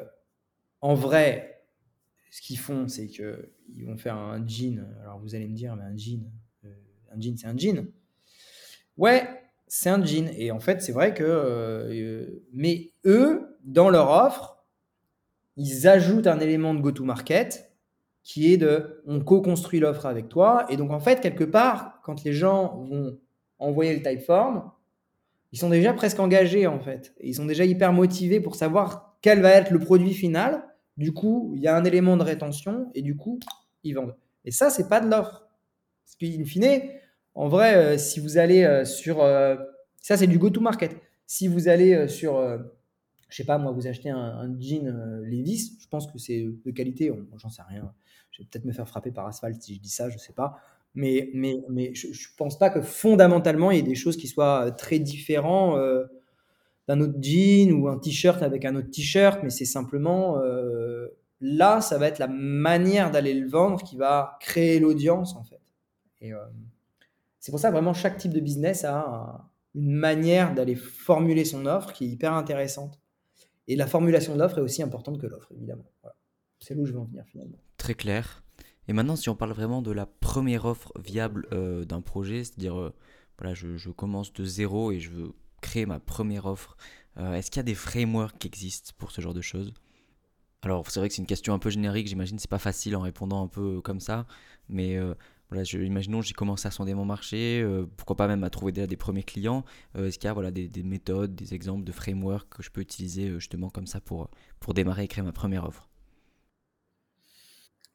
en 0.81 0.94
vrai, 0.94 1.64
ce 2.31 2.40
qu'ils 2.40 2.59
font, 2.59 2.87
c'est 2.87 3.09
qu'ils 3.09 3.87
vont 3.87 3.96
faire 3.96 4.14
un 4.14 4.46
jean. 4.46 4.87
Alors 5.03 5.18
vous 5.18 5.35
allez 5.35 5.49
me 5.49 5.57
dire, 5.57 5.75
mais 5.75 5.83
un 5.83 5.96
jean, 5.96 6.31
euh, 6.64 6.73
un 7.12 7.20
jean, 7.20 7.37
c'est 7.37 7.49
un 7.49 7.57
jean? 7.57 7.88
Ouais, 8.96 9.39
c'est 9.72 9.88
un 9.88 10.04
jean. 10.04 10.28
Et 10.37 10.50
en 10.50 10.59
fait, 10.59 10.83
c'est 10.83 10.92
vrai 10.92 11.14
que. 11.14 11.24
Euh, 11.24 12.42
mais 12.52 12.90
eux, 13.06 13.56
dans 13.64 13.88
leur 13.88 14.11
offre, 14.11 14.64
ils 15.56 15.87
ajoutent 15.87 16.26
un 16.26 16.40
élément 16.40 16.74
de 16.74 16.80
go-to-market 16.80 17.72
qui 18.24 18.52
est 18.52 18.56
de 18.56 19.00
on 19.06 19.20
co-construit 19.20 19.78
l'offre 19.78 20.06
avec 20.06 20.28
toi. 20.28 20.66
Et 20.70 20.76
donc, 20.76 20.90
en 20.90 20.98
fait, 20.98 21.20
quelque 21.20 21.44
part, 21.44 22.00
quand 22.02 22.24
les 22.24 22.33
gens 22.33 22.85
vont 22.90 23.18
envoyer 23.61 23.94
le 23.94 24.02
typeform, 24.02 24.70
ils 25.52 25.59
sont 25.59 25.70
déjà 25.70 25.92
presque 25.92 26.18
engagés, 26.18 26.66
en 26.66 26.80
fait. 26.80 27.14
ils 27.20 27.35
sont 27.35 27.46
déjà 27.46 27.64
hyper 27.64 27.92
motivés 27.92 28.40
pour 28.40 28.56
savoir 28.56 29.16
quel 29.22 29.40
va 29.40 29.50
être 29.50 29.70
le 29.70 29.78
produit 29.78 30.14
final. 30.14 30.64
Du 30.96 31.12
coup, 31.12 31.52
il 31.56 31.62
y 31.62 31.68
a 31.68 31.76
un 31.76 31.85
élément 31.85 32.16
de 32.16 32.24
rétention 32.24 32.90
et 32.94 33.02
du 33.02 33.16
coup, 33.16 33.38
ils 33.85 33.94
vendent. 33.94 34.16
Et 34.44 34.50
ça, 34.50 34.68
c'est 34.68 34.88
pas 34.88 35.00
de 35.00 35.09
l'offre. 35.09 35.46
Parce 36.04 36.16
qu'in 36.16 36.44
fine, 36.44 36.83
en 37.40 37.48
vrai, 37.48 37.74
euh, 37.74 37.96
si 37.96 38.20
vous 38.20 38.37
allez 38.37 38.64
euh, 38.64 38.85
sur. 38.85 39.22
Euh, 39.22 39.57
ça, 40.03 40.18
c'est 40.18 40.26
du 40.26 40.38
go-to-market. 40.38 40.94
Si 41.26 41.48
vous 41.48 41.68
allez 41.68 42.07
sur. 42.07 42.38
je 43.31 43.37
sais 43.37 43.44
pas, 43.44 43.57
moi, 43.57 43.72
vous 43.72 43.87
achetez 43.87 44.11
un, 44.11 44.55
jean 44.59 44.92
Levis, 45.22 45.79
je 45.81 45.88
pense 45.88 46.07
que 46.11 46.18
c'est 46.18 46.44
de 46.66 46.70
qualité, 46.70 47.11
j'en 47.37 47.48
sais 47.48 47.62
rien. 47.62 47.94
Je 48.31 48.42
vais 48.42 48.48
peut-être 48.50 48.66
me 48.66 48.72
faire 48.72 48.87
frapper 48.87 49.11
par 49.11 49.26
asphalte 49.26 49.62
si 49.62 49.74
je 49.76 49.81
dis 49.81 49.88
ça, 49.88 50.11
je 50.11 50.18
sais 50.18 50.35
pas. 50.35 50.59
Mais, 50.94 51.31
mais, 51.33 51.62
mais 51.70 51.94
je 51.94 52.09
ne 52.09 52.37
pense 52.37 52.59
pas 52.59 52.68
que 52.68 52.83
fondamentalement, 52.83 53.70
il 53.70 53.76
y 53.76 53.81
ait 53.81 53.85
des 53.85 53.94
choses 53.94 54.16
qui 54.16 54.26
soient 54.26 54.70
très 54.72 54.98
différentes 54.98 55.81
d'un 56.88 57.00
autre 57.00 57.14
jean 57.20 57.72
ou 57.72 57.88
un 57.88 57.98
t-shirt 57.98 58.42
avec 58.42 58.66
un 58.66 58.74
autre 58.74 58.90
t-shirt, 58.90 59.40
mais 59.42 59.50
c'est 59.50 59.64
simplement 59.64 60.38
là, 61.40 61.81
ça 61.81 61.96
va 61.96 62.09
être 62.09 62.18
la 62.18 62.29
manière 62.29 63.11
d'aller 63.11 63.33
le 63.33 63.48
vendre 63.48 63.83
qui 63.83 63.96
va 63.96 64.37
créer 64.40 64.79
l'audience 64.79 65.37
en 65.37 65.44
fait. 65.44 65.61
Et, 66.20 66.33
c'est 67.40 67.50
pour 67.50 67.59
ça 67.59 67.70
vraiment 67.70 67.94
chaque 67.94 68.18
type 68.18 68.33
de 68.33 68.40
business 68.40 68.85
a 68.85 69.50
une 69.74 69.92
manière 69.92 70.55
d'aller 70.55 70.74
formuler 70.74 71.44
son 71.44 71.66
offre 71.66 71.92
qui 71.92 72.05
est 72.05 72.09
hyper 72.09 72.35
intéressante. 72.35 73.00
Et 73.66 73.76
la 73.76 73.87
formulation 73.87 74.35
de 74.35 74.40
l'offre 74.40 74.59
est 74.59 74.62
aussi 74.62 74.83
importante 74.83 75.20
que 75.20 75.26
l'offre, 75.26 75.50
évidemment. 75.53 75.85
C'est 76.59 76.74
là 76.74 76.83
où 76.83 76.87
je 76.87 76.92
veux 76.92 76.98
en 76.98 77.05
venir 77.05 77.24
finalement. 77.26 77.59
Très 77.76 77.94
clair. 77.94 78.42
Et 78.88 78.92
maintenant, 78.92 79.16
si 79.16 79.29
on 79.29 79.37
parle 79.37 79.53
vraiment 79.53 79.81
de 79.83 79.92
la 79.92 80.07
première 80.07 80.64
offre 80.64 80.92
viable 80.98 81.46
euh, 81.53 81.85
d'un 81.85 82.00
projet, 82.00 82.44
c'est-à-dire, 82.44 82.79
euh, 82.79 82.92
je, 83.55 83.90
commence 83.90 84.33
de 84.33 84.44
zéro 84.44 84.90
et 84.92 84.98
je 84.98 85.11
veux 85.11 85.33
créer 85.62 85.87
ma 85.87 86.00
première 86.00 86.46
offre, 86.46 86.76
euh, 87.16 87.35
est-ce 87.35 87.50
qu'il 87.50 87.59
y 87.59 87.61
a 87.61 87.64
des 87.64 87.74
frameworks 87.74 88.38
qui 88.38 88.48
existent 88.48 88.92
pour 88.98 89.12
ce 89.12 89.20
genre 89.20 89.35
de 89.35 89.40
choses? 89.40 89.72
Alors, 90.62 90.90
c'est 90.90 91.00
vrai 91.00 91.09
que 91.09 91.14
c'est 91.14 91.22
une 91.22 91.26
question 91.26 91.55
un 91.55 91.59
peu 91.59 91.70
générique, 91.70 92.09
j'imagine, 92.09 92.38
c'est 92.38 92.50
pas 92.50 92.59
facile 92.59 92.96
en 92.96 93.00
répondant 93.00 93.42
un 93.42 93.46
peu 93.46 93.81
comme 93.81 94.00
ça, 94.00 94.26
mais 94.68 94.98
voilà, 95.50 95.64
je, 95.64 95.78
imaginons 95.78 96.22
j'ai 96.22 96.32
commencé 96.32 96.68
à 96.68 96.70
sonder 96.70 96.94
mon 96.94 97.04
marché, 97.04 97.60
euh, 97.60 97.84
pourquoi 97.96 98.16
pas 98.16 98.28
même 98.28 98.44
à 98.44 98.50
trouver 98.50 98.72
des, 98.72 98.86
des 98.86 98.96
premiers 98.96 99.24
clients. 99.24 99.64
Euh, 99.96 100.06
est-ce 100.06 100.18
qu'il 100.18 100.28
y 100.28 100.30
a 100.30 100.32
voilà, 100.32 100.50
des, 100.50 100.70
méthodes, 100.84 101.34
des 101.34 101.54
exemples 101.54 101.84
de 101.84 101.92
frameworks 101.92 102.48
que 102.48 102.62
je 102.62 102.70
peux 102.70 102.80
utiliser 102.80 103.28
euh, 103.28 103.38
justement 103.40 103.68
comme 103.68 103.86
ça 103.86 104.00
pour, 104.00 104.30
pour 104.60 104.74
démarrer 104.74 105.04
et 105.04 105.08
créer 105.08 105.24
ma 105.24 105.32
première 105.32 105.64
offre? 105.64 105.88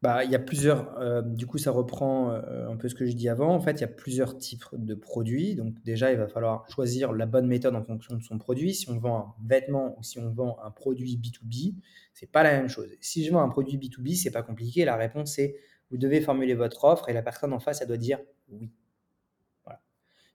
Bah, 0.01 0.23
il 0.23 0.29
y 0.29 0.35
a 0.35 0.39
plusieurs, 0.39 1.23
du 1.23 1.47
coup 1.47 1.57
ça 1.57 1.71
reprend 1.71 2.29
un 2.29 2.75
peu 2.75 2.89
ce 2.89 2.93
que 2.93 3.07
je 3.07 3.13
dis 3.13 3.27
avant, 3.27 3.55
en 3.55 3.59
fait 3.59 3.71
il 3.71 3.81
y 3.81 3.85
a 3.85 3.87
plusieurs 3.87 4.37
types 4.37 4.65
de 4.73 4.93
produits, 4.93 5.55
donc 5.55 5.81
déjà 5.83 6.11
il 6.11 6.17
va 6.17 6.27
falloir 6.27 6.69
choisir 6.69 7.11
la 7.11 7.25
bonne 7.25 7.47
méthode 7.47 7.75
en 7.75 7.81
fonction 7.81 8.15
de 8.15 8.21
son 8.21 8.37
produit, 8.37 8.75
si 8.75 8.87
on 8.91 8.99
vend 8.99 9.17
un 9.17 9.47
vêtement 9.47 9.97
ou 9.97 10.03
si 10.03 10.19
on 10.19 10.29
vend 10.29 10.59
un 10.63 10.69
produit 10.69 11.17
B2B, 11.17 11.73
c'est 12.13 12.29
pas 12.31 12.43
la 12.43 12.51
même 12.51 12.67
chose. 12.67 12.91
Si 13.01 13.25
je 13.25 13.31
vends 13.31 13.41
un 13.41 13.49
produit 13.49 13.79
B2B, 13.79 14.15
c'est 14.15 14.29
pas 14.29 14.43
compliqué, 14.43 14.85
la 14.85 14.95
réponse 14.95 15.39
est 15.39 15.55
vous 15.95 16.01
devez 16.01 16.19
formuler 16.19 16.55
votre 16.55 16.83
offre 16.83 17.07
et 17.07 17.13
la 17.13 17.21
personne 17.21 17.53
en 17.53 17.59
face, 17.59 17.81
elle 17.81 17.87
doit 17.87 17.95
dire 17.95 18.19
oui. 18.49 18.69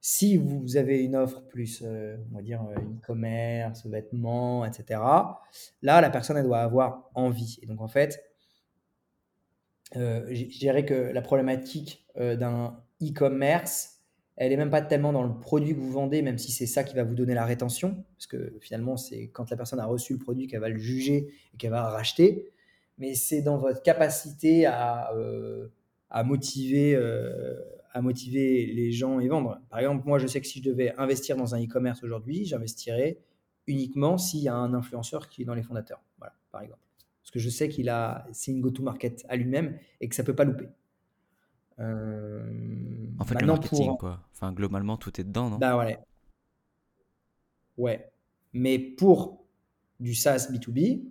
Si 0.03 0.39
vous 0.39 0.79
avez 0.79 1.05
une 1.05 1.15
offre 1.15 1.43
plus, 1.43 1.83
euh, 1.85 2.17
on 2.33 2.37
va 2.37 2.43
dire, 2.43 2.63
euh, 2.63 2.81
e-commerce, 2.81 3.87
vêtements, 3.87 4.65
etc., 4.65 4.99
là, 5.83 6.01
la 6.01 6.09
personne, 6.09 6.39
elle 6.39 6.47
doit 6.47 6.61
avoir 6.61 7.11
envie. 7.15 7.59
Et 7.61 7.67
donc, 7.67 7.83
en 7.83 7.89
fait, 7.89 8.25
euh, 9.97 10.27
je 10.31 10.59
dirais 10.59 10.87
que 10.87 10.95
la 10.95 11.21
problématique 11.21 12.07
d'un 12.17 12.83
e-commerce, 13.03 14.01
elle 14.37 14.53
est 14.53 14.57
même 14.57 14.71
pas 14.71 14.81
tellement 14.81 15.13
dans 15.13 15.23
le 15.23 15.39
produit 15.39 15.75
que 15.75 15.81
vous 15.81 15.93
vendez, 15.93 16.23
même 16.23 16.39
si 16.39 16.51
c'est 16.51 16.67
ça 16.67 16.83
qui 16.83 16.97
va 16.97 17.05
vous 17.05 17.15
donner 17.15 17.35
la 17.35 17.45
rétention, 17.45 18.03
parce 18.17 18.27
que 18.27 18.57
finalement, 18.61 18.97
c'est 18.97 19.29
quand 19.29 19.51
la 19.51 19.57
personne 19.59 19.81
a 19.81 19.87
reçu 19.87 20.15
le 20.15 20.19
produit 20.19 20.47
qu'elle 20.47 20.61
va 20.61 20.71
le 20.71 20.79
juger 20.79 21.29
et 21.53 21.57
qu'elle 21.59 21.73
va 21.73 21.83
racheter, 21.91 22.51
mais 23.01 23.15
c'est 23.15 23.41
dans 23.41 23.57
votre 23.57 23.83
capacité 23.83 24.67
à, 24.67 25.13
euh, 25.15 25.69
à, 26.11 26.23
motiver, 26.23 26.95
euh, 26.95 27.59
à 27.93 28.03
motiver 28.03 28.67
les 28.67 28.93
gens 28.93 29.19
et 29.19 29.29
vendre. 29.29 29.59
Par 29.71 29.81
exemple, 29.81 30.07
moi, 30.07 30.19
je 30.19 30.27
sais 30.27 30.41
que 30.41 30.47
si 30.47 30.63
je 30.63 30.71
devais 30.71 30.95
investir 30.99 31.37
dans 31.37 31.55
un 31.55 31.65
e-commerce 31.65 32.05
aujourd'hui, 32.05 32.45
j'investirais 32.45 33.19
uniquement 33.67 34.19
s'il 34.19 34.41
y 34.41 34.49
a 34.49 34.55
un 34.55 34.75
influenceur 34.75 35.29
qui 35.29 35.43
est 35.43 35.45
dans 35.47 35.55
les 35.55 35.63
fondateurs, 35.63 36.03
voilà, 36.19 36.35
par 36.53 36.61
exemple. 36.61 36.83
Parce 37.23 37.31
que 37.31 37.39
je 37.39 37.49
sais 37.49 37.69
qu'il 37.69 37.89
a, 37.89 38.27
c'est 38.33 38.53
une 38.53 38.61
go-to-market 38.61 39.25
à 39.29 39.37
lui-même 39.37 39.79
et 40.01 40.09
que 40.09 40.15
ça 40.15 40.23
peut 40.23 40.37
pas 40.37 40.45
louper. 40.45 40.69
Euh, 41.79 42.43
en 43.19 43.25
fait, 43.25 43.41
le 43.41 43.47
marketing, 43.47 43.97
quoi. 43.97 44.21
Enfin, 44.33 44.53
globalement, 44.53 44.99
tout 44.99 45.19
est 45.19 45.25
dedans, 45.25 45.49
non? 45.49 45.57
Bah 45.57 45.79
ouais. 45.79 45.99
Ouais. 47.79 48.11
Mais 48.53 48.79
pour 48.79 49.47
du 50.01 50.15
SaaS 50.15 50.49
B2B, 50.53 51.03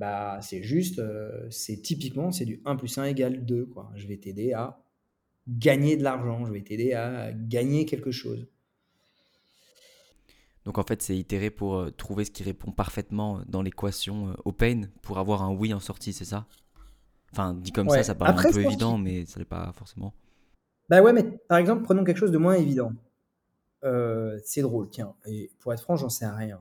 bah, 0.00 0.38
c'est 0.40 0.62
juste, 0.62 0.98
euh, 0.98 1.46
c'est 1.50 1.76
typiquement, 1.82 2.32
c'est 2.32 2.46
du 2.46 2.62
1 2.64 2.76
plus 2.76 2.96
1 2.96 3.04
égale 3.04 3.44
2. 3.44 3.66
Quoi. 3.66 3.92
Je 3.96 4.06
vais 4.06 4.16
t'aider 4.16 4.54
à 4.54 4.82
gagner 5.46 5.98
de 5.98 6.02
l'argent, 6.02 6.46
je 6.46 6.52
vais 6.52 6.62
t'aider 6.62 6.94
à 6.94 7.32
gagner 7.32 7.84
quelque 7.84 8.10
chose. 8.10 8.48
Donc 10.64 10.78
en 10.78 10.84
fait, 10.84 11.02
c'est 11.02 11.14
itérer 11.14 11.50
pour 11.50 11.76
euh, 11.76 11.90
trouver 11.90 12.24
ce 12.24 12.30
qui 12.30 12.42
répond 12.42 12.72
parfaitement 12.72 13.42
dans 13.46 13.60
l'équation 13.60 14.34
open 14.46 14.90
pour 15.02 15.18
avoir 15.18 15.42
un 15.42 15.52
oui 15.52 15.74
en 15.74 15.80
sortie, 15.80 16.14
c'est 16.14 16.24
ça? 16.24 16.46
Enfin, 17.32 17.52
dit 17.52 17.70
comme 17.70 17.90
ça, 17.90 18.02
ça 18.02 18.14
paraît 18.14 18.46
un 18.46 18.52
peu 18.52 18.64
évident, 18.64 18.96
mais 18.96 19.26
ça 19.26 19.38
n'est 19.38 19.44
pas 19.44 19.70
forcément. 19.74 20.14
Bah 20.88 21.02
ouais, 21.02 21.12
mais 21.12 21.24
par 21.46 21.58
exemple, 21.58 21.82
prenons 21.82 22.04
quelque 22.04 22.16
chose 22.16 22.32
de 22.32 22.38
moins 22.38 22.54
évident. 22.54 22.92
Euh, 23.84 24.38
c'est 24.44 24.62
drôle, 24.62 24.88
tiens. 24.88 25.14
Et 25.26 25.50
pour 25.58 25.74
être 25.74 25.82
franc, 25.82 25.96
j'en 25.96 26.08
sais 26.08 26.26
rien. 26.26 26.60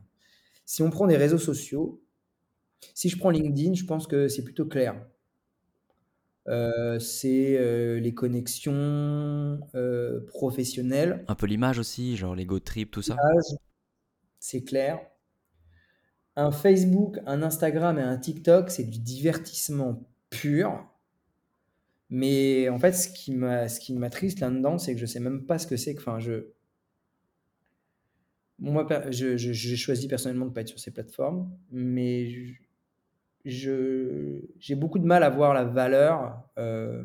Si 0.66 0.84
on 0.84 0.90
prend 0.90 1.08
des 1.08 1.18
réseaux 1.18 1.38
sociaux, 1.38 2.02
si 2.94 3.10
je 3.10 3.18
prends 3.18 3.30
LinkedIn, 3.30 3.74
je 3.74 3.86
pense 3.86 4.08
que 4.08 4.28
c'est 4.28 4.44
plutôt 4.44 4.66
clair. 4.66 4.96
Euh, 6.48 6.98
c'est 7.00 7.58
euh, 7.58 8.00
les 8.00 8.14
connexions 8.14 9.60
professionnelles. 10.28 11.24
Un 11.28 11.36
peu 11.36 11.46
l'image 11.46 11.80
aussi, 11.80 12.18
genre 12.18 12.36
l'ego 12.36 12.60
trip, 12.60 12.92
tout 12.92 13.02
ça. 13.02 13.16
C'est 14.40 14.64
clair. 14.64 15.00
Un 16.36 16.52
Facebook, 16.52 17.20
un 17.26 17.44
Instagram 17.44 18.00
et 18.00 18.02
un 18.02 18.18
TikTok, 18.18 18.72
c'est 18.72 18.86
du 18.86 19.00
divertissement 19.00 20.10
pur. 20.30 20.86
Mais 22.10 22.70
en 22.70 22.80
fait, 22.80 22.94
ce 22.94 23.10
qui 23.10 23.32
m'attriste 23.34 24.40
là-dedans, 24.40 24.78
c'est 24.78 24.96
que 24.96 25.00
je 25.00 25.06
sais 25.06 25.20
même 25.20 25.46
pas 25.46 25.60
ce 25.60 25.68
que 25.68 25.78
c'est 25.78 25.94
que. 25.94 26.00
Enfin, 26.00 26.20
je. 26.20 26.52
Moi, 28.58 28.88
j'ai 29.10 29.78
choisi 29.78 30.08
personnellement 30.08 30.46
de 30.46 30.50
ne 30.50 30.54
pas 30.54 30.62
être 30.62 30.70
sur 30.70 30.80
ces 30.80 30.92
plateformes, 30.92 31.50
mais 31.72 32.30
j'ai 33.50 34.76
beaucoup 34.76 35.00
de 35.00 35.06
mal 35.06 35.24
à 35.24 35.30
voir 35.30 35.54
la 35.54 35.64
valeur 35.66 36.44
euh, 36.58 37.04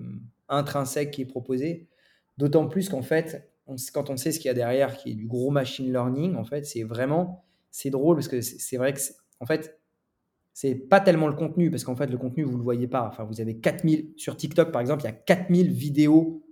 intrinsèque 0.48 1.10
qui 1.12 1.22
est 1.22 1.26
proposée. 1.26 1.88
D'autant 2.38 2.66
plus 2.68 2.88
qu'en 2.88 3.02
fait, 3.02 3.50
quand 3.92 4.10
on 4.10 4.16
sait 4.16 4.32
ce 4.32 4.38
qu'il 4.40 4.48
y 4.48 4.50
a 4.50 4.54
derrière, 4.54 4.96
qui 4.96 5.12
est 5.12 5.14
du 5.14 5.26
gros 5.26 5.50
machine 5.50 5.90
learning, 5.92 6.36
en 6.36 6.44
fait, 6.44 6.64
c'est 6.66 6.82
vraiment. 6.82 7.44
C'est 7.70 7.90
drôle 7.90 8.16
parce 8.16 8.28
que 8.28 8.40
c'est 8.40 8.76
vrai 8.76 8.92
que, 8.92 9.00
en 9.40 9.46
fait, 9.46 9.80
c'est 10.52 10.74
pas 10.76 11.00
tellement 11.00 11.26
le 11.28 11.34
contenu, 11.34 11.70
parce 11.70 11.84
qu'en 11.84 11.96
fait, 11.96 12.06
le 12.06 12.18
contenu, 12.18 12.44
vous 12.44 12.56
le 12.56 12.62
voyez 12.62 12.86
pas. 12.88 13.08
Enfin, 13.08 13.24
vous 13.24 13.40
avez 13.40 13.58
4000, 13.58 14.12
sur 14.16 14.36
TikTok, 14.36 14.70
par 14.72 14.80
exemple, 14.80 15.02
il 15.02 15.06
y 15.06 15.08
a 15.08 15.12
4000 15.12 15.72
vidéos 15.72 16.44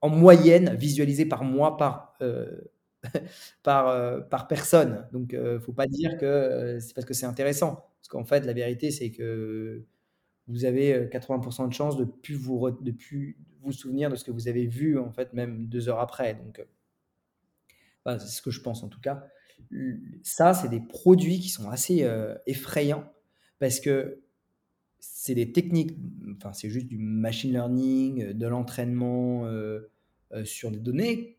en 0.00 0.08
moyenne 0.10 0.74
visualisées 0.76 1.26
par 1.26 1.44
mois, 1.44 1.76
par, 1.76 2.14
euh, 2.22 2.60
par, 3.62 3.88
euh, 3.88 4.20
par 4.20 4.48
personne. 4.48 5.06
Donc, 5.12 5.34
euh, 5.34 5.60
faut 5.60 5.72
pas 5.72 5.86
dire 5.86 6.18
que 6.18 6.78
c'est 6.80 6.94
parce 6.94 7.06
que 7.06 7.14
c'est 7.14 7.26
intéressant. 7.26 7.86
Parce 8.02 8.08
qu'en 8.08 8.24
fait, 8.24 8.44
la 8.44 8.52
vérité, 8.52 8.90
c'est 8.90 9.10
que 9.10 9.84
vous 10.48 10.64
avez 10.64 11.06
80% 11.06 11.68
de 11.68 11.72
chances 11.72 11.96
de 11.96 12.04
plus 12.04 12.34
vous, 12.34 12.70
plus 12.98 13.38
vous 13.60 13.72
souvenir 13.72 14.10
de 14.10 14.16
ce 14.16 14.24
que 14.24 14.32
vous 14.32 14.48
avez 14.48 14.66
vu, 14.66 14.98
en 14.98 15.12
fait, 15.12 15.32
même 15.32 15.66
deux 15.66 15.88
heures 15.88 16.00
après. 16.00 16.34
Donc, 16.34 16.66
c'est 18.06 18.18
ce 18.18 18.42
que 18.42 18.50
je 18.50 18.60
pense 18.60 18.82
en 18.82 18.88
tout 18.88 19.00
cas. 19.00 19.24
Ça, 20.24 20.52
c'est 20.52 20.68
des 20.68 20.80
produits 20.80 21.38
qui 21.38 21.48
sont 21.48 21.70
assez 21.70 22.04
effrayants 22.46 23.04
parce 23.60 23.78
que 23.78 24.22
c'est 25.02 25.34
des 25.34 25.52
techniques, 25.52 25.98
enfin 26.36 26.52
c'est 26.52 26.70
juste 26.70 26.86
du 26.86 26.96
machine 26.96 27.50
learning, 27.52 28.22
euh, 28.22 28.32
de 28.32 28.46
l'entraînement 28.46 29.46
euh, 29.46 29.90
euh, 30.32 30.44
sur 30.44 30.70
des 30.70 30.78
données 30.78 31.36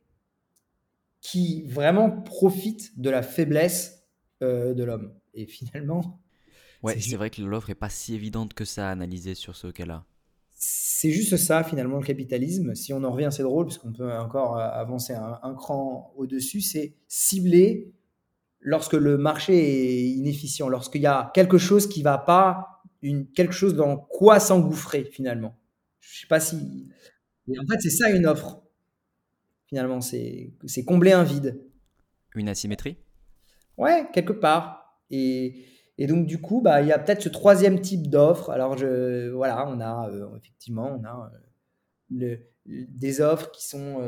qui 1.22 1.64
vraiment 1.64 2.12
profitent 2.12 3.00
de 3.00 3.10
la 3.10 3.24
faiblesse 3.24 4.02
de 4.42 4.84
l'homme. 4.84 5.14
Et 5.34 5.46
finalement... 5.46 6.20
Ouais, 6.84 7.00
c'est 7.00 7.16
vrai 7.16 7.30
que 7.30 7.42
l'offre 7.42 7.70
n'est 7.70 7.76
pas 7.76 7.90
si 7.90 8.14
évidente 8.14 8.54
que 8.54 8.66
ça 8.66 8.90
à 8.90 8.92
analyser 8.92 9.36
sur 9.36 9.56
ce 9.56 9.68
cas-là. 9.68 10.06
C'est 10.52 11.12
juste 11.12 11.36
ça, 11.38 11.64
finalement, 11.64 11.98
le 11.98 12.06
capitalisme. 12.06 12.76
Si 12.76 12.94
on 12.94 13.04
en 13.04 13.12
revient, 13.12 13.30
c'est 13.32 13.44
drôle, 13.44 13.66
parce 13.66 13.78
qu'on 13.78 13.92
peut 13.92 14.12
encore 14.12 14.58
avancer 14.58 15.14
un, 15.14 15.40
un 15.42 15.54
cran 15.56 16.14
au-dessus, 16.16 16.62
c'est 16.62 16.96
cibler 17.08 17.94
lorsque 18.64 18.94
le 18.94 19.18
marché 19.18 19.54
est 19.56 20.10
inefficient, 20.12 20.70
lorsqu'il 20.70 21.02
y 21.02 21.08
a 21.08 21.32
quelque 21.34 21.58
chose 21.58 21.88
qui 21.88 22.02
va 22.02 22.18
pas, 22.18 22.82
une, 23.02 23.28
quelque 23.28 23.54
chose 23.54 23.76
dans 23.76 23.98
quoi 23.98 24.40
s'engouffrer 24.40 25.04
finalement. 25.04 25.58
Je 26.00 26.22
sais 26.22 26.28
pas 26.28 26.40
si. 26.40 26.88
en 27.50 27.66
fait, 27.70 27.82
c'est 27.82 27.90
ça 27.90 28.10
une 28.10 28.26
offre. 28.26 28.62
Finalement, 29.68 30.02
c'est 30.02 30.54
combler 30.86 31.12
un 31.12 31.24
vide. 31.24 31.62
Une 32.36 32.50
asymétrie? 32.50 32.98
Ouais, 33.78 34.08
quelque 34.14 34.34
part. 34.34 35.02
Et, 35.10 35.66
et 35.98 36.08
donc, 36.08 36.26
du 36.26 36.42
coup, 36.42 36.62
bah, 36.62 36.82
il 36.82 36.88
y 36.88 36.92
a 36.92 37.00
peut-être 37.00 37.22
ce 37.22 37.30
troisième 37.30 37.80
type 37.80 38.08
d'offre. 38.10 38.50
Alors, 38.50 38.76
voilà, 38.76 39.68
on 39.68 39.80
a 39.80 40.10
euh, 40.10 40.36
effectivement 40.38 41.00
on 41.00 41.04
a, 41.06 41.32
euh, 42.22 42.38
des 42.66 43.22
offres 43.22 43.52
qui 43.52 43.66
sont 43.68 44.00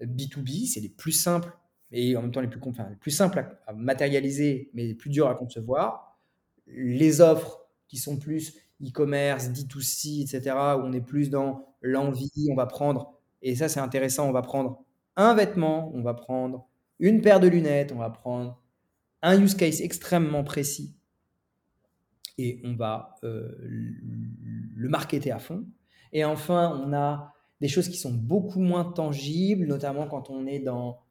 B2B, 0.00 0.64
euh, 0.64 0.66
c'est 0.66 0.80
les 0.80 0.88
plus 0.88 1.12
simples 1.12 1.52
et 1.92 2.16
en 2.16 2.22
même 2.22 2.32
temps 2.32 2.40
les 2.40 2.48
plus, 2.48 2.60
enfin, 2.64 2.88
les 2.88 2.96
plus 2.96 3.10
simples 3.10 3.56
à, 3.66 3.72
matérialiser, 3.72 4.70
mais 4.74 4.84
les 4.84 4.94
plus 4.94 5.10
durs 5.10 5.28
à 5.28 5.34
concevoir. 5.34 6.18
Les 6.66 7.20
offres 7.20 7.66
qui 7.88 7.98
sont 7.98 8.16
plus 8.16 8.54
e-commerce, 8.82 9.48
D2C, 9.48 10.22
etc., 10.22 10.56
où 10.76 10.80
on 10.82 10.92
est 10.92 11.00
plus 11.00 11.30
dans 11.30 11.74
l'envie, 11.82 12.30
on 12.50 12.54
va 12.54 12.66
prendre, 12.66 13.14
et 13.42 13.54
ça 13.54 13.68
c'est 13.68 13.80
intéressant, 13.80 14.28
on 14.28 14.32
va 14.32 14.42
prendre 14.42 14.82
un 15.16 15.34
vêtement, 15.34 15.92
on 15.94 16.02
va 16.02 16.14
prendre 16.14 16.66
une 16.98 17.20
paire 17.20 17.38
de 17.38 17.46
lunettes, 17.46 17.92
on 17.92 17.98
va 17.98 18.10
prendre 18.10 18.60
un 19.22 19.40
use 19.40 19.54
case 19.54 19.80
extrêmement 19.80 20.42
précis, 20.42 20.96
et 22.38 22.60
on 22.64 22.74
va 22.74 23.16
euh, 23.24 23.56
le 23.62 24.88
marketer 24.88 25.30
à 25.30 25.38
fond. 25.38 25.64
Et 26.12 26.24
enfin, 26.24 26.80
on 26.84 26.92
a 26.92 27.32
des 27.60 27.68
choses 27.68 27.88
qui 27.88 27.96
sont 27.96 28.12
beaucoup 28.12 28.60
moins 28.60 28.84
tangibles, 28.84 29.66
notamment 29.66 30.06
quand 30.06 30.30
on 30.30 30.46
est 30.46 30.60
dans 30.60 31.04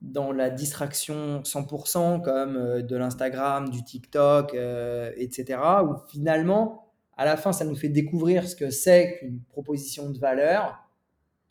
dans 0.00 0.32
la 0.32 0.48
distraction 0.48 1.42
100% 1.42 2.22
comme 2.22 2.56
euh, 2.56 2.82
de 2.82 2.96
l'Instagram, 2.96 3.68
du 3.68 3.84
TikTok, 3.84 4.54
euh, 4.54 5.12
etc. 5.16 5.60
Où 5.84 5.96
finalement, 6.08 6.86
à 7.16 7.24
la 7.24 7.36
fin, 7.36 7.52
ça 7.52 7.64
nous 7.64 7.76
fait 7.76 7.88
découvrir 7.88 8.48
ce 8.48 8.56
que 8.56 8.70
c'est 8.70 9.18
qu'une 9.18 9.40
proposition 9.42 10.10
de 10.10 10.18
valeur. 10.18 10.78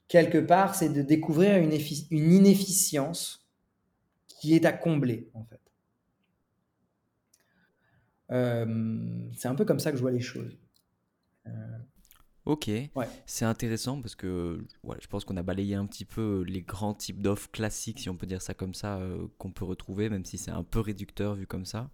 Quelque 0.08 0.40
part, 0.40 0.74
c'est 0.74 0.90
de 0.90 1.04
découvrir 1.04 1.58
une, 1.58 1.72
une, 2.10 2.34
inefficience 2.34 3.48
qui 4.28 4.56
est 4.56 4.66
à 4.66 4.74
combler, 4.74 5.30
en 5.36 5.44
fait. 5.44 5.60
Euh, 8.32 9.30
c'est 9.36 9.48
un 9.48 9.56
peu 9.56 9.66
comme 9.66 9.80
ça 9.80 9.92
que 9.92 9.98
je 9.98 10.02
vois 10.02 10.12
les 10.12 10.22
choses. 10.22 10.58
Ok, 12.50 12.72
c'est 13.28 13.46
intéressant 13.46 14.02
parce 14.02 14.16
que 14.16 14.66
je 15.00 15.08
pense 15.08 15.24
qu'on 15.24 15.38
a 15.38 15.44
balayé 15.44 15.76
un 15.76 15.86
petit 15.86 16.06
peu 16.06 16.44
les 16.48 16.64
grands 16.64 16.96
types 16.96 17.22
d'offres 17.22 17.52
classiques, 17.52 18.00
si 18.00 18.10
on 18.10 18.18
peut 18.18 18.26
dire 18.26 18.42
ça 18.42 18.56
comme 18.56 18.74
ça, 18.74 18.98
euh, 18.98 19.28
qu'on 19.38 19.52
peut 19.52 19.66
retrouver, 19.66 20.10
même 20.10 20.26
si 20.26 20.40
c'est 20.40 20.50
un 20.50 20.64
peu 20.64 20.80
réducteur 20.80 21.36
vu 21.36 21.46
comme 21.46 21.66
ça. 21.66 21.92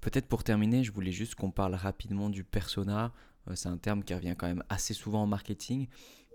Peut-être 0.00 0.28
pour 0.28 0.44
terminer, 0.44 0.82
je 0.82 0.92
voulais 0.92 1.12
juste 1.12 1.34
qu'on 1.34 1.50
parle 1.50 1.74
rapidement 1.74 2.30
du 2.30 2.42
persona. 2.42 3.12
Euh, 3.50 3.54
c'est 3.54 3.68
un 3.68 3.76
terme 3.76 4.02
qui 4.02 4.14
revient 4.14 4.34
quand 4.38 4.46
même 4.46 4.64
assez 4.70 4.94
souvent 4.94 5.24
en 5.24 5.26
marketing. 5.26 5.88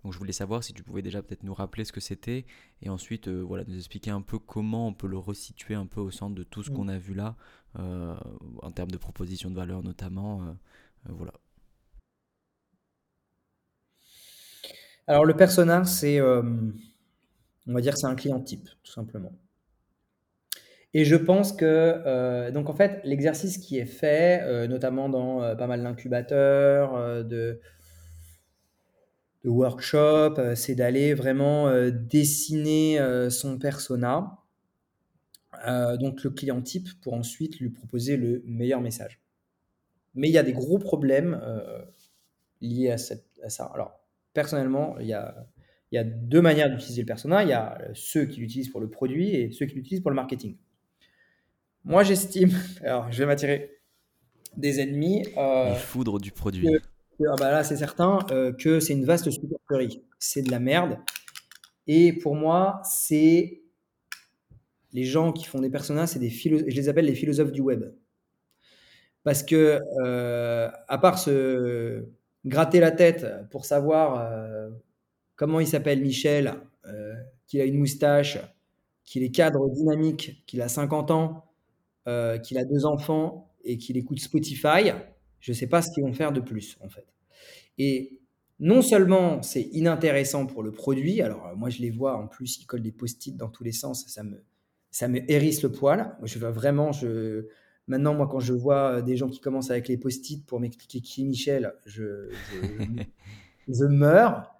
Donc 0.03 0.13
je 0.13 0.17
voulais 0.17 0.33
savoir 0.33 0.63
si 0.63 0.73
tu 0.73 0.83
pouvais 0.83 1.01
déjà 1.01 1.21
peut-être 1.21 1.43
nous 1.43 1.53
rappeler 1.53 1.85
ce 1.85 1.91
que 1.91 1.99
c'était 1.99 2.45
et 2.81 2.89
ensuite 2.89 3.27
euh, 3.27 3.41
voilà, 3.41 3.63
nous 3.67 3.77
expliquer 3.77 4.11
un 4.11 4.21
peu 4.21 4.39
comment 4.39 4.87
on 4.87 4.93
peut 4.93 5.07
le 5.07 5.17
resituer 5.17 5.75
un 5.75 5.85
peu 5.85 6.01
au 6.01 6.11
centre 6.11 6.35
de 6.35 6.43
tout 6.43 6.63
ce 6.63 6.71
mmh. 6.71 6.73
qu'on 6.73 6.87
a 6.87 6.97
vu 6.97 7.13
là, 7.13 7.35
en 7.75 8.71
termes 8.71 8.91
de 8.91 8.97
proposition 8.97 9.49
de 9.49 9.55
valeur 9.55 9.81
notamment. 9.83 10.57
voilà. 11.05 11.33
Alors 15.07 15.25
le 15.25 15.35
persona, 15.35 15.83
c'est, 15.83 16.19
euh, 16.19 16.41
on 17.67 17.73
va 17.73 17.81
dire, 17.81 17.97
c'est 17.97 18.07
un 18.07 18.15
client 18.15 18.39
type, 18.39 18.69
tout 18.83 18.91
simplement. 18.91 19.33
Et 20.93 21.05
je 21.05 21.15
pense 21.15 21.53
que, 21.53 21.65
euh, 21.65 22.51
donc 22.51 22.69
en 22.69 22.73
fait, 22.73 23.01
l'exercice 23.03 23.57
qui 23.57 23.77
est 23.77 23.85
fait, 23.85 24.41
euh, 24.43 24.67
notamment 24.67 25.09
dans 25.09 25.55
pas 25.55 25.67
mal 25.67 25.83
d'incubateurs, 25.83 27.25
de, 27.25 27.59
de 29.43 29.49
workshop, 29.49 30.35
c'est 30.55 30.75
d'aller 30.75 31.13
vraiment 31.13 31.71
dessiner 31.89 32.99
son 33.29 33.57
persona, 33.57 34.37
donc 35.99 36.23
le 36.23 36.29
client 36.29 36.61
type, 36.61 36.89
pour 37.01 37.13
ensuite 37.13 37.59
lui 37.59 37.69
proposer 37.69 38.17
le 38.17 38.43
meilleur 38.45 38.81
message. 38.81 39.19
Mais 40.13 40.29
il 40.29 40.31
y 40.31 40.37
a 40.37 40.43
des 40.43 40.53
gros 40.53 40.77
problèmes 40.77 41.41
liés 42.61 42.91
à, 42.91 42.97
à, 43.43 43.49
ça. 43.49 43.65
Alors, 43.73 43.99
personnellement, 44.33 44.97
il 44.99 45.07
y 45.07 45.13
a, 45.13 45.47
il 45.91 45.95
y 45.95 45.97
a 45.97 46.03
deux 46.03 46.41
manières 46.41 46.69
d'utiliser 46.69 47.01
le 47.01 47.05
persona. 47.05 47.43
Il 47.43 47.49
y 47.49 47.53
a 47.53 47.77
ceux 47.93 48.25
qui 48.25 48.39
l'utilisent 48.39 48.69
pour 48.69 48.79
le 48.79 48.89
produit 48.89 49.35
et 49.35 49.51
ceux 49.51 49.65
qui 49.65 49.75
l'utilisent 49.75 50.01
pour 50.01 50.11
le 50.11 50.15
marketing. 50.15 50.55
Moi, 51.83 52.03
j'estime, 52.03 52.51
alors 52.83 53.11
je 53.11 53.17
vais 53.17 53.25
m'attirer 53.25 53.77
des 54.55 54.79
ennemis. 54.79 55.25
Euh, 55.37 55.73
Les 55.73 55.79
foudres 55.79 56.19
du 56.19 56.31
produit. 56.31 56.67
Ah 57.29 57.35
bah 57.39 57.51
là, 57.51 57.63
c'est 57.63 57.77
certain 57.77 58.19
euh, 58.31 58.51
que 58.53 58.79
c'est 58.79 58.93
une 58.93 59.05
vaste 59.05 59.29
supercherie. 59.29 60.03
C'est 60.19 60.41
de 60.41 60.51
la 60.51 60.59
merde. 60.59 60.97
Et 61.87 62.13
pour 62.13 62.35
moi, 62.35 62.81
c'est 62.83 63.61
les 64.93 65.03
gens 65.03 65.31
qui 65.31 65.45
font 65.45 65.59
des 65.59 65.69
personnages, 65.69 66.09
c'est 66.09 66.29
je 66.29 66.75
les 66.75 66.89
appelle 66.89 67.05
les 67.05 67.15
philosophes 67.15 67.51
du 67.51 67.61
web. 67.61 67.85
Parce 69.23 69.43
que, 69.43 69.79
euh, 70.03 70.69
à 70.87 70.97
part 70.97 71.19
se 71.19 72.05
gratter 72.45 72.79
la 72.79 72.91
tête 72.91 73.25
pour 73.51 73.65
savoir 73.65 74.71
comment 75.35 75.59
il 75.59 75.67
s'appelle 75.67 76.01
Michel, 76.01 76.55
qu'il 77.47 77.61
a 77.61 77.65
une 77.65 77.77
moustache, 77.77 78.39
qu'il 79.05 79.23
est 79.23 79.31
cadre 79.31 79.69
dynamique, 79.69 80.43
qu'il 80.47 80.61
a 80.61 80.67
50 80.67 81.11
ans, 81.11 81.45
qu'il 82.43 82.57
a 82.57 82.65
deux 82.65 82.85
enfants 82.85 83.53
et 83.63 83.77
qu'il 83.77 83.97
écoute 83.97 84.19
Spotify, 84.19 84.91
je 85.41 85.51
ne 85.51 85.55
sais 85.55 85.67
pas 85.67 85.81
ce 85.81 85.91
qu'ils 85.91 86.03
vont 86.03 86.13
faire 86.13 86.31
de 86.31 86.39
plus, 86.39 86.77
en 86.81 86.89
fait. 86.89 87.05
Et 87.77 88.21
non 88.59 88.83
seulement 88.83 89.41
c'est 89.41 89.63
inintéressant 89.73 90.45
pour 90.45 90.61
le 90.61 90.71
produit, 90.71 91.21
alors 91.21 91.51
moi 91.57 91.69
je 91.69 91.81
les 91.81 91.89
vois, 91.89 92.15
en 92.15 92.27
plus 92.27 92.59
ils 92.59 92.65
collent 92.65 92.83
des 92.83 92.91
post-it 92.91 93.35
dans 93.35 93.49
tous 93.49 93.63
les 93.63 93.71
sens, 93.71 94.05
ça 94.07 94.23
me, 94.23 94.43
ça 94.91 95.07
me 95.07 95.19
hérisse 95.29 95.63
le 95.63 95.71
poil. 95.71 96.15
Je 96.23 96.37
veux 96.37 96.49
vraiment, 96.49 96.91
je, 96.91 97.47
maintenant 97.87 98.13
moi 98.13 98.27
quand 98.27 98.39
je 98.39 98.53
vois 98.53 99.01
des 99.01 99.17
gens 99.17 99.29
qui 99.29 99.41
commencent 99.41 99.71
avec 99.71 99.87
les 99.87 99.97
post-it 99.97 100.45
pour 100.45 100.59
m'expliquer 100.59 101.01
qui 101.01 101.23
est 101.23 101.25
Michel, 101.25 101.73
je, 101.87 102.29
je, 103.67 103.85
meurs. 103.85 104.53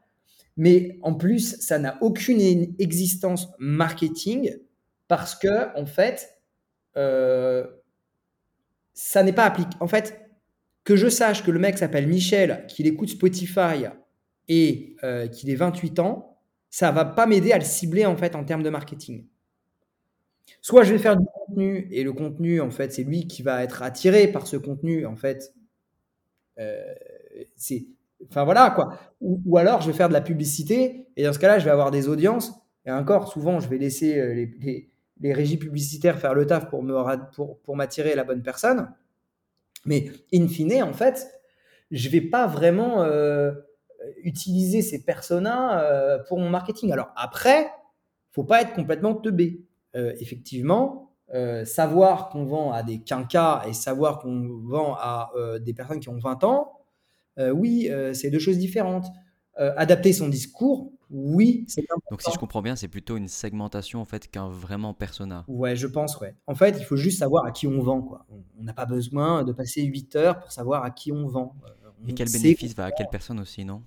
Mais 0.57 0.97
en 1.03 1.13
plus, 1.13 1.57
ça 1.59 1.77
n'a 1.79 1.97
aucune 2.01 2.41
existence 2.79 3.49
marketing 3.59 4.57
parce 5.07 5.35
que, 5.35 5.77
en 5.79 5.85
fait, 5.85 6.41
euh, 6.97 7.65
ça 8.93 9.23
n'est 9.23 9.33
pas 9.33 9.45
appliqué. 9.45 9.69
En 9.79 9.87
fait, 9.87 10.20
que 10.91 10.97
je 10.97 11.07
sache 11.07 11.45
que 11.45 11.51
le 11.51 11.59
mec 11.59 11.77
s'appelle 11.77 12.05
Michel, 12.05 12.65
qu'il 12.67 12.85
écoute 12.85 13.07
Spotify 13.07 13.85
et 14.49 14.97
euh, 15.05 15.27
qu'il 15.27 15.49
ait 15.49 15.55
28 15.55 15.99
ans, 15.99 16.37
ça 16.69 16.91
va 16.91 17.05
pas 17.05 17.25
m'aider 17.25 17.53
à 17.53 17.57
le 17.57 17.63
cibler 17.63 18.05
en 18.05 18.17
fait 18.17 18.35
en 18.35 18.43
termes 18.43 18.61
de 18.61 18.69
marketing. 18.69 19.25
Soit 20.59 20.83
je 20.83 20.91
vais 20.91 20.99
faire 20.99 21.15
du 21.15 21.25
contenu 21.33 21.87
et 21.91 22.03
le 22.03 22.11
contenu 22.11 22.59
en 22.59 22.71
fait 22.71 22.91
c'est 22.91 23.03
lui 23.03 23.25
qui 23.25 23.41
va 23.41 23.63
être 23.63 23.83
attiré 23.83 24.27
par 24.27 24.47
ce 24.47 24.57
contenu 24.57 25.05
en 25.05 25.15
fait. 25.15 25.53
Euh, 26.59 26.93
enfin 28.27 28.43
voilà 28.43 28.71
quoi. 28.71 28.99
Ou, 29.21 29.57
alors 29.57 29.79
je 29.79 29.87
vais 29.87 29.95
faire 29.95 30.09
de 30.09 30.13
la 30.13 30.19
publicité 30.19 31.07
et 31.15 31.23
dans 31.23 31.31
ce 31.31 31.39
cas-là 31.39 31.57
je 31.57 31.63
vais 31.63 31.71
avoir 31.71 31.91
des 31.91 32.09
audiences 32.09 32.51
et 32.85 32.91
encore 32.91 33.31
souvent 33.31 33.61
je 33.61 33.69
vais 33.69 33.77
laisser 33.77 34.19
euh, 34.19 34.33
les 34.33 34.91
les 35.21 35.33
régies 35.33 35.57
publicitaires 35.57 36.19
faire 36.19 36.33
le 36.33 36.45
taf 36.45 36.67
pour, 36.69 36.83
me, 36.83 36.95
pour, 37.33 37.59
pour 37.59 37.75
m'attirer 37.75 38.15
la 38.15 38.23
bonne 38.23 38.41
personne. 38.41 38.89
Mais 39.85 40.11
in 40.33 40.47
fine, 40.47 40.83
en 40.83 40.93
fait, 40.93 41.27
je 41.91 42.09
vais 42.09 42.21
pas 42.21 42.47
vraiment 42.47 43.03
euh, 43.03 43.51
utiliser 44.23 44.81
ces 44.81 45.03
personas 45.03 45.83
euh, 45.83 46.19
pour 46.27 46.39
mon 46.39 46.49
marketing. 46.49 46.91
Alors 46.91 47.11
après, 47.15 47.69
faut 48.31 48.43
pas 48.43 48.61
être 48.61 48.73
complètement 48.73 49.13
teubé. 49.13 49.65
Euh, 49.95 50.13
effectivement, 50.19 51.09
savoir 51.63 52.27
qu'on 52.27 52.43
vend 52.43 52.73
à 52.73 52.83
des 52.83 52.99
quinquas 52.99 53.63
et 53.65 53.71
savoir 53.71 54.19
qu'on 54.19 54.49
vend 54.65 54.95
à 54.95 55.31
des 55.61 55.73
personnes 55.73 56.01
qui 56.01 56.09
ont 56.09 56.17
20 56.17 56.43
ans, 56.43 56.73
oui, 57.53 57.89
c'est 58.13 58.29
deux 58.29 58.37
choses 58.37 58.57
différentes. 58.57 59.05
adapter 59.55 60.11
son 60.11 60.27
discours, 60.27 60.91
oui, 61.11 61.65
c'est 61.67 61.85
Donc 62.09 62.21
si 62.21 62.31
je 62.31 62.37
comprends 62.37 62.61
bien, 62.61 62.75
c'est 62.75 62.87
plutôt 62.87 63.17
une 63.17 63.27
segmentation 63.27 63.99
en 63.99 64.05
fait 64.05 64.29
qu'un 64.29 64.47
vraiment 64.47 64.93
persona. 64.93 65.43
Ouais, 65.47 65.75
je 65.75 65.87
pense, 65.87 66.17
ouais. 66.19 66.35
En 66.47 66.55
fait, 66.55 66.77
il 66.79 66.85
faut 66.85 66.95
juste 66.95 67.19
savoir 67.19 67.45
à 67.45 67.51
qui 67.51 67.67
on 67.67 67.81
vend, 67.81 68.01
quoi. 68.01 68.25
On 68.59 68.63
n'a 68.63 68.73
pas 68.73 68.85
besoin 68.85 69.43
de 69.43 69.51
passer 69.51 69.83
8 69.83 70.15
heures 70.15 70.39
pour 70.39 70.51
savoir 70.51 70.83
à 70.83 70.91
qui 70.91 71.11
on 71.11 71.27
vend. 71.27 71.55
Euh, 71.65 71.91
Et 72.07 72.13
quel 72.13 72.31
bénéfice 72.31 72.73
va 72.75 72.85
à 72.85 72.91
quelle 72.91 73.09
personne 73.09 73.39
aussi, 73.39 73.65
non? 73.65 73.83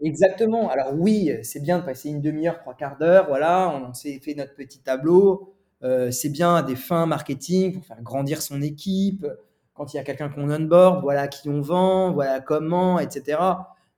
Exactement. 0.00 0.70
Alors 0.70 0.94
oui, 0.94 1.32
c'est 1.42 1.60
bien 1.60 1.78
de 1.78 1.84
passer 1.84 2.10
une 2.10 2.20
demi-heure, 2.20 2.58
trois 2.58 2.74
quarts 2.74 2.96
d'heure, 2.96 3.26
voilà, 3.26 3.70
on 3.70 3.92
s'est 3.92 4.18
fait 4.20 4.34
notre 4.34 4.54
petit 4.54 4.80
tableau. 4.80 5.54
Euh, 5.84 6.12
c'est 6.12 6.28
bien 6.28 6.62
des 6.62 6.76
fins 6.76 7.06
marketing 7.06 7.74
pour 7.74 7.84
faire 7.84 8.02
grandir 8.02 8.40
son 8.40 8.62
équipe. 8.62 9.26
Quand 9.74 9.92
il 9.94 9.96
y 9.96 10.00
a 10.00 10.04
quelqu'un 10.04 10.28
qu'on 10.28 10.50
onboard, 10.50 11.02
voilà 11.02 11.22
à 11.22 11.28
qui 11.28 11.48
on 11.48 11.60
vend, 11.60 12.12
voilà 12.12 12.40
comment, 12.40 13.00
etc. 13.00 13.38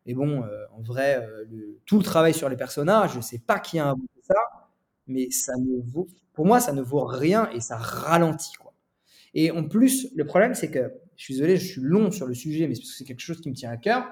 Mais 0.06 0.14
bon, 0.14 0.42
euh, 0.42 0.64
en 0.76 0.82
vrai, 0.82 1.16
euh, 1.16 1.44
tout 1.86 1.98
le 1.98 2.04
travail 2.04 2.34
sur 2.34 2.48
les 2.48 2.56
personnages, 2.56 3.12
je 3.12 3.18
ne 3.18 3.22
sais 3.22 3.38
pas 3.38 3.58
qui 3.58 3.78
a 3.78 3.86
inventé 3.86 4.20
ça, 4.22 4.34
mais 5.06 5.30
ça 5.30 5.52
ne 5.56 5.80
vaut, 5.90 6.08
pour 6.32 6.46
moi, 6.46 6.60
ça 6.60 6.72
ne 6.72 6.82
vaut 6.82 7.04
rien 7.04 7.48
et 7.50 7.60
ça 7.60 7.76
ralentit. 7.76 8.54
Quoi. 8.54 8.74
Et 9.32 9.50
en 9.50 9.64
plus, 9.64 10.08
le 10.14 10.26
problème, 10.26 10.54
c'est 10.54 10.70
que, 10.70 10.92
je 11.16 11.24
suis 11.24 11.34
désolé, 11.34 11.56
je 11.56 11.66
suis 11.66 11.80
long 11.80 12.10
sur 12.10 12.26
le 12.26 12.34
sujet, 12.34 12.66
mais 12.66 12.74
c'est 12.74 13.04
quelque 13.04 13.20
chose 13.20 13.40
qui 13.40 13.48
me 13.48 13.54
tient 13.54 13.70
à 13.70 13.76
cœur. 13.76 14.04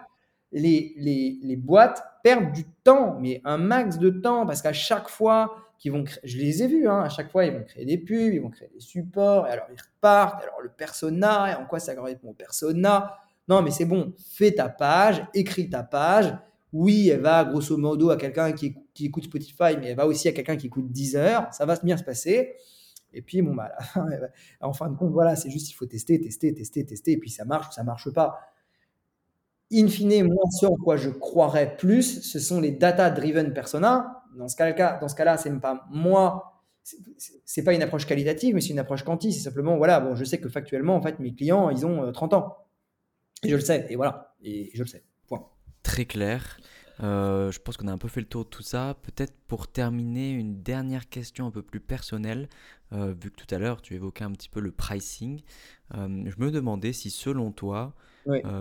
Les, 0.53 0.95
les, 0.97 1.39
les, 1.43 1.57
boîtes 1.57 2.05
perdent 2.23 2.53
du 2.53 2.65
temps, 2.85 3.19
mais 3.19 3.41
un 3.45 3.59
max 3.59 3.99
de 3.99 4.11
temps, 4.11 4.47
parce 4.47 4.63
qu'à 4.63 4.73
chaque 4.73 5.09
fois 5.09 5.57
qu'ils 5.79 5.93
vont 5.93 6.05
créer, 6.05 6.21
je 6.25 6.39
les 6.39 6.63
ai 6.63 6.69
vus, 6.69 6.87
hein, 6.87 7.01
à 7.01 7.09
chaque 7.09 7.31
fois, 7.31 7.45
ils 7.45 7.53
vont 7.53 7.65
créer 7.65 7.85
des 7.85 7.99
pubs, 7.99 8.35
ils 8.35 8.41
vont 8.41 8.51
créer 8.51 8.69
des 8.73 8.81
supports, 8.81 9.49
et 9.49 9.51
alors 9.51 9.67
ils 9.73 9.81
repartent, 9.81 10.43
alors 10.43 10.61
le 10.61 10.69
persona, 10.69 11.51
et 11.51 11.55
en 11.55 11.67
quoi 11.67 11.81
ça 11.81 11.95
correspond 11.95 12.31
au 12.31 12.35
persona 12.35 13.17
non, 13.49 13.63
mais 13.63 13.71
c'est 13.71 13.85
bon, 13.85 14.15
fais 14.19 14.53
ta 14.53 14.69
page, 14.69 15.27
écris 15.35 15.69
ta 15.69 15.83
page. 15.83 16.35
Oui, 16.73 17.09
elle 17.09 17.21
va 17.21 17.45
grosso 17.45 17.77
modo 17.77 18.11
à 18.11 18.17
quelqu'un 18.17 18.53
qui, 18.53 18.75
écoute 19.01 19.25
Spotify, 19.25 19.77
mais 19.79 19.89
elle 19.89 19.97
va 19.97 20.07
aussi 20.07 20.29
à 20.29 20.33
quelqu'un 20.33 20.57
qui 20.57 20.69
écoute 20.69 20.91
Deezer. 20.91 21.53
Ça 21.53 21.67
va 21.67 21.77
bien 21.83 21.97
se 21.97 22.05
passer. 22.05 22.55
Et 23.13 23.21
puis, 23.21 23.43
bon, 23.43 23.55
bah, 23.55 23.73
en 24.61 24.73
fin 24.73 24.89
de 24.89 24.97
compte, 24.97 25.13
voilà, 25.13 25.37
c'est 25.37 25.51
juste, 25.51 25.71
il 25.71 25.75
faut 25.75 25.85
tester, 25.85 26.19
tester, 26.21 26.55
tester, 26.55 26.87
tester, 26.87 27.13
et 27.13 27.17
puis 27.19 27.29
ça 27.29 27.45
marche 27.45 27.69
ou 27.69 27.73
ça 27.73 27.85
marche 27.85 28.11
pas. 28.11 28.39
In 29.71 29.89
fine, 29.89 30.25
moi, 30.25 30.45
ce 30.51 30.67
en 30.67 30.77
quoi 30.77 30.97
je 30.97 31.11
croirais 31.11 31.77
plus, 31.77 32.23
ce 32.23 32.39
sont 32.39 32.61
les 32.61 32.73
data-driven 32.73 33.53
persona. 33.53 34.23
Dans 34.37 34.49
ce 34.49 34.57
cas-là, 34.57 34.99
dans 34.99 35.09
ce 35.09 35.49
même 35.49 35.61
pas 35.61 35.87
moi, 35.91 36.53
c'est 37.45 37.63
pas 37.63 37.75
une 37.75 37.83
approche 37.83 38.07
qualitative, 38.07 38.55
mais 38.55 38.61
c'est 38.61 38.71
une 38.71 38.79
approche 38.79 39.03
quanti. 39.03 39.33
C'est 39.33 39.41
simplement, 39.41 39.77
voilà, 39.77 40.01
bon, 40.01 40.15
je 40.15 40.25
sais 40.25 40.39
que 40.39 40.49
factuellement, 40.49 40.97
en 40.97 41.03
fait, 41.03 41.19
mes 41.21 41.35
clients, 41.35 41.71
ils 41.71 41.87
ont 41.87 42.11
30 42.13 42.33
euh, 42.33 42.37
ans. 42.37 42.57
Et 43.43 43.49
je 43.49 43.57
le 43.57 43.61
sais, 43.61 43.87
et 43.91 43.97
voilà, 43.97 44.35
et 44.43 44.71
je 44.75 44.83
le 44.83 44.89
sais. 44.89 45.03
Point. 45.27 45.49
Très 45.83 46.05
clair. 46.05 46.59
Euh, 47.03 47.51
je 47.51 47.59
pense 47.59 47.77
qu'on 47.77 47.89
a 47.89 47.93
un 47.93 47.99
peu 47.99 48.09
fait 48.09 48.21
le 48.21 48.27
tour 48.27 48.45
de 48.45 48.51
tout 48.51 48.63
ça. 48.63 48.97
Peut-être 49.03 49.35
pour 49.49 49.67
terminer, 49.67 50.31
une 50.31 50.63
dernière 50.63 51.09
question 51.09 51.47
un 51.47 51.51
peu 51.51 51.63
plus 51.63 51.81
personnelle. 51.81 52.49
Euh, 52.93 53.15
vu 53.21 53.31
que 53.31 53.37
tout 53.37 53.53
à 53.53 53.59
l'heure, 53.59 53.83
tu 53.83 53.95
évoquais 53.95 54.25
un 54.25 54.33
petit 54.33 54.49
peu 54.49 54.61
le 54.61 54.71
pricing. 54.71 55.41
Euh, 55.95 56.25
je 56.27 56.37
me 56.39 56.51
demandais 56.51 56.93
si, 56.93 57.11
selon 57.11 57.51
toi, 57.51 57.95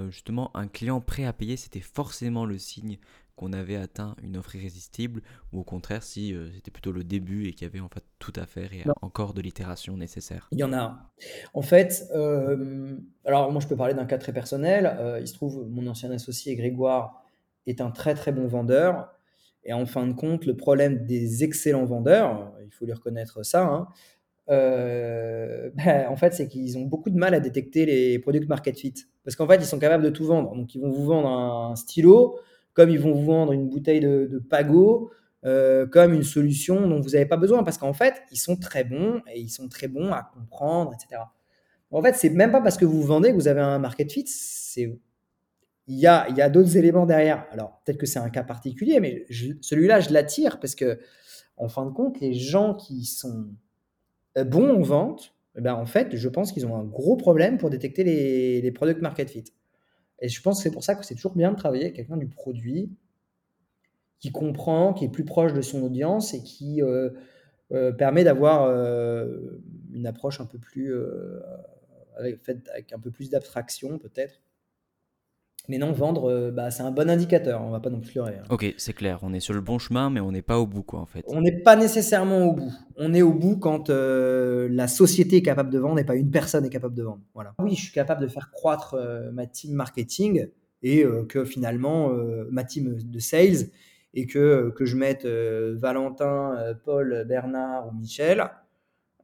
justement, 0.10 0.56
un 0.56 0.68
client 0.68 1.02
prêt 1.02 1.26
à 1.26 1.34
payer, 1.34 1.58
c'était 1.58 1.82
forcément 1.82 2.46
le 2.46 2.58
signe 2.58 2.98
qu'on 3.36 3.54
avait 3.54 3.76
atteint 3.76 4.16
une 4.24 4.38
offre 4.38 4.56
irrésistible 4.56 5.22
ou 5.52 5.60
au 5.60 5.64
contraire 5.64 6.04
si 6.04 6.34
euh, 6.34 6.50
c'était 6.54 6.72
plutôt 6.72 6.92
le 6.92 7.04
début 7.04 7.48
et 7.48 7.54
qu'il 7.54 7.68
y 7.68 7.70
avait 7.70 7.80
en 7.80 7.90
fait 7.90 8.04
tout 8.20 8.34
à 8.36 8.46
faire 8.46 8.74
et 8.74 8.84
encore 9.02 9.34
de 9.34 9.42
l'itération 9.42 9.98
nécessaire 9.98 10.48
Il 10.52 10.60
y 10.60 10.64
en 10.64 10.74
a. 10.74 11.12
En 11.54 11.62
fait, 11.62 12.08
euh, 12.14 12.96
alors 13.26 13.52
moi 13.52 13.62
je 13.62 13.68
peux 13.68 13.76
parler 13.76 13.94
d'un 13.94 14.06
cas 14.06 14.18
très 14.18 14.34
personnel. 14.34 14.98
Euh, 15.00 15.20
il 15.20 15.28
se 15.28 15.34
trouve, 15.34 15.68
mon 15.70 15.88
ancien 15.88 16.12
associé 16.12 16.56
Grégoire 16.56 17.24
est 17.68 17.82
un 17.82 17.92
très 17.92 18.14
très 18.14 18.32
bon 18.32 18.48
vendeur. 18.48 19.10
Et 19.64 19.74
en 19.74 19.86
fin 19.86 20.08
de 20.08 20.14
compte, 20.14 20.46
le 20.46 20.58
problème 20.58 21.06
des 21.06 21.44
excellents 21.44 21.86
vendeurs, 21.86 22.52
il 22.66 22.72
faut 22.72 22.86
lui 22.86 22.94
reconnaître 22.94 23.46
ça, 23.46 23.64
hein, 23.64 23.88
ben, 24.48 26.08
en 26.10 26.16
fait, 26.18 26.34
c'est 26.34 26.48
qu'ils 26.50 26.78
ont 26.78 26.82
beaucoup 26.82 27.10
de 27.10 27.18
mal 27.18 27.34
à 27.34 27.40
détecter 27.40 27.86
les 27.86 28.20
produits 28.20 28.46
market 28.48 28.78
fit. 28.78 28.94
Parce 29.24 29.36
qu'en 29.36 29.48
fait, 29.48 29.58
ils 29.58 29.66
sont 29.66 29.80
capables 29.80 30.04
de 30.04 30.10
tout 30.10 30.26
vendre. 30.26 30.56
Donc, 30.56 30.74
ils 30.76 30.82
vont 30.82 30.92
vous 30.92 31.06
vendre 31.06 31.30
un 31.30 31.76
stylo, 31.76 32.40
comme 32.74 32.90
ils 32.90 33.00
vont 33.00 33.14
vous 33.14 33.26
vendre 33.26 33.52
une 33.54 33.68
bouteille 33.68 34.00
de, 34.00 34.28
de 34.32 34.40
Pago, 34.40 35.12
euh, 35.44 35.88
comme 35.88 36.14
une 36.14 36.24
solution 36.24 36.88
dont 36.88 37.02
vous 37.02 37.12
n'avez 37.12 37.26
pas 37.26 37.38
besoin, 37.38 37.64
parce 37.64 37.78
qu'en 37.78 37.94
fait, 37.94 38.22
ils 38.32 38.38
sont 38.38 38.56
très 38.56 38.84
bons 38.84 39.22
et 39.34 39.40
ils 39.40 39.50
sont 39.50 39.68
très 39.68 39.88
bons 39.88 40.12
à 40.12 40.30
comprendre, 40.34 40.94
etc. 40.94 41.22
En 41.90 42.02
fait, 42.02 42.16
c'est 42.16 42.30
même 42.30 42.52
pas 42.52 42.62
parce 42.62 42.78
que 42.78 42.86
vous 42.86 43.02
vendez 43.02 43.32
que 43.32 43.36
vous 43.36 43.48
avez 43.48 43.62
un 43.62 43.80
market 43.80 44.12
fit, 44.12 44.26
c'est 44.28 44.98
il 45.88 46.00
y 46.00 46.08
a, 46.08 46.22
a 46.24 46.50
d'autres 46.50 46.78
éléments 46.78 47.06
derrière. 47.06 47.46
Alors, 47.52 47.82
peut-être 47.84 47.98
que 47.98 48.06
c'est 48.06 48.20
un 48.20 48.30
cas 48.30 48.44
particulier, 48.44 49.00
mais 49.00 49.26
celui-là, 49.62 50.00
je 50.00 50.14
l'attire 50.14 50.60
parce 50.60 50.76
que, 50.76 51.00
en 51.58 51.68
fin 51.68 51.86
de 51.86 51.92
compte, 51.92 52.20
les 52.22 52.34
gens 52.34 52.76
qui 52.76 53.04
sont 53.06 53.48
euh, 54.38 54.44
bons 54.44 54.70
en 54.70 54.82
vente, 54.82 55.36
eh 55.58 55.62
ben, 55.62 55.74
en 55.74 55.86
fait, 55.86 56.16
je 56.16 56.30
pense 56.30 56.52
qu'ils 56.54 56.66
ont 56.66 56.78
un 56.78 56.86
gros 56.86 57.18
problème 57.18 57.58
pour 57.58 57.70
détecter 57.70 58.04
les, 58.04 58.62
les 58.62 58.72
product 58.72 59.02
market 59.02 59.30
fit. 59.30 59.44
Et 60.22 60.30
je 60.30 60.42
pense 60.42 60.58
que 60.58 60.64
c'est 60.64 60.72
pour 60.72 60.84
ça 60.84 60.96
que 60.96 61.06
c'est 61.06 61.16
toujours 61.16 61.36
bien 61.36 61.52
de 61.52 61.58
travailler 61.58 61.86
avec 61.86 61.96
quelqu'un 61.96 62.18
du 62.18 62.28
produit 62.28 62.92
qui 64.20 64.32
comprend, 64.32 64.94
qui 64.94 65.06
est 65.06 65.10
plus 65.10 65.26
proche 65.26 65.54
de 65.54 65.62
son 65.62 65.82
audience 65.84 66.34
et 66.34 66.44
qui 66.44 66.82
permet 67.98 68.24
d'avoir 68.24 68.70
une 69.92 70.06
approche 70.06 70.40
un 70.40 70.46
peu 70.46 70.60
plus 70.60 70.94
avec, 72.18 72.40
avec 72.72 72.94
un 72.94 73.00
peu 73.00 73.10
plus 73.10 73.30
d'abstraction 73.32 73.98
peut-être 73.98 74.42
mais 75.68 75.78
non, 75.78 75.92
vendre, 75.92 76.30
euh, 76.30 76.52
bah, 76.52 76.72
c'est 76.72 76.84
un 76.84 76.92
bon 76.92 77.10
indicateur, 77.10 77.62
on 77.62 77.70
va 77.70 77.80
pas 77.80 77.90
non 77.90 78.00
plus 78.00 78.16
leurrer. 78.16 78.38
Hein. 78.40 78.48
Ok, 78.50 78.74
c'est 78.78 78.94
clair, 78.94 79.20
on 79.22 79.34
est 79.34 79.40
sur 79.40 79.54
le 79.54 79.62
bon 79.62 79.78
chemin, 79.78 80.10
mais 80.10 80.20
on 80.20 80.32
n'est 80.32 80.42
pas 80.42 80.60
au 80.60 80.66
bout, 80.66 80.82
quoi, 80.82 81.00
en 81.00 81.06
fait. 81.06 81.24
On 81.28 81.42
n'est 81.42 81.60
pas 81.60 81.76
nécessairement 81.76 82.46
au 82.46 82.54
bout. 82.54 82.74
On 82.98 83.14
est 83.14 83.22
au 83.22 83.34
bout 83.34 83.58
quand 83.58 83.90
euh, 83.90 84.68
la 84.72 84.88
société 84.88 85.38
est 85.38 85.42
capable 85.42 85.70
de 85.70 85.78
vendre 85.78 86.00
et 86.00 86.04
pas 86.04 86.16
une 86.16 86.32
personne 86.32 86.66
est 86.66 86.70
capable 86.70 86.96
de 86.96 87.04
vendre. 87.04 87.22
Voilà. 87.36 87.54
Oui, 87.60 87.76
je 87.76 87.82
suis 87.82 87.94
capable 87.94 88.22
de 88.22 88.28
faire 88.28 88.52
croître 88.52 88.96
euh, 88.96 89.32
ma 89.32 89.46
team 89.46 89.74
marketing 89.74 90.48
et 90.84 91.06
que 91.30 91.46
finalement, 91.46 92.10
ma 92.50 92.64
team 92.64 92.96
de 92.96 93.20
sales, 93.20 93.68
et 94.16 94.26
que, 94.26 94.74
que 94.76 94.84
je 94.84 94.98
mette 94.98 95.28
Valentin, 95.28 96.56
Paul, 96.84 97.24
Bernard 97.28 97.90
ou 97.90 97.92
Michel, 97.92 98.44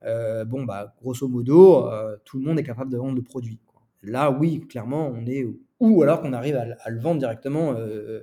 bon, 0.04 0.66
bah, 0.66 0.94
grosso 1.02 1.28
modo, 1.28 1.90
tout 2.26 2.38
le 2.38 2.46
monde 2.46 2.60
est 2.60 2.64
capable 2.64 2.92
de 2.92 2.98
vendre 2.98 3.16
le 3.16 3.24
produit. 3.24 3.60
Là, 4.08 4.32
oui, 4.32 4.66
clairement, 4.68 5.08
on 5.08 5.26
est 5.26 5.46
ou 5.80 6.02
alors 6.02 6.22
qu'on 6.22 6.34
arrive 6.34 6.56
à, 6.56 6.90
le 6.90 7.00
vendre 7.00 7.20
directement 7.20 7.74
euh, 7.74 8.22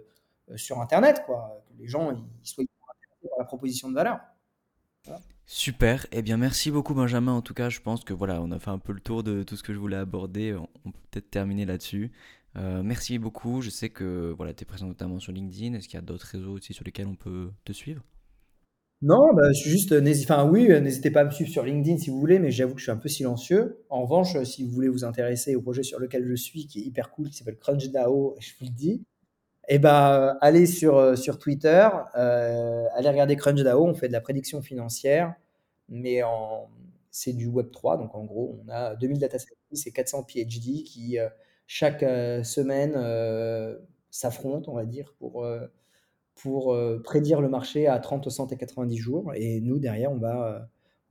euh, 0.50 0.56
sur 0.56 0.80
Internet, 0.80 1.22
quoi. 1.26 1.62
Que 1.68 1.80
les 1.80 1.88
gens 1.88 2.10
ils 2.10 2.48
soient 2.48 2.64
intéressés 2.64 3.28
par 3.28 3.38
la 3.38 3.44
proposition 3.44 3.88
de 3.88 3.94
valeur. 3.94 4.20
Super, 5.46 6.06
eh 6.10 6.22
bien 6.22 6.38
merci 6.38 6.70
beaucoup 6.70 6.94
Benjamin, 6.94 7.32
en 7.32 7.42
tout 7.42 7.52
cas 7.52 7.68
je 7.68 7.78
pense 7.80 8.02
que 8.02 8.14
voilà, 8.14 8.40
on 8.40 8.50
a 8.50 8.58
fait 8.58 8.70
un 8.70 8.78
peu 8.78 8.94
le 8.94 9.00
tour 9.00 9.22
de 9.22 9.42
tout 9.42 9.56
ce 9.56 9.62
que 9.62 9.74
je 9.74 9.78
voulais 9.78 9.98
aborder, 9.98 10.54
on, 10.54 10.90
peut 10.90 10.98
peut-être 11.10 11.30
terminer 11.30 11.66
là-dessus. 11.66 12.12
Euh, 12.56 12.82
merci 12.82 13.18
beaucoup, 13.18 13.60
je 13.60 13.68
sais 13.68 13.90
que 13.90 14.32
voilà, 14.34 14.54
tu 14.54 14.62
es 14.62 14.64
présent 14.64 14.86
notamment 14.86 15.20
sur 15.20 15.32
LinkedIn, 15.32 15.74
est-ce 15.74 15.86
qu'il 15.86 15.98
y 15.98 16.02
a 16.02 16.06
d'autres 16.06 16.26
réseaux 16.26 16.52
aussi 16.52 16.72
sur 16.72 16.82
lesquels 16.82 17.06
on 17.06 17.14
peut 17.14 17.50
te 17.66 17.74
suivre? 17.74 18.02
Non, 19.02 19.34
bah, 19.34 19.52
juste, 19.52 19.94
enfin 20.22 20.48
oui, 20.48 20.68
n'hésitez 20.80 21.10
pas 21.10 21.20
à 21.20 21.24
me 21.24 21.30
suivre 21.30 21.50
sur 21.50 21.62
LinkedIn 21.62 21.98
si 21.98 22.08
vous 22.10 22.18
voulez, 22.18 22.38
mais 22.38 22.50
j'avoue 22.50 22.72
que 22.74 22.78
je 22.80 22.84
suis 22.84 22.92
un 22.92 22.96
peu 22.96 23.08
silencieux. 23.10 23.84
En 23.90 24.02
revanche, 24.02 24.42
si 24.44 24.64
vous 24.64 24.70
voulez 24.70 24.88
vous 24.88 25.04
intéresser 25.04 25.54
au 25.56 25.60
projet 25.60 25.82
sur 25.82 25.98
lequel 25.98 26.26
je 26.26 26.34
suis, 26.34 26.66
qui 26.66 26.80
est 26.80 26.82
hyper 26.84 27.10
cool, 27.10 27.28
qui 27.28 27.36
s'appelle 27.36 27.58
CrunchDAO, 27.58 28.36
je 28.40 28.50
vous 28.58 28.64
le 28.64 28.70
dis, 28.70 29.04
eh 29.68 29.78
ben, 29.78 30.36
allez 30.40 30.66
sur, 30.66 30.96
euh, 30.96 31.16
sur 31.16 31.38
Twitter, 31.38 31.88
euh, 32.16 32.86
allez 32.94 33.08
regarder 33.10 33.36
CrunchDAO, 33.36 33.84
on 33.86 33.94
fait 33.94 34.08
de 34.08 34.12
la 34.14 34.20
prédiction 34.22 34.62
financière, 34.62 35.34
mais 35.88 36.22
en, 36.22 36.68
c'est 37.10 37.32
du 37.34 37.48
Web3, 37.48 37.98
donc 37.98 38.14
en 38.14 38.24
gros, 38.24 38.60
on 38.66 38.70
a 38.70 38.96
2000 38.96 39.18
data 39.18 39.38
et 39.86 39.90
400 39.92 40.24
PhD 40.24 40.84
qui, 40.84 41.18
euh, 41.18 41.28
chaque 41.66 42.00
semaine, 42.44 42.94
s'affrontent, 44.10 44.70
on 44.72 44.76
va 44.76 44.84
dire, 44.86 45.14
pour 45.18 45.46
pour 46.34 46.72
euh, 46.72 47.00
prédire 47.02 47.40
le 47.40 47.48
marché 47.48 47.86
à 47.86 47.98
30, 47.98 48.24
60 48.24 48.52
et 48.52 48.56
90 48.56 48.96
jours. 48.96 49.32
Et 49.34 49.60
nous, 49.60 49.78
derrière, 49.78 50.12
on 50.12 50.18
va, 50.18 50.48
euh, 50.48 50.60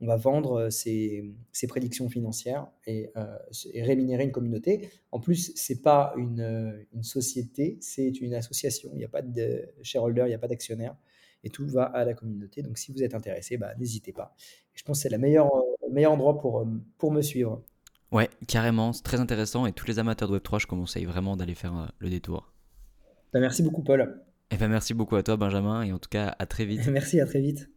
on 0.00 0.06
va 0.06 0.16
vendre 0.16 0.60
euh, 0.60 0.70
ces, 0.70 1.24
ces 1.52 1.66
prédictions 1.66 2.08
financières 2.08 2.66
et, 2.86 3.10
et, 3.72 3.82
rémunérer 3.82 4.24
une 4.24 4.32
communauté. 4.32 4.90
En 5.12 5.20
plus, 5.20 5.52
ce 5.54 5.72
n'est 5.72 5.78
pas 5.78 6.12
une, 6.16 6.86
une 6.92 7.02
société, 7.02 7.78
c'est 7.80 8.20
une 8.20 8.34
association. 8.34 8.90
Il 8.92 8.98
n'y 8.98 9.04
a 9.04 9.08
pas 9.08 9.22
de 9.22 9.66
shareholder, 9.82 10.22
il 10.26 10.28
n'y 10.28 10.34
a 10.34 10.38
pas 10.38 10.48
d'actionnaire. 10.48 10.96
Et 11.42 11.50
tout 11.50 11.66
va 11.66 11.84
à 11.84 12.04
la 12.04 12.14
communauté. 12.14 12.62
Donc, 12.62 12.78
si 12.78 12.92
vous 12.92 13.02
êtes 13.02 13.14
intéressé, 13.14 13.56
bah, 13.56 13.74
n'hésitez 13.78 14.12
pas. 14.12 14.34
je 14.72 14.82
pense 14.82 14.98
que 14.98 15.02
c'est 15.02 15.10
le 15.10 15.18
meilleur, 15.18 15.50
meilleur 15.90 16.12
endroit 16.12 16.38
pour, 16.38 16.66
pour 16.96 17.12
me 17.12 17.20
suivre. 17.20 17.62
Ouais, 18.12 18.30
carrément, 18.48 18.92
c'est 18.92 19.02
très 19.02 19.20
intéressant. 19.20 19.66
Et 19.66 19.72
tous 19.72 19.86
les 19.86 19.98
amateurs 19.98 20.28
de 20.28 20.38
Web3, 20.38 20.60
je 20.60 20.66
conseille 20.66 21.04
vraiment 21.04 21.36
d'aller 21.36 21.54
faire 21.54 21.92
le 21.98 22.08
détour. 22.08 22.50
Bah, 23.32 23.40
merci 23.40 23.62
beaucoup, 23.62 23.82
Paul. 23.82 24.24
Eh 24.54 24.56
ben, 24.56 24.68
merci 24.68 24.94
beaucoup 24.94 25.16
à 25.16 25.24
toi, 25.24 25.36
Benjamin, 25.36 25.82
et 25.82 25.92
en 25.92 25.98
tout 25.98 26.08
cas, 26.08 26.36
à 26.38 26.46
très 26.46 26.64
vite. 26.64 26.86
merci, 26.92 27.20
à 27.20 27.26
très 27.26 27.40
vite. 27.40 27.68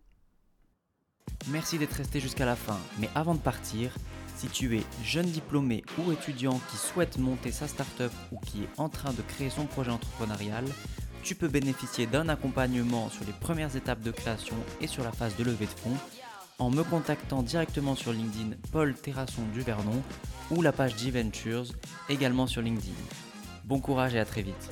Merci 1.47 1.79
d'être 1.79 1.93
resté 1.93 2.19
jusqu'à 2.19 2.45
la 2.45 2.55
fin. 2.55 2.77
Mais 2.99 3.09
avant 3.15 3.33
de 3.33 3.39
partir, 3.39 3.95
si 4.35 4.45
tu 4.47 4.77
es 4.77 4.83
jeune 5.03 5.25
diplômé 5.25 5.83
ou 5.97 6.11
étudiant 6.11 6.61
qui 6.69 6.77
souhaite 6.77 7.17
monter 7.17 7.51
sa 7.51 7.67
startup 7.67 8.11
ou 8.31 8.37
qui 8.37 8.61
est 8.61 8.69
en 8.77 8.89
train 8.89 9.11
de 9.11 9.23
créer 9.23 9.49
son 9.49 9.65
projet 9.65 9.89
entrepreneurial, 9.89 10.65
tu 11.23 11.33
peux 11.33 11.47
bénéficier 11.47 12.05
d'un 12.05 12.29
accompagnement 12.29 13.09
sur 13.09 13.25
les 13.25 13.33
premières 13.33 13.75
étapes 13.75 14.03
de 14.03 14.11
création 14.11 14.55
et 14.79 14.85
sur 14.85 15.03
la 15.03 15.11
phase 15.11 15.35
de 15.35 15.43
levée 15.43 15.65
de 15.65 15.71
fonds 15.71 15.97
en 16.59 16.69
me 16.69 16.83
contactant 16.83 17.41
directement 17.41 17.95
sur 17.95 18.13
LinkedIn 18.13 18.51
Paul 18.71 18.93
Terrasson 18.93 19.41
du 19.51 19.61
Vernon 19.61 20.03
ou 20.51 20.61
la 20.61 20.71
page 20.71 20.95
G-Ventures 20.95 21.73
également 22.07 22.45
sur 22.45 22.61
LinkedIn. 22.61 22.93
Bon 23.65 23.79
courage 23.79 24.13
et 24.13 24.19
à 24.19 24.25
très 24.25 24.43
vite. 24.43 24.69